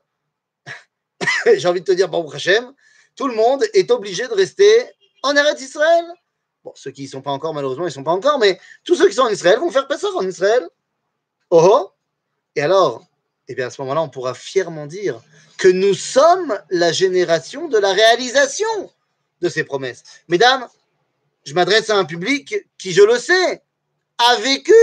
j'ai 1.55 1.67
envie 1.67 1.81
de 1.81 1.85
te 1.85 1.91
dire, 1.91 2.09
Baruch 2.09 2.35
Hashem, 2.35 2.73
tout 3.15 3.27
le 3.27 3.35
monde 3.35 3.63
est 3.73 3.91
obligé 3.91 4.27
de 4.27 4.33
rester 4.33 4.85
en 5.23 5.35
Eretz 5.35 5.61
Israël. 5.61 6.05
Bon, 6.63 6.71
ceux 6.75 6.91
qui 6.91 7.03
ne 7.03 7.07
sont 7.07 7.21
pas 7.21 7.31
encore, 7.31 7.53
malheureusement, 7.53 7.85
ils 7.85 7.87
ne 7.87 7.93
sont 7.93 8.03
pas 8.03 8.11
encore, 8.11 8.39
mais 8.39 8.59
tous 8.83 8.95
ceux 8.95 9.07
qui 9.07 9.15
sont 9.15 9.23
en 9.23 9.29
Israël 9.29 9.59
vont 9.59 9.71
faire 9.71 9.87
Pessah 9.87 10.07
en 10.15 10.27
Israël. 10.27 10.67
Oh, 11.49 11.61
oh 11.63 11.91
Et 12.55 12.61
alors, 12.61 13.03
eh 13.51 13.55
bien, 13.55 13.67
à 13.67 13.69
ce 13.69 13.81
moment-là, 13.81 14.01
on 14.01 14.09
pourra 14.09 14.33
fièrement 14.33 14.87
dire 14.87 15.21
que 15.57 15.67
nous 15.67 15.93
sommes 15.93 16.57
la 16.69 16.91
génération 16.91 17.67
de 17.67 17.77
la 17.77 17.93
réalisation 17.93 18.91
de 19.41 19.49
ces 19.49 19.63
promesses. 19.63 20.03
Mesdames, 20.27 20.67
je 21.45 21.53
m'adresse 21.53 21.89
à 21.89 21.97
un 21.97 22.05
public 22.05 22.55
qui, 22.77 22.93
je 22.93 23.01
le 23.01 23.17
sais, 23.17 23.61
a 24.17 24.35
vécu 24.37 24.73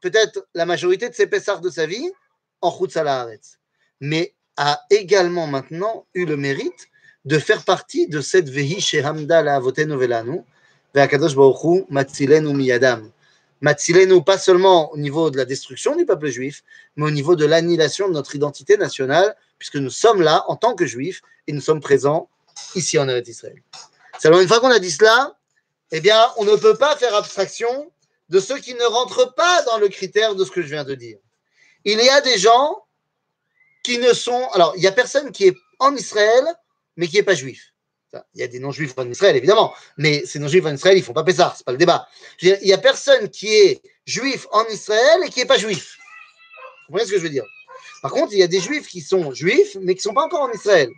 peut-être 0.00 0.46
la 0.54 0.66
majorité 0.66 1.08
de 1.08 1.14
ses 1.14 1.26
Pessars 1.26 1.60
de 1.60 1.70
sa 1.70 1.86
vie 1.86 2.12
en 2.60 2.70
Haaretz, 2.70 3.58
mais 4.00 4.34
a 4.56 4.80
également 4.90 5.46
maintenant 5.46 6.06
eu 6.14 6.24
le 6.24 6.36
mérite 6.36 6.88
de 7.24 7.38
faire 7.38 7.64
partie 7.64 8.06
de 8.06 8.20
cette 8.20 8.48
Vehi 8.48 8.80
Shehamda 8.80 9.42
la 9.42 9.60
Baruchu 9.60 11.84
Matzilenu 11.90 12.54
Miyadam. 12.54 13.10
Matzilenu, 13.60 14.22
pas 14.22 14.38
seulement 14.38 14.92
au 14.92 14.98
niveau 14.98 15.30
de 15.30 15.36
la 15.36 15.44
destruction 15.44 15.96
du 15.96 16.04
peuple 16.04 16.28
juif, 16.28 16.62
mais 16.96 17.06
au 17.06 17.10
niveau 17.10 17.36
de 17.36 17.44
l'annihilation 17.44 18.08
de 18.08 18.12
notre 18.12 18.34
identité 18.34 18.76
nationale, 18.76 19.36
puisque 19.58 19.76
nous 19.76 19.90
sommes 19.90 20.22
là 20.22 20.44
en 20.48 20.56
tant 20.56 20.74
que 20.74 20.86
juifs 20.86 21.22
et 21.46 21.52
nous 21.52 21.60
sommes 21.60 21.80
présents 21.80 22.28
ici 22.74 22.98
en 22.98 23.08
Israël. 23.08 23.62
Seulement, 24.18 24.40
une 24.40 24.48
fois 24.48 24.60
qu'on 24.60 24.70
a 24.70 24.78
dit 24.78 24.90
cela, 24.90 25.36
eh 25.90 26.00
bien, 26.00 26.26
on 26.36 26.44
ne 26.44 26.56
peut 26.56 26.76
pas 26.76 26.96
faire 26.96 27.14
abstraction 27.14 27.90
de 28.28 28.40
ceux 28.40 28.58
qui 28.58 28.74
ne 28.74 28.84
rentrent 28.84 29.34
pas 29.34 29.62
dans 29.62 29.78
le 29.78 29.88
critère 29.88 30.34
de 30.34 30.44
ce 30.44 30.50
que 30.50 30.62
je 30.62 30.68
viens 30.68 30.84
de 30.84 30.94
dire. 30.94 31.18
Il 31.84 31.98
y 32.02 32.08
a 32.08 32.20
des 32.20 32.38
gens 32.38 32.84
qui 33.84 33.98
ne 33.98 34.12
sont. 34.12 34.48
Alors, 34.52 34.72
il 34.76 34.80
n'y 34.80 34.88
a 34.88 34.92
personne 34.92 35.30
qui 35.30 35.44
est 35.44 35.56
en 35.78 35.94
Israël 35.94 36.44
mais 36.96 37.08
qui 37.08 37.16
n'est 37.16 37.22
pas 37.22 37.34
juif. 37.34 37.72
Il 38.34 38.40
y 38.40 38.44
a 38.44 38.48
des 38.48 38.58
non-juifs 38.58 38.94
en 38.96 39.08
Israël, 39.08 39.36
évidemment, 39.36 39.74
mais 39.96 40.24
ces 40.26 40.38
non-juifs 40.38 40.64
en 40.64 40.74
Israël, 40.74 40.96
ils 40.96 41.00
ne 41.00 41.04
font 41.04 41.12
pas 41.12 41.24
Pessah, 41.24 41.52
ce 41.54 41.60
n'est 41.60 41.64
pas 41.64 41.72
le 41.72 41.78
débat. 41.78 42.08
il 42.42 42.58
n'y 42.62 42.72
a 42.72 42.78
personne 42.78 43.28
qui 43.30 43.48
est 43.48 43.82
juif 44.06 44.46
en 44.52 44.64
Israël 44.66 45.20
et 45.24 45.30
qui 45.30 45.40
n'est 45.40 45.46
pas 45.46 45.58
juif. 45.58 45.96
Vous 46.88 46.92
comprenez 46.92 47.06
ce 47.06 47.12
que 47.12 47.18
je 47.18 47.22
veux 47.22 47.30
dire? 47.30 47.44
Par 48.02 48.10
contre, 48.10 48.32
il 48.32 48.38
y 48.38 48.42
a 48.42 48.46
des 48.46 48.60
juifs 48.60 48.86
qui 48.86 49.00
sont 49.00 49.32
juifs, 49.32 49.76
mais 49.80 49.94
qui 49.94 49.98
ne 49.98 50.02
sont 50.10 50.14
pas 50.14 50.24
encore 50.24 50.42
en 50.42 50.52
Israël. 50.52 50.88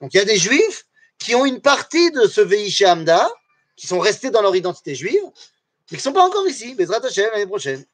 Donc 0.00 0.12
il 0.14 0.18
y 0.18 0.20
a 0.20 0.24
des 0.24 0.36
juifs 0.36 0.84
qui 1.18 1.34
ont 1.34 1.46
une 1.46 1.60
partie 1.60 2.10
de 2.10 2.26
ce 2.26 2.40
Veïché 2.40 2.86
Hamda, 2.86 3.30
qui 3.76 3.86
sont 3.86 4.00
restés 4.00 4.30
dans 4.30 4.42
leur 4.42 4.54
identité 4.54 4.94
juive, 4.94 5.22
mais 5.90 5.96
qui 5.96 5.96
ne 5.96 6.00
sont 6.00 6.12
pas 6.12 6.26
encore 6.26 6.46
ici, 6.48 6.74
Bezrat 6.74 7.04
Hashem, 7.04 7.30
l'année 7.32 7.46
prochaine. 7.46 7.84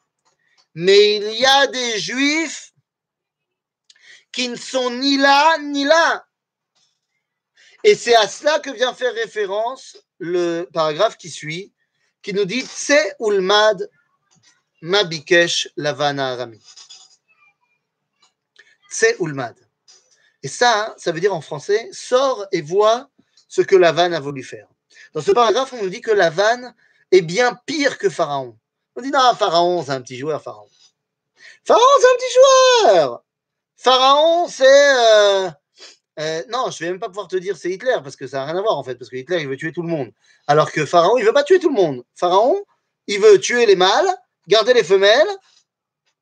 Mais 0.75 1.17
il 1.17 1.39
y 1.39 1.47
a 1.47 1.67
des 1.67 1.99
juifs 1.99 2.73
qui 4.33 4.49
ne 4.49 4.57
sont 4.57 4.91
ni 4.91 5.17
là, 5.17 5.59
ni 5.59 5.85
là. 5.85 6.25
Et 7.85 7.95
c'est 7.95 8.15
à 8.17 8.29
cela 8.29 8.59
que 8.59 8.71
vient 8.71 8.95
faire 8.95 9.15
référence 9.15 9.97
le 10.19 10.65
paragraphe 10.73 11.17
qui 11.17 11.31
suit, 11.31 11.73
qui 12.23 12.33
nous 12.35 12.45
dit 12.45 12.63
Tse 12.63 13.15
ulmad 13.21 13.89
mabikesh 14.83 15.69
lavana 15.77 16.33
arami. 16.33 16.61
Tse 18.91 19.15
ulmad. 19.21 19.57
Et 20.43 20.49
ça, 20.49 20.95
ça 20.99 21.13
veut 21.13 21.21
dire 21.21 21.35
en 21.35 21.41
français 21.41 21.89
sors 21.93 22.47
et 22.53 22.63
vois 22.63 23.11
ce 23.49 23.63
que 23.63 23.77
Lavan 23.77 24.13
a 24.13 24.21
voulu 24.21 24.43
faire. 24.43 24.69
Dans 25.15 25.21
ce 25.21 25.33
paragraphe, 25.33 25.73
on 25.73 25.83
nous 25.83 25.89
dit 25.89 26.01
que 26.01 26.11
Lavan 26.11 26.75
est 27.11 27.23
bien 27.23 27.59
pire 27.67 27.99
que 27.99 28.09
Pharaon. 28.09 28.57
On 28.95 29.01
dit 29.01 29.11
non, 29.11 29.35
Pharaon, 29.37 29.83
c'est 29.85 29.93
un 29.93 30.01
petit 30.01 30.17
joueur, 30.17 30.43
Pharaon. 30.43 30.69
Pharaon, 31.65 31.83
c'est 32.01 32.07
un 32.07 32.17
petit 32.17 32.35
joueur. 32.35 33.25
Pharaon, 33.77 34.49
c'est. 34.49 34.67
Euh, 34.67 35.51
euh, 36.19 36.43
non, 36.49 36.71
je 36.71 36.81
vais 36.81 36.91
même 36.91 36.99
pas 36.99 37.09
pouvoir 37.09 37.29
te 37.29 37.37
dire 37.37 37.57
c'est 37.57 37.71
Hitler 37.71 37.97
parce 38.03 38.17
que 38.17 38.27
ça 38.27 38.39
n'a 38.39 38.47
rien 38.47 38.57
à 38.57 38.61
voir 38.61 38.77
en 38.77 38.83
fait, 38.83 38.97
parce 38.97 39.09
que 39.09 39.17
Hitler 39.17 39.41
il 39.41 39.49
veut 39.49 39.57
tuer 39.57 39.73
tout 39.73 39.83
le 39.83 39.89
monde. 39.89 40.11
Alors 40.49 40.73
que 40.73 40.85
Pharaon 40.85 41.17
il 41.17 41.25
veut 41.25 41.33
pas 41.33 41.45
tuer 41.45 41.61
tout 41.61 41.69
le 41.69 41.77
monde. 41.77 42.05
Pharaon 42.17 42.61
il 43.07 43.21
veut 43.21 43.39
tuer 43.39 43.67
les 43.67 43.77
mâles, 43.77 44.09
garder 44.49 44.75
les 44.75 44.83
femelles, 44.83 45.29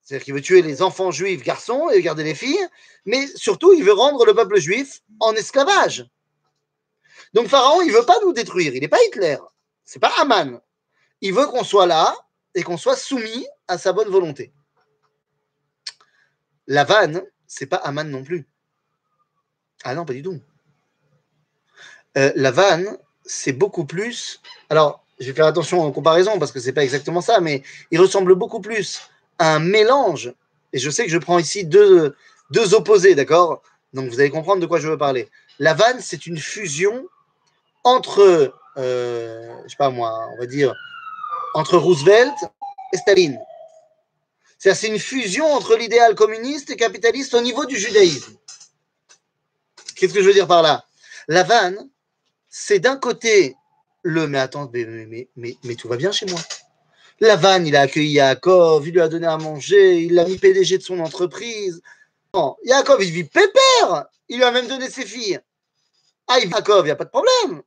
c'est-à-dire 0.02 0.24
qu'il 0.24 0.34
veut 0.34 0.42
tuer 0.42 0.60
les 0.60 0.82
enfants 0.82 1.10
juifs 1.10 1.42
garçons 1.42 1.88
et 1.88 2.02
garder 2.02 2.24
les 2.24 2.34
filles, 2.34 2.68
mais 3.06 3.26
surtout 3.36 3.72
il 3.72 3.84
veut 3.84 3.94
rendre 3.94 4.26
le 4.26 4.34
peuple 4.34 4.60
juif 4.60 5.00
en 5.18 5.32
esclavage. 5.32 6.06
Donc 7.32 7.48
Pharaon 7.48 7.80
il 7.80 7.92
veut 7.92 8.04
pas 8.04 8.18
nous 8.22 8.34
détruire, 8.34 8.74
il 8.74 8.80
n'est 8.80 8.88
pas 8.88 9.02
Hitler, 9.04 9.38
c'est 9.84 10.00
pas 10.00 10.12
Haman. 10.18 10.60
Il 11.22 11.32
veut 11.32 11.46
qu'on 11.46 11.64
soit 11.64 11.86
là 11.86 12.14
et 12.54 12.62
qu'on 12.62 12.76
soit 12.76 12.96
soumis 12.96 13.46
à 13.66 13.78
sa 13.78 13.94
bonne 13.94 14.08
volonté. 14.08 14.52
La 16.66 16.84
vanne, 16.84 17.22
c'est 17.46 17.66
pas 17.66 17.76
Haman 17.76 18.10
non 18.10 18.22
plus. 18.22 18.46
Ah 19.84 19.94
non, 19.94 20.04
pas 20.04 20.12
du 20.12 20.22
tout. 20.22 20.40
Euh, 22.16 22.32
la 22.34 22.50
vanne, 22.50 22.96
c'est 23.24 23.52
beaucoup 23.52 23.84
plus. 23.84 24.40
Alors, 24.70 25.04
je 25.20 25.26
vais 25.26 25.32
faire 25.32 25.46
attention 25.46 25.82
en 25.82 25.92
comparaison 25.92 26.38
parce 26.38 26.52
que 26.52 26.60
c'est 26.60 26.72
pas 26.72 26.84
exactement 26.84 27.20
ça, 27.20 27.40
mais 27.40 27.62
il 27.90 28.00
ressemble 28.00 28.34
beaucoup 28.34 28.60
plus 28.60 29.00
à 29.38 29.54
un 29.54 29.58
mélange. 29.58 30.32
Et 30.72 30.78
je 30.78 30.90
sais 30.90 31.04
que 31.04 31.10
je 31.10 31.18
prends 31.18 31.38
ici 31.38 31.64
deux, 31.64 32.14
opposés, 32.72 33.14
d'accord? 33.14 33.62
Donc 33.92 34.10
vous 34.10 34.20
allez 34.20 34.30
comprendre 34.30 34.60
de 34.60 34.66
quoi 34.66 34.78
je 34.78 34.88
veux 34.88 34.98
parler. 34.98 35.28
La 35.58 35.74
vanne, 35.74 36.00
c'est 36.00 36.26
une 36.26 36.38
fusion 36.38 37.06
entre, 37.84 38.52
euh, 38.76 39.56
je 39.64 39.70
sais 39.70 39.76
pas 39.78 39.90
moi, 39.90 40.28
on 40.34 40.38
va 40.38 40.46
dire, 40.46 40.74
entre 41.54 41.78
Roosevelt 41.78 42.34
et 42.92 42.96
Staline. 42.98 43.38
C'est 44.58 44.88
une 44.88 44.98
fusion 44.98 45.46
entre 45.46 45.76
l'idéal 45.76 46.14
communiste 46.14 46.70
et 46.70 46.76
capitaliste 46.76 47.34
au 47.34 47.40
niveau 47.40 47.66
du 47.66 47.76
judaïsme. 47.76 48.34
Qu'est-ce 50.06 50.14
que 50.14 50.22
je 50.22 50.28
veux 50.28 50.34
dire 50.34 50.46
par 50.46 50.62
là? 50.62 50.86
La 51.26 51.42
vanne, 51.42 51.90
c'est 52.48 52.78
d'un 52.78 52.96
côté 52.96 53.56
le 54.02 54.28
mais 54.28 54.38
attends, 54.38 54.70
mais, 54.72 55.74
tout 55.76 55.88
va 55.88 55.96
bien 55.96 56.12
chez 56.12 56.26
moi. 56.26 56.38
La 57.18 57.34
vanne, 57.34 57.66
il 57.66 57.74
a 57.74 57.80
accueilli 57.80 58.12
Yaakov, 58.12 58.86
il 58.86 58.94
lui 58.94 59.00
a 59.00 59.08
donné 59.08 59.26
à 59.26 59.36
manger, 59.36 60.02
il 60.02 60.14
l'a 60.14 60.24
mis 60.24 60.38
PDG 60.38 60.78
de 60.78 60.82
son 60.84 61.00
entreprise. 61.00 61.82
Bon, 62.32 62.54
Yaakov, 62.62 63.02
il 63.02 63.10
vit 63.10 63.24
pépère, 63.24 64.04
il 64.28 64.36
lui 64.36 64.44
a 64.44 64.52
même 64.52 64.68
donné 64.68 64.88
ses 64.88 65.04
filles. 65.04 65.40
Ah, 66.28 66.38
il 66.38 66.50
Yaakov, 66.50 66.84
il 66.84 66.84
n'y 66.84 66.90
a 66.92 66.96
pas 66.96 67.06
de 67.06 67.10
problème. 67.10 67.62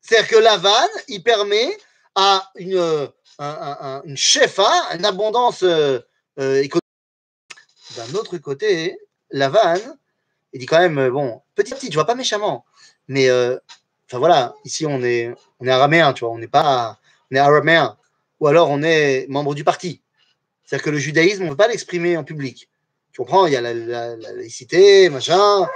C'est-à-dire 0.00 0.28
que 0.28 0.36
la 0.38 0.56
vanne, 0.56 0.90
il 1.06 1.22
permet 1.22 1.78
à 2.16 2.50
une, 2.56 3.08
une 3.38 4.16
chefa, 4.16 4.72
une 4.92 5.04
abondance 5.04 5.62
euh, 5.62 6.00
euh, 6.40 6.62
économique. 6.62 6.82
D'un 7.94 8.12
autre 8.18 8.38
côté, 8.38 8.98
la 9.30 9.48
vanne, 9.48 9.96
il 10.56 10.58
dit 10.58 10.66
quand 10.66 10.78
même, 10.78 10.96
euh, 10.96 11.10
bon, 11.10 11.42
petit 11.54 11.74
à 11.74 11.76
petit, 11.76 11.90
tu 11.90 11.96
vois, 11.96 12.06
pas 12.06 12.14
méchamment, 12.14 12.64
mais 13.08 13.28
euh, 13.28 13.58
enfin 14.08 14.18
voilà, 14.18 14.54
ici 14.64 14.86
on 14.86 15.02
est, 15.02 15.34
on 15.60 15.66
est 15.66 15.70
araméen, 15.70 16.14
tu 16.14 16.24
vois, 16.24 16.32
on 16.32 16.38
n'est 16.38 16.48
pas, 16.48 16.98
on 17.30 17.36
est 17.36 17.38
araméen, 17.38 17.98
ou 18.40 18.46
alors 18.46 18.70
on 18.70 18.82
est 18.82 19.26
membre 19.28 19.54
du 19.54 19.64
parti. 19.64 20.00
C'est-à-dire 20.64 20.84
que 20.84 20.90
le 20.90 20.98
judaïsme, 20.98 21.42
on 21.42 21.44
ne 21.44 21.50
peut 21.50 21.56
pas 21.56 21.68
l'exprimer 21.68 22.16
en 22.16 22.24
public. 22.24 22.70
Tu 23.12 23.20
comprends 23.20 23.46
Il 23.46 23.52
y 23.52 23.56
a 23.56 23.60
la, 23.60 24.16
laïcité, 24.16 25.10
machin. 25.10 25.68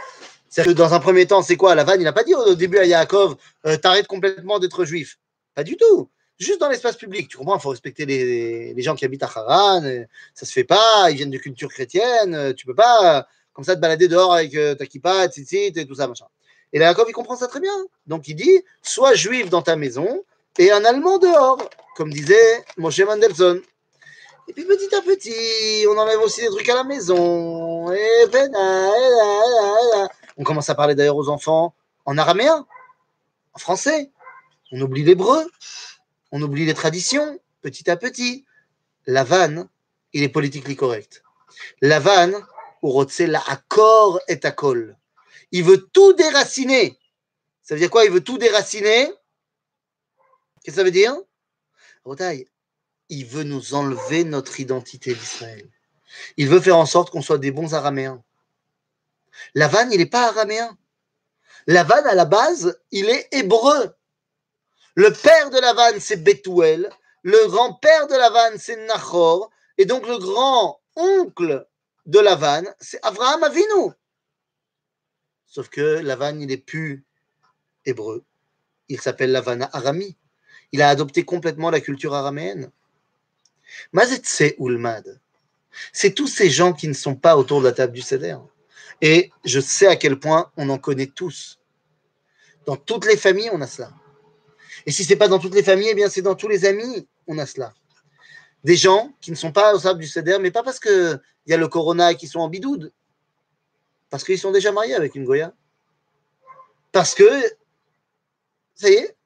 C'est-à-dire 0.48 0.72
que 0.72 0.78
dans 0.78 0.94
un 0.94 0.98
premier 0.98 1.26
temps, 1.26 1.42
c'est 1.42 1.56
quoi? 1.56 1.74
La 1.74 1.84
vanne, 1.84 2.00
il 2.00 2.04
n'a 2.04 2.14
pas 2.14 2.24
dit 2.24 2.34
au 2.34 2.54
début 2.54 2.78
à 2.78 2.86
Yaakov, 2.86 3.36
euh, 3.66 3.76
t'arrêtes 3.76 4.06
complètement 4.06 4.58
d'être 4.58 4.86
juif. 4.86 5.18
Pas 5.54 5.62
du 5.62 5.76
tout. 5.76 6.08
Juste 6.38 6.58
dans 6.58 6.70
l'espace 6.70 6.96
public. 6.96 7.28
Tu 7.28 7.36
comprends 7.36 7.58
Il 7.58 7.60
faut 7.60 7.68
respecter 7.68 8.06
les, 8.06 8.72
les, 8.72 8.82
gens 8.82 8.94
qui 8.94 9.04
habitent 9.04 9.22
à 9.22 9.30
Haran. 9.32 9.82
Ça 10.34 10.46
se 10.46 10.52
fait 10.52 10.64
pas. 10.64 11.10
Ils 11.10 11.16
viennent 11.16 11.30
de 11.30 11.38
culture 11.38 11.68
chrétienne. 11.68 12.54
Tu 12.54 12.64
peux 12.64 12.74
pas 12.74 13.28
comme 13.60 13.66
ça, 13.66 13.76
te 13.76 13.80
balader 13.82 14.08
dehors 14.08 14.32
avec 14.32 14.54
euh, 14.54 14.74
ta 14.74 14.86
kippa, 14.86 15.28
tzitzit 15.28 15.72
et 15.76 15.86
tout 15.86 15.94
ça, 15.94 16.08
machin. 16.08 16.24
Et 16.72 16.78
là, 16.78 16.86
Jacob, 16.86 17.04
il 17.10 17.12
comprend 17.12 17.36
ça 17.36 17.46
très 17.46 17.60
bien. 17.60 17.74
Donc, 18.06 18.26
il 18.26 18.34
dit 18.34 18.64
sois 18.80 19.12
juif 19.12 19.50
dans 19.50 19.60
ta 19.60 19.76
maison 19.76 20.24
et 20.58 20.72
un 20.72 20.82
allemand 20.82 21.18
dehors, 21.18 21.58
comme 21.94 22.10
disait 22.10 22.64
Moshe 22.78 23.00
Mendelssohn. 23.00 23.60
Et 24.48 24.54
puis, 24.54 24.64
petit 24.64 24.94
à 24.94 25.02
petit, 25.02 25.86
on 25.90 25.98
enlève 25.98 26.20
aussi 26.20 26.40
des 26.40 26.46
trucs 26.46 26.70
à 26.70 26.74
la 26.74 26.84
maison. 26.84 27.92
Et 27.92 28.24
on 30.38 30.42
commence 30.42 30.70
à 30.70 30.74
parler 30.74 30.94
d'ailleurs 30.94 31.16
aux 31.16 31.28
enfants 31.28 31.74
en 32.06 32.16
araméen, 32.16 32.66
en 33.52 33.58
français. 33.58 34.10
On 34.72 34.80
oublie 34.80 35.04
l'hébreu, 35.04 35.50
on 36.32 36.40
oublie 36.40 36.64
les 36.64 36.72
traditions, 36.72 37.38
petit 37.60 37.90
à 37.90 37.98
petit. 37.98 38.46
La 39.06 39.22
vanne, 39.22 39.68
il 40.14 40.22
est 40.22 40.30
politiquement 40.30 40.74
correct. 40.76 41.22
La 41.82 42.00
vanne, 42.00 42.34
accord 43.46 44.20
et 44.28 44.44
akol. 44.44 44.96
Il 45.52 45.64
veut 45.64 45.88
tout 45.92 46.12
déraciner. 46.12 46.98
Ça 47.62 47.74
veut 47.74 47.80
dire 47.80 47.90
quoi? 47.90 48.04
Il 48.04 48.10
veut 48.10 48.24
tout 48.24 48.38
déraciner. 48.38 49.06
Qu'est-ce 50.62 50.76
que 50.76 50.80
ça 50.80 50.84
veut 50.84 50.90
dire? 50.90 51.16
Il 53.08 53.26
veut 53.26 53.42
nous 53.42 53.74
enlever 53.74 54.24
notre 54.24 54.60
identité 54.60 55.14
d'Israël. 55.14 55.68
Il 56.36 56.48
veut 56.48 56.60
faire 56.60 56.76
en 56.76 56.86
sorte 56.86 57.10
qu'on 57.10 57.22
soit 57.22 57.38
des 57.38 57.50
bons 57.50 57.74
araméens. 57.74 58.22
Lavan, 59.54 59.88
il 59.90 59.98
n'est 59.98 60.06
pas 60.06 60.28
araméen. 60.28 60.76
Lavan, 61.66 62.04
à 62.06 62.14
la 62.14 62.24
base, 62.24 62.80
il 62.90 63.08
est 63.08 63.28
hébreu. 63.32 63.94
Le 64.94 65.12
père 65.12 65.50
de 65.50 65.58
Lavan, 65.58 65.98
c'est 66.00 66.22
Bethuel. 66.22 66.90
Le 67.22 67.46
grand-père 67.48 68.06
de 68.06 68.14
Lavan, 68.14 68.58
c'est 68.58 68.86
Nachor. 68.86 69.50
Et 69.78 69.86
donc, 69.86 70.06
le 70.06 70.18
grand-oncle 70.18 71.66
de 72.06 72.18
Lavan, 72.18 72.64
c'est 72.80 72.98
Abraham 73.02 73.44
Avinu. 73.44 73.92
Sauf 75.46 75.68
que 75.68 76.00
Lavan, 76.00 76.38
il 76.38 76.46
n'est 76.46 76.56
plus 76.56 77.04
hébreu. 77.84 78.24
Il 78.88 79.00
s'appelle 79.00 79.32
Lavan 79.32 79.60
Arami. 79.72 80.16
Il 80.72 80.82
a 80.82 80.88
adopté 80.88 81.24
complètement 81.24 81.70
la 81.70 81.80
culture 81.80 82.14
araméenne. 82.14 82.70
Mazetse 83.92 84.54
Ulmad, 84.58 85.20
c'est 85.92 86.12
tous 86.12 86.26
ces 86.26 86.50
gens 86.50 86.72
qui 86.72 86.88
ne 86.88 86.92
sont 86.92 87.14
pas 87.14 87.36
autour 87.36 87.60
de 87.60 87.66
la 87.66 87.72
table 87.72 87.92
du 87.92 88.02
Seder. 88.02 88.36
Et 89.00 89.30
je 89.44 89.60
sais 89.60 89.86
à 89.86 89.96
quel 89.96 90.18
point 90.18 90.50
on 90.56 90.68
en 90.68 90.78
connaît 90.78 91.06
tous. 91.06 91.58
Dans 92.66 92.76
toutes 92.76 93.06
les 93.06 93.16
familles, 93.16 93.50
on 93.52 93.60
a 93.60 93.66
cela. 93.66 93.92
Et 94.86 94.92
si 94.92 95.04
ce 95.04 95.10
n'est 95.10 95.16
pas 95.16 95.28
dans 95.28 95.38
toutes 95.38 95.54
les 95.54 95.62
familles, 95.62 95.90
eh 95.90 95.94
bien 95.94 96.08
c'est 96.08 96.22
dans 96.22 96.34
tous 96.34 96.48
les 96.48 96.64
amis, 96.64 97.08
on 97.26 97.38
a 97.38 97.46
cela. 97.46 97.72
Des 98.64 98.76
gens 98.76 99.12
qui 99.20 99.30
ne 99.30 99.36
sont 99.36 99.52
pas 99.52 99.74
au 99.74 99.78
table 99.78 100.00
du 100.00 100.06
Seder, 100.06 100.38
mais 100.40 100.50
pas 100.50 100.62
parce 100.62 100.78
qu'il 100.78 101.20
y 101.46 101.52
a 101.52 101.56
le 101.56 101.68
corona 101.68 102.12
et 102.12 102.16
qu'ils 102.16 102.28
sont 102.28 102.40
en 102.40 102.48
bidoude, 102.48 102.92
parce 104.10 104.24
qu'ils 104.24 104.38
sont 104.38 104.52
déjà 104.52 104.72
mariés 104.72 104.94
avec 104.94 105.14
une 105.14 105.24
Goya. 105.24 105.54
Parce 106.92 107.14
que, 107.14 107.24
ça 108.74 108.90
y 108.90 108.94
est, 108.94 109.16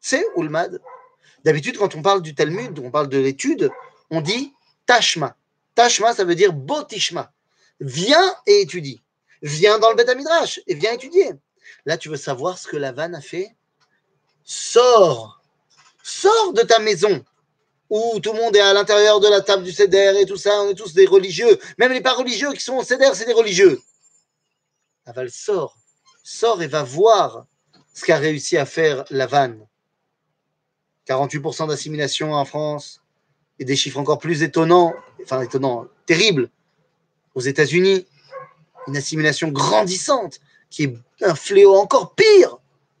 c'est 0.00 0.26
Ulmad. 0.36 0.80
D'habitude, 1.44 1.78
quand 1.78 1.94
on 1.94 2.02
parle 2.02 2.22
du 2.22 2.34
Talmud, 2.34 2.78
on 2.80 2.90
parle 2.90 3.08
de 3.08 3.18
l'étude, 3.18 3.70
on 4.10 4.20
dit 4.20 4.52
Tashma. 4.84 5.36
Tashma, 5.74 6.12
ça 6.12 6.24
veut 6.24 6.34
dire 6.34 6.52
Botishma. 6.52 7.32
Viens 7.80 8.34
et 8.46 8.62
étudie. 8.62 9.02
Viens 9.42 9.78
dans 9.78 9.90
le 9.90 9.96
Beth 9.96 10.16
Midrash 10.16 10.60
et 10.66 10.74
viens 10.74 10.92
étudier. 10.92 11.32
Là, 11.84 11.96
tu 11.96 12.08
veux 12.08 12.16
savoir 12.16 12.58
ce 12.58 12.66
que 12.66 12.76
la 12.76 12.92
vanne 12.92 13.14
a 13.14 13.20
fait 13.20 13.54
Sors 14.44 15.40
Sors 16.02 16.52
de 16.52 16.62
ta 16.62 16.78
maison 16.78 17.24
où 17.90 18.20
tout 18.20 18.32
le 18.32 18.40
monde 18.40 18.56
est 18.56 18.60
à 18.60 18.72
l'intérieur 18.72 19.20
de 19.20 19.28
la 19.28 19.40
table 19.40 19.62
du 19.62 19.72
Seder 19.72 20.14
et 20.20 20.26
tout 20.26 20.36
ça, 20.36 20.62
on 20.62 20.70
est 20.70 20.74
tous 20.74 20.92
des 20.92 21.06
religieux. 21.06 21.58
Même 21.78 21.92
les 21.92 22.00
pas 22.00 22.14
religieux 22.14 22.52
qui 22.52 22.60
sont 22.60 22.76
au 22.76 22.84
Seder, 22.84 23.10
c'est 23.14 23.26
des 23.26 23.32
religieux. 23.32 23.80
Aval, 25.04 25.30
sors. 25.30 25.76
Sors 26.24 26.62
et 26.62 26.66
va 26.66 26.82
voir 26.82 27.46
ce 27.94 28.04
qu'a 28.04 28.18
réussi 28.18 28.56
à 28.56 28.66
faire 28.66 29.04
la 29.10 29.26
vanne. 29.26 29.66
48% 31.06 31.68
d'assimilation 31.68 32.32
en 32.32 32.44
France, 32.44 33.00
et 33.58 33.64
des 33.64 33.76
chiffres 33.76 33.98
encore 33.98 34.18
plus 34.18 34.42
étonnants, 34.42 34.94
enfin 35.22 35.40
étonnants, 35.40 35.86
terribles, 36.04 36.50
aux 37.34 37.40
États-Unis, 37.40 38.06
une 38.86 38.96
assimilation 38.96 39.48
grandissante 39.48 40.40
qui 40.70 40.84
est 40.84 40.98
un 41.22 41.34
fléau 41.34 41.74
encore 41.76 42.14
pire 42.14 42.58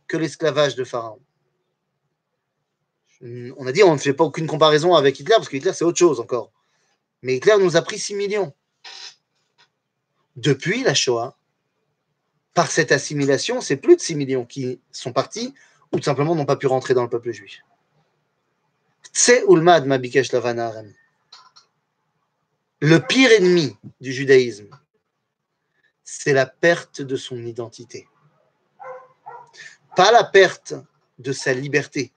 que 0.08 0.16
l'esclavage 0.16 0.76
de 0.76 0.84
Pharaon. 0.84 1.20
On 3.22 3.66
a 3.66 3.72
dit 3.72 3.82
on 3.82 3.92
ne 3.92 3.98
fait 3.98 4.12
pas 4.12 4.24
aucune 4.24 4.46
comparaison 4.46 4.94
avec 4.94 5.18
Hitler 5.18 5.36
parce 5.36 5.48
que 5.48 5.56
Hitler 5.56 5.72
c'est 5.72 5.84
autre 5.84 5.98
chose 5.98 6.20
encore. 6.20 6.52
Mais 7.22 7.36
Hitler 7.36 7.56
nous 7.58 7.76
a 7.76 7.82
pris 7.82 7.98
6 7.98 8.14
millions. 8.14 8.52
Depuis 10.36 10.82
la 10.82 10.94
Shoah, 10.94 11.36
par 12.52 12.70
cette 12.70 12.92
assimilation, 12.92 13.60
c'est 13.60 13.76
plus 13.76 13.96
de 13.96 14.00
6 14.00 14.14
millions 14.16 14.44
qui 14.44 14.80
sont 14.90 15.12
partis 15.12 15.54
ou 15.92 15.98
tout 15.98 16.04
simplement 16.04 16.34
n'ont 16.34 16.46
pas 16.46 16.56
pu 16.56 16.66
rentrer 16.66 16.94
dans 16.94 17.02
le 17.02 17.08
peuple 17.08 17.32
juif. 17.32 17.62
Le 22.80 22.98
pire 22.98 23.30
ennemi 23.32 23.76
du 24.00 24.12
judaïsme, 24.12 24.68
c'est 26.04 26.32
la 26.32 26.46
perte 26.46 27.00
de 27.00 27.16
son 27.16 27.44
identité. 27.44 28.06
Pas 29.96 30.12
la 30.12 30.24
perte 30.24 30.74
de 31.18 31.32
sa 31.32 31.54
liberté. 31.54 32.12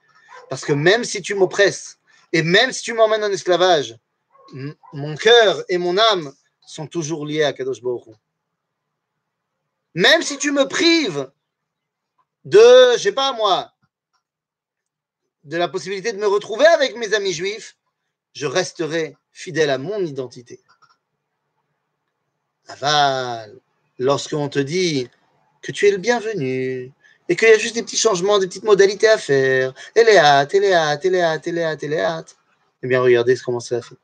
Parce 0.50 0.64
que 0.64 0.72
même 0.72 1.04
si 1.04 1.22
tu 1.22 1.36
m'oppresses 1.36 2.00
et 2.32 2.42
même 2.42 2.72
si 2.72 2.82
tu 2.82 2.92
m'emmènes 2.92 3.22
en 3.22 3.30
esclavage, 3.30 3.96
mon 4.92 5.16
cœur 5.16 5.62
et 5.68 5.78
mon 5.78 5.96
âme 5.96 6.34
sont 6.66 6.88
toujours 6.88 7.24
liés 7.24 7.44
à 7.44 7.52
Kadosh 7.52 7.80
Baruch 7.80 8.16
Même 9.94 10.22
si 10.22 10.38
tu 10.38 10.50
me 10.50 10.66
prives 10.66 11.30
de, 12.44 12.92
je 12.96 12.98
sais 12.98 13.12
pas 13.12 13.32
moi, 13.32 13.72
de 15.44 15.56
la 15.56 15.68
possibilité 15.68 16.12
de 16.12 16.18
me 16.18 16.26
retrouver 16.26 16.66
avec 16.66 16.96
mes 16.96 17.14
amis 17.14 17.32
juifs, 17.32 17.76
je 18.32 18.46
resterai 18.46 19.16
fidèle 19.30 19.70
à 19.70 19.78
mon 19.78 20.04
identité. 20.04 20.60
Aval, 22.66 23.56
lorsqu'on 23.98 24.48
te 24.48 24.58
dit 24.58 25.08
que 25.62 25.70
tu 25.70 25.86
es 25.86 25.92
le 25.92 25.98
bienvenu 25.98 26.92
et 27.30 27.36
qu'il 27.36 27.48
y 27.48 27.52
a 27.52 27.58
juste 27.58 27.76
des 27.76 27.84
petits 27.84 27.96
changements, 27.96 28.40
des 28.40 28.48
petites 28.48 28.64
modalités 28.64 29.08
à 29.08 29.16
faire, 29.16 29.72
les 29.94 30.18
hâtes, 30.18 30.52
et 30.52 30.60
les 30.60 30.72
hâtes, 30.72 32.36
eh 32.82 32.88
bien 32.88 33.00
regardez 33.00 33.36
comment 33.36 33.60
ça 33.60 33.80
fait. 33.80 33.94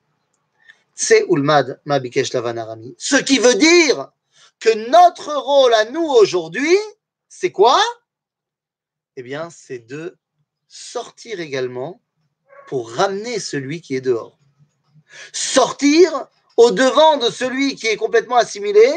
C'est 0.94 1.26
Ulmad 1.28 1.80
Mabikesh 1.84 2.32
Lavanarami. 2.32 2.94
Ce 2.98 3.16
qui 3.16 3.40
veut 3.40 3.56
dire 3.56 4.12
que 4.60 4.88
notre 4.90 5.34
rôle 5.34 5.74
à 5.74 5.86
nous 5.86 6.04
aujourd'hui, 6.06 6.78
c'est 7.28 7.50
quoi? 7.50 7.80
Eh 9.16 9.24
bien, 9.24 9.50
c'est 9.50 9.80
de 9.80 10.16
sortir 10.68 11.40
également 11.40 12.00
pour 12.68 12.92
ramener 12.92 13.40
celui 13.40 13.80
qui 13.80 13.96
est 13.96 14.00
dehors. 14.00 14.38
Sortir 15.32 16.28
au 16.56 16.70
devant 16.70 17.16
de 17.16 17.28
celui 17.28 17.74
qui 17.74 17.88
est 17.88 17.96
complètement 17.96 18.36
assimilé 18.36 18.88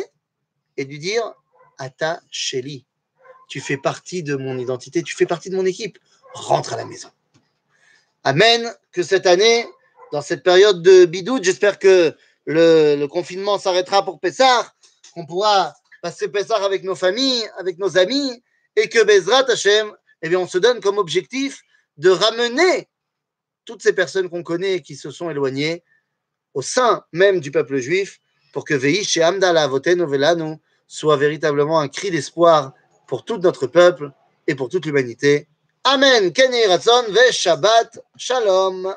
et 0.78 0.86
lui 0.86 1.00
dire 1.00 1.34
Ata 1.80 2.22
Sheli, 2.30 2.86
tu 3.50 3.60
fais 3.60 3.78
partie 3.78 4.24
de 4.24 4.36
mon 4.36 4.58
identité, 4.58 5.04
tu 5.04 5.16
fais 5.16 5.26
partie 5.26 5.50
de 5.50 5.56
mon 5.56 5.66
équipe, 5.66 5.98
rentre 6.34 6.74
à 6.74 6.78
la 6.78 6.86
maison. 6.86 7.10
Amen. 8.24 8.72
Que 8.92 9.04
cette 9.04 9.26
année, 9.26 9.66
dans 10.12 10.22
cette 10.22 10.44
période 10.44 10.82
de 10.82 11.06
bidoute, 11.06 11.44
j'espère 11.44 11.80
que 11.80 12.16
le, 12.46 13.06
confinement 13.08 13.58
s'arrêtera 13.58 14.06
pour 14.06 14.20
Pessar, 14.20 14.76
qu'on 15.14 15.26
pourra 15.26 15.74
passer 16.02 16.30
Pessar 16.30 16.64
avec 16.64 16.84
nos 16.84 16.96
familles, 16.96 17.44
avec 17.58 17.80
nos 17.80 17.98
amis, 17.98 18.44
et 18.76 18.88
que 18.88 19.04
Bezrat 19.04 19.50
Hashem, 19.50 19.92
eh 20.22 20.30
bien, 20.30 20.40
on 20.40 20.48
se 20.48 20.58
donne 20.58 20.80
comme 20.80 20.98
objectif 20.98 21.62
de 21.98 22.10
ramener 22.10 22.88
toutes 23.66 23.82
ces 23.82 23.94
personnes 23.94 24.30
qu'on 24.30 24.44
connaît 24.44 24.76
et 24.76 24.82
qui 24.82 24.96
se 24.96 25.12
sont 25.12 25.30
éloignées 25.30 25.84
au 26.54 26.62
sein 26.62 27.04
même 27.12 27.40
du 27.40 27.52
peuple 27.52 27.78
juif 27.78 28.20
pour 28.54 28.64
que 28.64 28.74
Veish 28.74 29.18
et 29.18 29.22
Amdala 29.22 29.68
Voten 29.68 30.06
soit 30.88 31.18
véritablement 31.18 31.80
un 31.80 31.88
cri 31.88 32.10
d'espoir 32.10 32.74
pour 33.10 33.26
tout 33.26 33.40
notre 33.40 33.66
peuple 33.66 34.12
et 34.48 34.54
pour 34.56 34.70
toute 34.70 34.86
l'humanité. 34.86 35.48
Amen. 35.84 36.32
Kenny 36.32 36.64
Ratson 36.68 37.06
ve 37.10 37.32
Shabbat 37.32 38.00
Shalom. 38.16 38.94